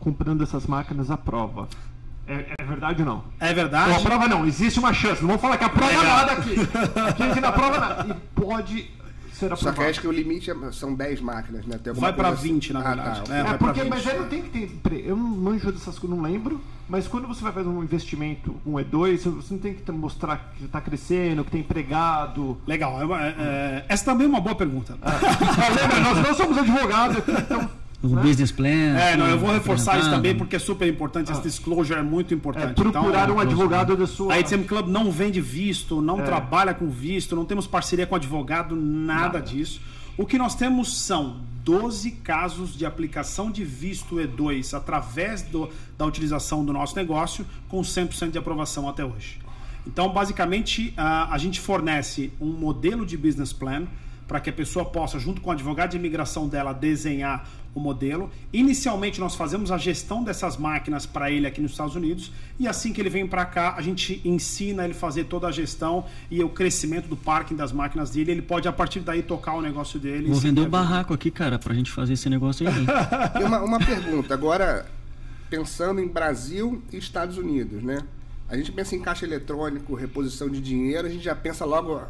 comprando 0.00 0.42
essas 0.42 0.66
máquinas 0.66 1.10
à 1.10 1.16
prova. 1.16 1.68
É, 2.26 2.54
é 2.58 2.64
verdade 2.64 3.02
ou 3.02 3.06
não? 3.08 3.24
É 3.38 3.48
Não, 3.48 3.54
verdade. 3.54 3.92
a 3.94 4.00
prova 4.00 4.26
não, 4.28 4.46
existe 4.46 4.78
uma 4.78 4.92
chance. 4.94 5.20
Não 5.20 5.28
vamos 5.28 5.42
falar 5.42 5.56
que 5.58 5.64
a 5.64 5.68
prova 5.68 5.88
Legal. 5.88 6.04
nada 6.04 6.32
aqui. 6.32 6.54
Aqui 7.08 7.22
a 7.22 7.26
gente 7.28 7.40
não 7.40 7.48
aprova 7.50 7.78
nada. 7.78 8.06
E 8.16 8.40
pode 8.40 8.90
ser 9.32 9.48
Só 9.50 9.56
que 9.56 9.62
aprovado. 9.68 9.90
acho 9.90 10.00
que 10.00 10.06
o 10.08 10.12
limite 10.12 10.50
é- 10.50 10.72
são 10.72 10.94
10 10.94 11.20
máquinas, 11.20 11.66
né? 11.66 11.78
Vai 11.94 12.12
pra 12.12 12.28
coisa 12.28 12.40
assim? 12.40 12.52
20, 12.54 12.72
na 12.72 12.80
Ah, 12.80 12.82
verdade. 12.94 13.22
tá, 13.24 13.34
É, 13.36 13.40
É, 13.40 13.44
porque, 13.58 13.80
20. 13.82 13.90
mas 13.90 14.06
aí 14.06 14.18
não 14.18 14.28
tem 14.28 14.42
que 14.42 14.48
ter. 14.68 15.04
Eu 15.04 15.16
não 15.16 15.24
manjo 15.24 15.70
dessas 15.72 15.98
coisas, 15.98 16.16
não 16.16 16.22
lembro. 16.24 16.60
Mas 16.88 17.08
quando 17.08 17.26
você 17.26 17.42
vai 17.42 17.52
fazer 17.52 17.68
um 17.68 17.82
investimento, 17.82 18.56
um 18.64 18.74
E2, 18.78 19.24
você 19.24 19.54
não 19.54 19.58
tem 19.60 19.74
que 19.74 19.90
mostrar 19.92 20.52
que 20.56 20.64
está 20.66 20.80
crescendo, 20.80 21.42
que 21.44 21.50
tem 21.50 21.60
empregado. 21.62 22.58
Legal. 22.66 23.00
é 23.00 23.26
é- 23.28 23.34
é- 23.38 23.84
essa 23.88 24.04
também 24.04 24.26
é 24.26 24.30
uma 24.30 24.40
boa 24.40 24.54
pergunta. 24.54 24.96
Ah, 25.02 25.10
lembra, 25.80 26.00
nós 26.00 26.18
não 26.28 26.34
somos 26.34 26.56
advogados 26.58 27.16
aqui, 27.18 27.32
então. 27.32 27.70
O 28.04 28.16
business 28.16 28.52
plan. 28.52 28.68
É, 28.68 29.16
não, 29.16 29.26
eu 29.26 29.38
vou 29.38 29.50
reforçar 29.52 29.98
isso 29.98 30.10
também 30.10 30.34
porque 30.34 30.56
é 30.56 30.58
super 30.58 30.86
importante. 30.86 31.32
Esse 31.32 31.40
disclosure 31.42 31.98
é 31.98 32.02
muito 32.02 32.34
É, 32.34 32.36
importante. 32.36 32.74
procurar 32.74 33.24
então, 33.24 33.36
um 33.36 33.40
advogado 33.40 33.96
da 33.96 34.06
sua. 34.06 34.34
A 34.34 34.38
ATM 34.38 34.64
Club 34.64 34.88
não 34.88 35.10
vende 35.10 35.40
visto, 35.40 36.00
não 36.02 36.20
É. 36.20 36.22
trabalha 36.24 36.74
com 36.74 36.88
visto, 36.90 37.34
não 37.34 37.44
temos 37.44 37.66
parceria 37.66 38.06
com 38.06 38.14
advogado, 38.14 38.76
nada, 38.76 39.40
disso. 39.40 39.80
O 40.18 40.26
que 40.26 40.36
nós 40.38 40.54
temos 40.54 40.96
são 41.00 41.38
12 41.64 42.10
casos 42.10 42.76
de 42.76 42.84
aplicação 42.84 43.50
de 43.50 43.64
visto 43.64 44.16
E2 44.20 44.74
através 44.74 45.40
do- 45.42 45.68
da 45.96 46.04
utilização 46.04 46.62
do 46.64 46.72
nosso 46.74 46.94
negócio, 46.94 47.44
com 47.68 47.82
100% 47.82 48.32
de 48.32 48.38
aprovação 48.38 48.86
até 48.88 49.02
hoje. 49.04 49.38
Então, 49.86 50.12
basicamente, 50.12 50.92
a, 50.96 51.34
a 51.34 51.38
gente 51.38 51.58
fornece 51.60 52.32
um 52.40 52.52
modelo 52.52 53.04
de 53.04 53.16
business 53.16 53.52
plan 53.52 53.84
para 54.26 54.40
que 54.40 54.48
a 54.50 54.52
pessoa 54.52 54.84
possa, 54.84 55.18
junto 55.18 55.40
com 55.40 55.50
o 55.50 55.52
advogado 55.52 55.90
de 55.90 55.96
imigração 55.96 56.48
dela, 56.48 56.72
desenhar 56.72 57.46
o 57.74 57.80
modelo. 57.80 58.30
Inicialmente, 58.52 59.20
nós 59.20 59.34
fazemos 59.34 59.70
a 59.72 59.76
gestão 59.76 60.22
dessas 60.22 60.56
máquinas 60.56 61.04
para 61.06 61.30
ele 61.30 61.46
aqui 61.46 61.60
nos 61.60 61.72
Estados 61.72 61.96
Unidos 61.96 62.30
e 62.58 62.68
assim 62.68 62.92
que 62.92 63.00
ele 63.00 63.10
vem 63.10 63.26
para 63.26 63.44
cá, 63.44 63.74
a 63.76 63.82
gente 63.82 64.20
ensina 64.24 64.84
ele 64.84 64.92
a 64.92 64.96
fazer 64.96 65.24
toda 65.24 65.48
a 65.48 65.50
gestão 65.52 66.04
e 66.30 66.42
o 66.42 66.48
crescimento 66.48 67.08
do 67.08 67.16
parking 67.16 67.56
das 67.56 67.72
máquinas 67.72 68.10
dele. 68.10 68.30
Ele 68.30 68.42
pode, 68.42 68.68
a 68.68 68.72
partir 68.72 69.00
daí, 69.00 69.22
tocar 69.22 69.54
o 69.54 69.60
negócio 69.60 69.98
dele. 69.98 70.28
Vou 70.28 70.36
vender 70.40 70.60
ter- 70.62 70.66
o 70.68 70.70
barraco 70.70 71.12
aqui, 71.12 71.30
cara, 71.30 71.58
pra 71.58 71.74
gente 71.74 71.90
fazer 71.90 72.12
esse 72.14 72.30
negócio 72.30 72.66
aí. 72.68 72.74
E 73.40 73.44
uma, 73.44 73.60
uma 73.60 73.78
pergunta, 73.80 74.32
agora, 74.32 74.86
pensando 75.50 76.00
em 76.00 76.06
Brasil 76.08 76.80
e 76.92 76.96
Estados 76.96 77.36
Unidos, 77.36 77.82
né? 77.82 78.02
A 78.48 78.56
gente 78.56 78.70
pensa 78.70 78.94
em 78.94 79.00
caixa 79.00 79.24
eletrônico, 79.26 79.94
reposição 79.94 80.48
de 80.48 80.60
dinheiro, 80.60 81.06
a 81.08 81.10
gente 81.10 81.24
já 81.24 81.34
pensa 81.34 81.64
logo, 81.64 82.00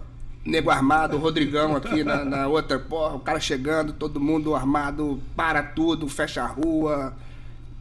nego 0.45 0.71
armado, 0.71 1.17
o 1.17 1.21
Rodrigão 1.21 1.75
aqui 1.75 2.05
na, 2.05 2.25
na 2.25 2.47
outra, 2.47 2.79
porra, 2.79 3.15
o 3.15 3.21
cara 3.21 3.41
chegando, 3.41 3.93
todo 3.93 4.21
mundo 4.21 4.55
armado, 4.55 5.21
para 5.35 5.63
tudo, 5.63 6.07
fecha 6.09 6.43
a 6.43 6.47
rua. 6.47 7.15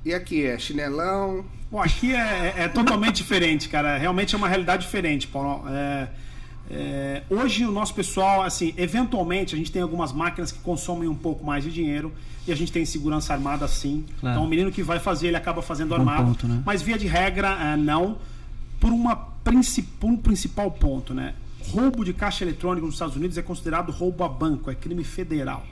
E 0.06 0.14
aqui 0.14 0.46
é 0.46 0.58
chinelão. 0.58 1.46
Bom, 1.70 1.82
aqui 1.82 2.14
é, 2.14 2.54
é 2.58 2.68
totalmente 2.68 3.18
diferente, 3.18 3.68
cara. 3.68 3.98
Realmente 3.98 4.36
é 4.36 4.38
uma 4.38 4.48
realidade 4.48 4.84
diferente, 4.84 5.28
Paulo. 5.28 5.64
É, 5.70 6.08
é, 6.70 7.24
hoje 7.30 7.66
o 7.66 7.72
nosso 7.72 7.94
pessoal, 7.94 8.44
assim, 8.44 8.74
eventualmente 8.78 9.54
a 9.56 9.58
gente 9.58 9.72
tem 9.72 9.82
algumas 9.82 10.14
máquinas 10.14 10.52
que 10.52 10.60
consomem 10.60 11.10
um 11.10 11.16
pouco 11.16 11.46
mais 11.46 11.64
de 11.64 11.72
dinheiro 11.72 12.14
e 12.48 12.52
a 12.52 12.56
gente 12.56 12.72
tem 12.72 12.86
segurança 12.86 13.34
armada 13.34 13.68
sim. 13.68 14.06
Claro. 14.20 14.36
Então 14.36 14.46
o 14.46 14.50
menino 14.50 14.72
que 14.72 14.84
vai 14.84 15.00
fazer, 15.00 15.28
ele 15.28 15.38
acaba 15.38 15.62
fazendo 15.62 15.90
Bom 15.90 15.96
armado. 15.96 16.26
ponto, 16.26 16.48
né? 16.48 16.62
Mas 16.66 16.82
via 16.82 16.98
de 16.98 17.08
regra, 17.08 17.50
é, 17.50 17.76
não. 17.76 18.18
Por, 18.80 18.92
uma 18.92 19.16
por 19.16 19.54
um 20.10 20.18
principal 20.18 20.72
ponto, 20.72 21.14
né? 21.14 21.34
Roubo 21.72 22.04
de 22.04 22.14
caixa 22.14 22.44
eletrônico 22.44 22.86
nos 22.86 22.96
Estados 22.96 23.16
Unidos 23.16 23.38
é 23.38 23.42
considerado 23.42 23.92
roubo 23.92 24.24
a 24.24 24.30
banco, 24.30 24.70
é 24.70 24.76
crime 24.76 25.04
federal. 25.04 25.66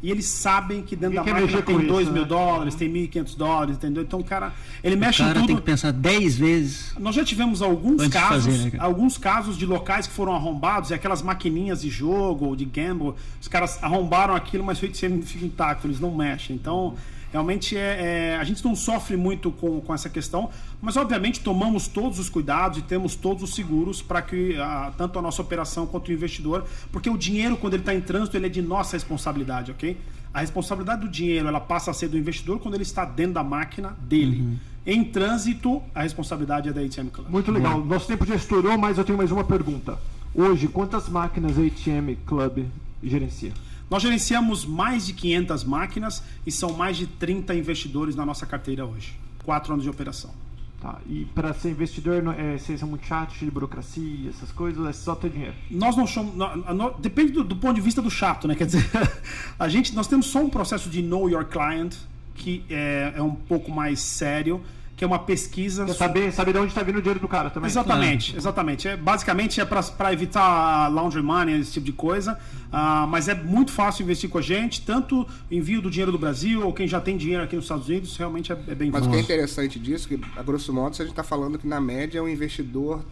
E 0.00 0.12
eles 0.12 0.26
sabem 0.26 0.80
que 0.82 0.94
dentro 0.94 1.18
Ninguém 1.18 1.34
da 1.34 1.40
máquina 1.40 1.62
tem 1.62 1.76
isso, 1.76 1.88
2 1.88 2.08
mil 2.10 2.22
né? 2.22 2.28
dólares, 2.28 2.74
tem 2.76 2.88
1.500 2.88 3.36
dólares, 3.36 3.76
entendeu? 3.76 4.04
Então, 4.04 4.22
cara, 4.22 4.54
ele 4.84 4.94
O 4.94 4.98
mexe 4.98 5.20
em 5.22 5.26
cara 5.26 5.40
tudo. 5.40 5.46
tem 5.48 5.56
que 5.56 5.62
pensar 5.62 5.90
10 5.92 6.38
vezes. 6.38 6.94
Nós 7.00 7.16
já 7.16 7.24
tivemos 7.24 7.60
alguns 7.62 8.02
de 8.04 8.08
casos, 8.08 8.56
fazer, 8.56 8.72
né, 8.74 8.78
alguns 8.78 9.18
casos 9.18 9.58
de 9.58 9.66
locais 9.66 10.06
que 10.06 10.12
foram 10.12 10.34
arrombados, 10.34 10.90
e 10.90 10.94
aquelas 10.94 11.20
maquininhas 11.20 11.80
de 11.82 11.90
jogo 11.90 12.46
ou 12.46 12.54
de 12.54 12.64
gamble, 12.64 13.14
os 13.40 13.48
caras 13.48 13.82
arrombaram 13.82 14.36
aquilo, 14.36 14.62
mas 14.62 14.78
feito 14.78 14.96
sempre 14.96 15.20
fica 15.22 15.44
intacto, 15.44 15.88
eles 15.88 15.98
não 15.98 16.14
mexem. 16.14 16.54
Então, 16.54 16.94
realmente 17.32 17.76
é, 17.76 18.34
é- 18.34 18.36
a 18.36 18.44
gente 18.44 18.64
não 18.64 18.74
sofre 18.74 19.16
muito 19.16 19.50
com, 19.50 19.80
com 19.80 19.94
essa 19.94 20.08
questão, 20.08 20.50
mas 20.80 20.96
obviamente 20.96 21.40
tomamos 21.40 21.86
todos 21.88 22.18
os 22.18 22.28
cuidados 22.28 22.78
e 22.78 22.82
temos 22.82 23.14
todos 23.14 23.42
os 23.42 23.54
seguros 23.54 24.00
para 24.02 24.22
que 24.22 24.56
ah, 24.56 24.92
tanto 24.96 25.18
a 25.18 25.22
nossa 25.22 25.42
operação 25.42 25.86
quanto 25.86 26.08
o 26.08 26.12
investidor, 26.12 26.64
porque 26.90 27.10
o 27.10 27.16
dinheiro 27.18 27.56
quando 27.56 27.74
ele 27.74 27.82
está 27.82 27.94
em 27.94 28.00
trânsito 28.00 28.36
ele 28.36 28.46
é 28.46 28.48
de 28.48 28.62
nossa 28.62 28.96
responsabilidade, 28.96 29.70
ok? 29.70 29.96
A 30.32 30.40
responsabilidade 30.40 31.00
do 31.02 31.08
dinheiro 31.08 31.48
ela 31.48 31.60
passa 31.60 31.90
a 31.90 31.94
ser 31.94 32.08
do 32.08 32.18
investidor 32.18 32.58
quando 32.60 32.74
ele 32.74 32.82
está 32.82 33.04
dentro 33.04 33.34
da 33.34 33.42
máquina 33.42 33.96
dele. 34.02 34.40
Uhum. 34.40 34.56
Em 34.86 35.04
trânsito, 35.04 35.82
a 35.94 36.02
responsabilidade 36.02 36.68
é 36.68 36.72
da 36.72 36.80
ATM 36.80 37.08
Club. 37.08 37.28
Muito 37.28 37.50
legal. 37.52 37.84
Nosso 37.84 38.06
tempo 38.06 38.24
já 38.24 38.34
estourou, 38.34 38.78
mas 38.78 38.96
eu 38.96 39.04
tenho 39.04 39.18
mais 39.18 39.30
uma 39.30 39.44
pergunta. 39.44 39.98
Hoje, 40.34 40.66
quantas 40.68 41.08
máquinas 41.08 41.58
a 41.58 41.62
ATM 41.62 42.16
Club 42.24 42.64
gerencia? 43.02 43.52
Nós 43.90 44.02
gerenciamos 44.02 44.66
mais 44.66 45.06
de 45.06 45.14
500 45.14 45.64
máquinas 45.64 46.22
e 46.46 46.52
são 46.52 46.72
mais 46.72 46.96
de 46.96 47.06
30 47.06 47.54
investidores 47.54 48.14
na 48.14 48.24
nossa 48.24 48.44
carteira 48.44 48.84
hoje. 48.84 49.18
Quatro 49.44 49.72
anos 49.72 49.84
de 49.84 49.90
operação. 49.90 50.30
Tá. 50.80 51.00
E 51.08 51.24
para 51.34 51.52
ser 51.54 51.70
investidor, 51.70 52.22
é, 52.38 52.56
vocês 52.56 52.78
são 52.78 52.88
muito 52.88 53.04
chatos 53.04 53.38
de 53.38 53.50
burocracia, 53.50 54.30
essas 54.30 54.52
coisas, 54.52 54.86
é 54.86 54.92
só 54.92 55.14
ter 55.16 55.30
dinheiro. 55.30 55.54
Nós 55.70 55.96
não 55.96 56.06
somos. 56.06 56.34
depende 57.00 57.32
do, 57.32 57.42
do 57.42 57.56
ponto 57.56 57.74
de 57.74 57.80
vista 57.80 58.00
do 58.00 58.10
chato, 58.10 58.46
né? 58.46 58.54
Quer 58.54 58.66
dizer, 58.66 58.88
a 59.58 59.68
gente, 59.68 59.92
nós 59.94 60.06
temos 60.06 60.26
só 60.26 60.40
um 60.40 60.48
processo 60.48 60.88
de 60.88 61.02
Know 61.02 61.28
Your 61.28 61.46
Client, 61.46 61.96
que 62.36 62.64
é, 62.70 63.14
é 63.16 63.22
um 63.22 63.34
pouco 63.34 63.72
mais 63.72 63.98
sério, 63.98 64.62
que 64.98 65.04
é 65.04 65.06
uma 65.06 65.20
pesquisa. 65.20 65.86
Quer 65.86 65.94
saber, 65.94 66.32
saber 66.32 66.52
de 66.52 66.58
onde 66.58 66.68
está 66.68 66.82
vindo 66.82 66.96
o 66.96 67.00
dinheiro 67.00 67.20
do 67.20 67.28
cara 67.28 67.48
também. 67.50 67.70
Exatamente, 67.70 68.36
exatamente. 68.36 68.88
É, 68.88 68.96
basicamente 68.96 69.60
é 69.60 69.64
para 69.64 70.12
evitar 70.12 70.88
laundry 70.88 71.22
money, 71.22 71.60
esse 71.60 71.74
tipo 71.74 71.86
de 71.86 71.92
coisa. 71.92 72.36
Ah, 72.72 73.06
mas 73.08 73.28
é 73.28 73.34
muito 73.34 73.70
fácil 73.70 74.02
investir 74.02 74.28
com 74.28 74.38
a 74.38 74.42
gente, 74.42 74.80
tanto 74.80 75.24
envio 75.48 75.80
do 75.80 75.88
dinheiro 75.88 76.10
do 76.10 76.18
Brasil 76.18 76.66
ou 76.66 76.72
quem 76.72 76.88
já 76.88 77.00
tem 77.00 77.16
dinheiro 77.16 77.44
aqui 77.44 77.54
nos 77.54 77.66
Estados 77.66 77.86
Unidos, 77.86 78.16
realmente 78.16 78.52
é, 78.52 78.58
é 78.66 78.74
bem 78.74 78.90
Mas 78.90 79.06
o 79.06 79.10
que 79.10 79.16
é 79.16 79.20
interessante 79.20 79.78
disso, 79.78 80.08
que 80.08 80.20
a 80.36 80.42
grosso 80.42 80.72
modo, 80.72 80.94
a 80.94 80.96
gente 80.96 81.10
está 81.10 81.22
falando 81.22 81.60
que 81.60 81.66
na 81.66 81.80
média 81.80 82.20
um 82.20 82.28
investidor, 82.28 83.04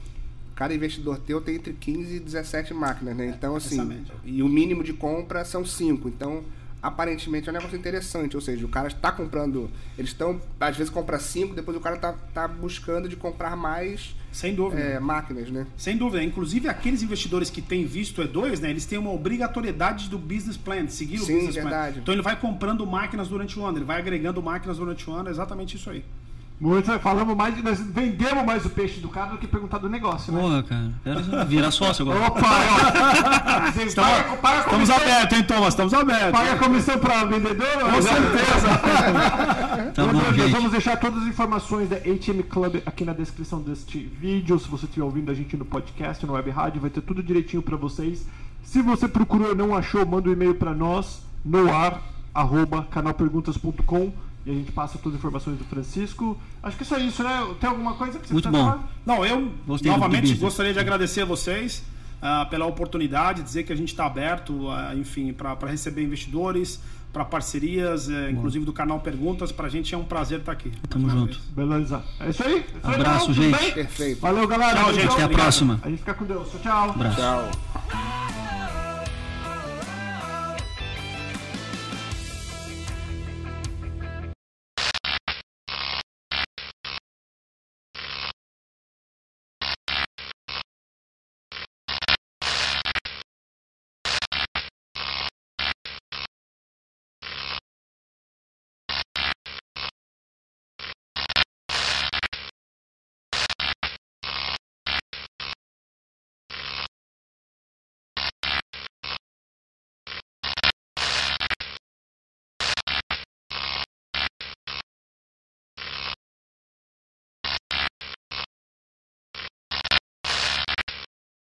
cada 0.57 0.75
investidor 0.75 1.19
teu 1.19 1.41
tem 1.41 1.55
entre 1.55 1.73
15 1.73 2.17
e 2.17 2.19
17 2.19 2.75
máquinas, 2.75 3.17
né? 3.17 3.29
Então, 3.29 3.55
assim, 3.55 4.03
e 4.25 4.43
o 4.43 4.49
mínimo 4.49 4.83
de 4.83 4.93
compra 4.93 5.45
são 5.45 5.65
5. 5.65 6.09
Então, 6.09 6.43
aparentemente 6.83 7.49
é 7.49 7.53
um 7.53 7.55
negócio 7.55 7.77
interessante. 7.77 8.37
Ou 8.37 8.41
seja, 8.43 8.65
o 8.65 8.69
cara 8.69 8.89
está 8.89 9.11
comprando, 9.11 9.71
eles 9.99 10.11
estão, 10.11 10.41
às 10.61 10.77
vezes 10.77 10.93
compra 10.93 11.19
5, 11.19 11.55
depois 11.55 11.77
o 11.77 11.81
cara 11.81 11.97
está 11.97 12.13
tá 12.35 12.47
buscando 12.47 13.09
de 13.09 13.17
comprar 13.17 13.57
mais 13.57 14.15
Sem 14.33 14.55
dúvida. 14.55 14.81
é, 14.81 15.01
máquinas, 15.01 15.51
né? 15.51 15.67
Sem 15.77 15.97
dúvida. 15.97 16.23
Inclusive, 16.23 16.69
aqueles 16.69 17.03
investidores 17.03 17.51
que 17.51 17.61
têm 17.63 17.85
visto 17.85 18.23
E2, 18.23 18.61
né, 18.61 18.71
eles 18.71 18.85
têm 18.87 18.99
uma 18.99 19.11
obrigatoriedade 19.13 20.09
do 20.09 20.19
business 20.19 20.57
plan, 20.57 20.85
de 20.85 20.93
seguir 20.93 21.17
o 21.21 21.25
Sim, 21.25 21.35
business 21.37 21.55
plan. 21.57 21.65
verdade. 21.65 21.99
Então, 22.01 22.15
ele 22.15 22.23
vai 22.23 22.39
comprando 22.39 22.87
máquinas 22.87 23.29
durante 23.29 23.59
o 23.59 23.65
ano, 23.65 23.79
ele 23.79 23.85
vai 23.85 23.99
agregando 23.99 24.43
máquinas 24.43 24.79
durante 24.79 25.09
o 25.09 25.13
ano, 25.13 25.29
é 25.29 25.33
exatamente 25.33 25.77
isso 25.77 25.91
aí. 25.91 26.05
Muito, 26.59 26.91
falamos 27.01 27.37
mais, 27.37 27.63
nós 27.63 27.79
vendemos 27.81 28.43
mais 28.47 28.65
o 28.65 28.71
peixe 28.71 28.99
do 28.99 29.09
cara 29.11 29.33
do 29.33 29.37
que 29.37 29.47
perguntar 29.47 29.77
do 29.77 29.91
negócio, 29.91 30.33
né? 30.33 30.41
Porra, 30.41 30.63
cara. 30.63 30.91
Quero 31.05 31.47
virar 31.47 31.71
sócio 31.71 32.03
agora. 32.03 32.27
Opa, 32.29 32.41
ó. 32.41 33.69
Estamos, 33.85 33.95
paga, 33.95 34.37
paga 34.39 34.59
estamos 34.61 34.91
abertos, 34.91 35.39
hein, 35.39 35.45
Thomas? 35.45 35.69
Estamos 35.69 35.93
abertos. 35.93 36.31
Paga 36.33 36.53
a 36.53 36.57
comissão 36.59 36.99
para 36.99 37.25
vendedor? 37.25 37.67
Com 37.79 38.03
certeza. 38.03 38.67
Tá 39.97 40.03
Nós- 40.05 40.13
bom, 40.13 40.23
nós 40.23 40.37
gente. 40.37 40.51
vamos 40.53 40.71
deixar 40.73 40.97
todas 40.99 41.23
as 41.23 41.29
informações 41.29 41.89
da 41.89 41.97
ATM 41.97 42.43
Club 42.49 42.83
aqui 42.85 43.05
na 43.05 43.13
descrição 43.13 43.61
deste 43.63 43.99
vídeo. 43.99 44.59
Se 44.59 44.69
você 44.69 44.85
estiver 44.87 45.05
ouvindo 45.05 45.31
a 45.31 45.35
gente 45.35 45.57
no 45.57 45.65
podcast, 45.65 46.25
no 46.27 46.33
web 46.35 46.51
rádio, 46.51 46.81
vai 46.81 46.91
ter 46.91 47.01
tudo 47.01 47.23
direitinho 47.23 47.63
para 47.63 47.77
vocês. 47.77 48.27
Se 48.63 48.83
você 48.83 49.07
procurou 49.09 49.53
e 49.53 49.55
não 49.55 49.75
achou, 49.75 50.05
manda 50.05 50.29
um 50.29 50.33
e-mail 50.33 50.55
para 50.55 50.75
nós 50.75 51.23
no 51.45 51.73
ar 51.73 52.03
arroba 52.35 52.87
e 54.47 54.51
a 54.51 54.55
gente 54.55 54.71
passa 54.71 54.97
todas 54.97 55.15
as 55.15 55.19
informações 55.19 55.59
do 55.59 55.65
Francisco. 55.65 56.39
Acho 56.63 56.77
que 56.77 56.85
é 56.85 56.87
só 56.87 56.97
isso, 56.99 57.23
né? 57.23 57.55
Tem 57.61 57.69
alguma 57.69 57.95
coisa 57.95 58.19
que 58.19 58.29
você 58.29 58.33
Muito 58.33 58.49
bom. 58.49 58.65
falar? 58.65 58.89
Não, 59.05 59.25
eu 59.25 59.53
Gostei 59.67 59.91
novamente 59.91 60.35
gostaria 60.35 60.73
de 60.73 60.79
agradecer 60.79 61.23
a 61.23 61.25
vocês 61.25 61.85
ah, 62.23 62.47
pela 62.47 62.65
oportunidade, 62.65 63.43
dizer 63.43 63.65
que 63.65 63.73
a 63.73 63.77
gente 63.77 63.89
está 63.89 64.07
aberto, 64.07 64.71
ah, 64.71 64.95
enfim, 64.95 65.33
para 65.33 65.57
receber 65.69 66.05
investidores, 66.05 66.81
para 67.13 67.25
parcerias, 67.25 68.11
eh, 68.11 68.31
inclusive 68.31 68.65
do 68.65 68.75
canal 68.75 69.01
Perguntas. 69.01 69.51
Para 69.51 69.67
a 69.67 69.71
gente 69.71 69.95
é 69.95 69.99
um 69.99 70.05
prazer 70.05 70.41
estar 70.41 70.53
aqui. 70.53 70.71
Tamo 70.89 71.09
junto. 71.09 71.33
vez. 71.33 71.39
Beleza. 71.49 72.05
É 72.21 72.29
isso 72.29 72.45
aí. 72.45 72.55
É 72.55 72.59
isso 72.59 72.69
aí, 72.83 72.95
Abraço, 72.95 73.29
não? 73.29 73.35
Tudo 73.35 73.43
gente. 73.43 73.73
Perfeito. 73.73 74.21
Valeu, 74.21 74.47
galera. 74.47 74.79
Tchau, 74.81 74.95
gente. 74.95 75.13
Até 75.13 75.23
a 75.23 75.29
próxima. 75.31 75.81
A 75.83 75.89
gente 75.89 75.99
fica 76.01 76.15
com 76.15 76.25
Deus. 76.27 76.49
Tchau, 76.51 76.61
tchau. 76.61 76.91
Abraço. 76.91 77.17
Tchau. 77.17 78.16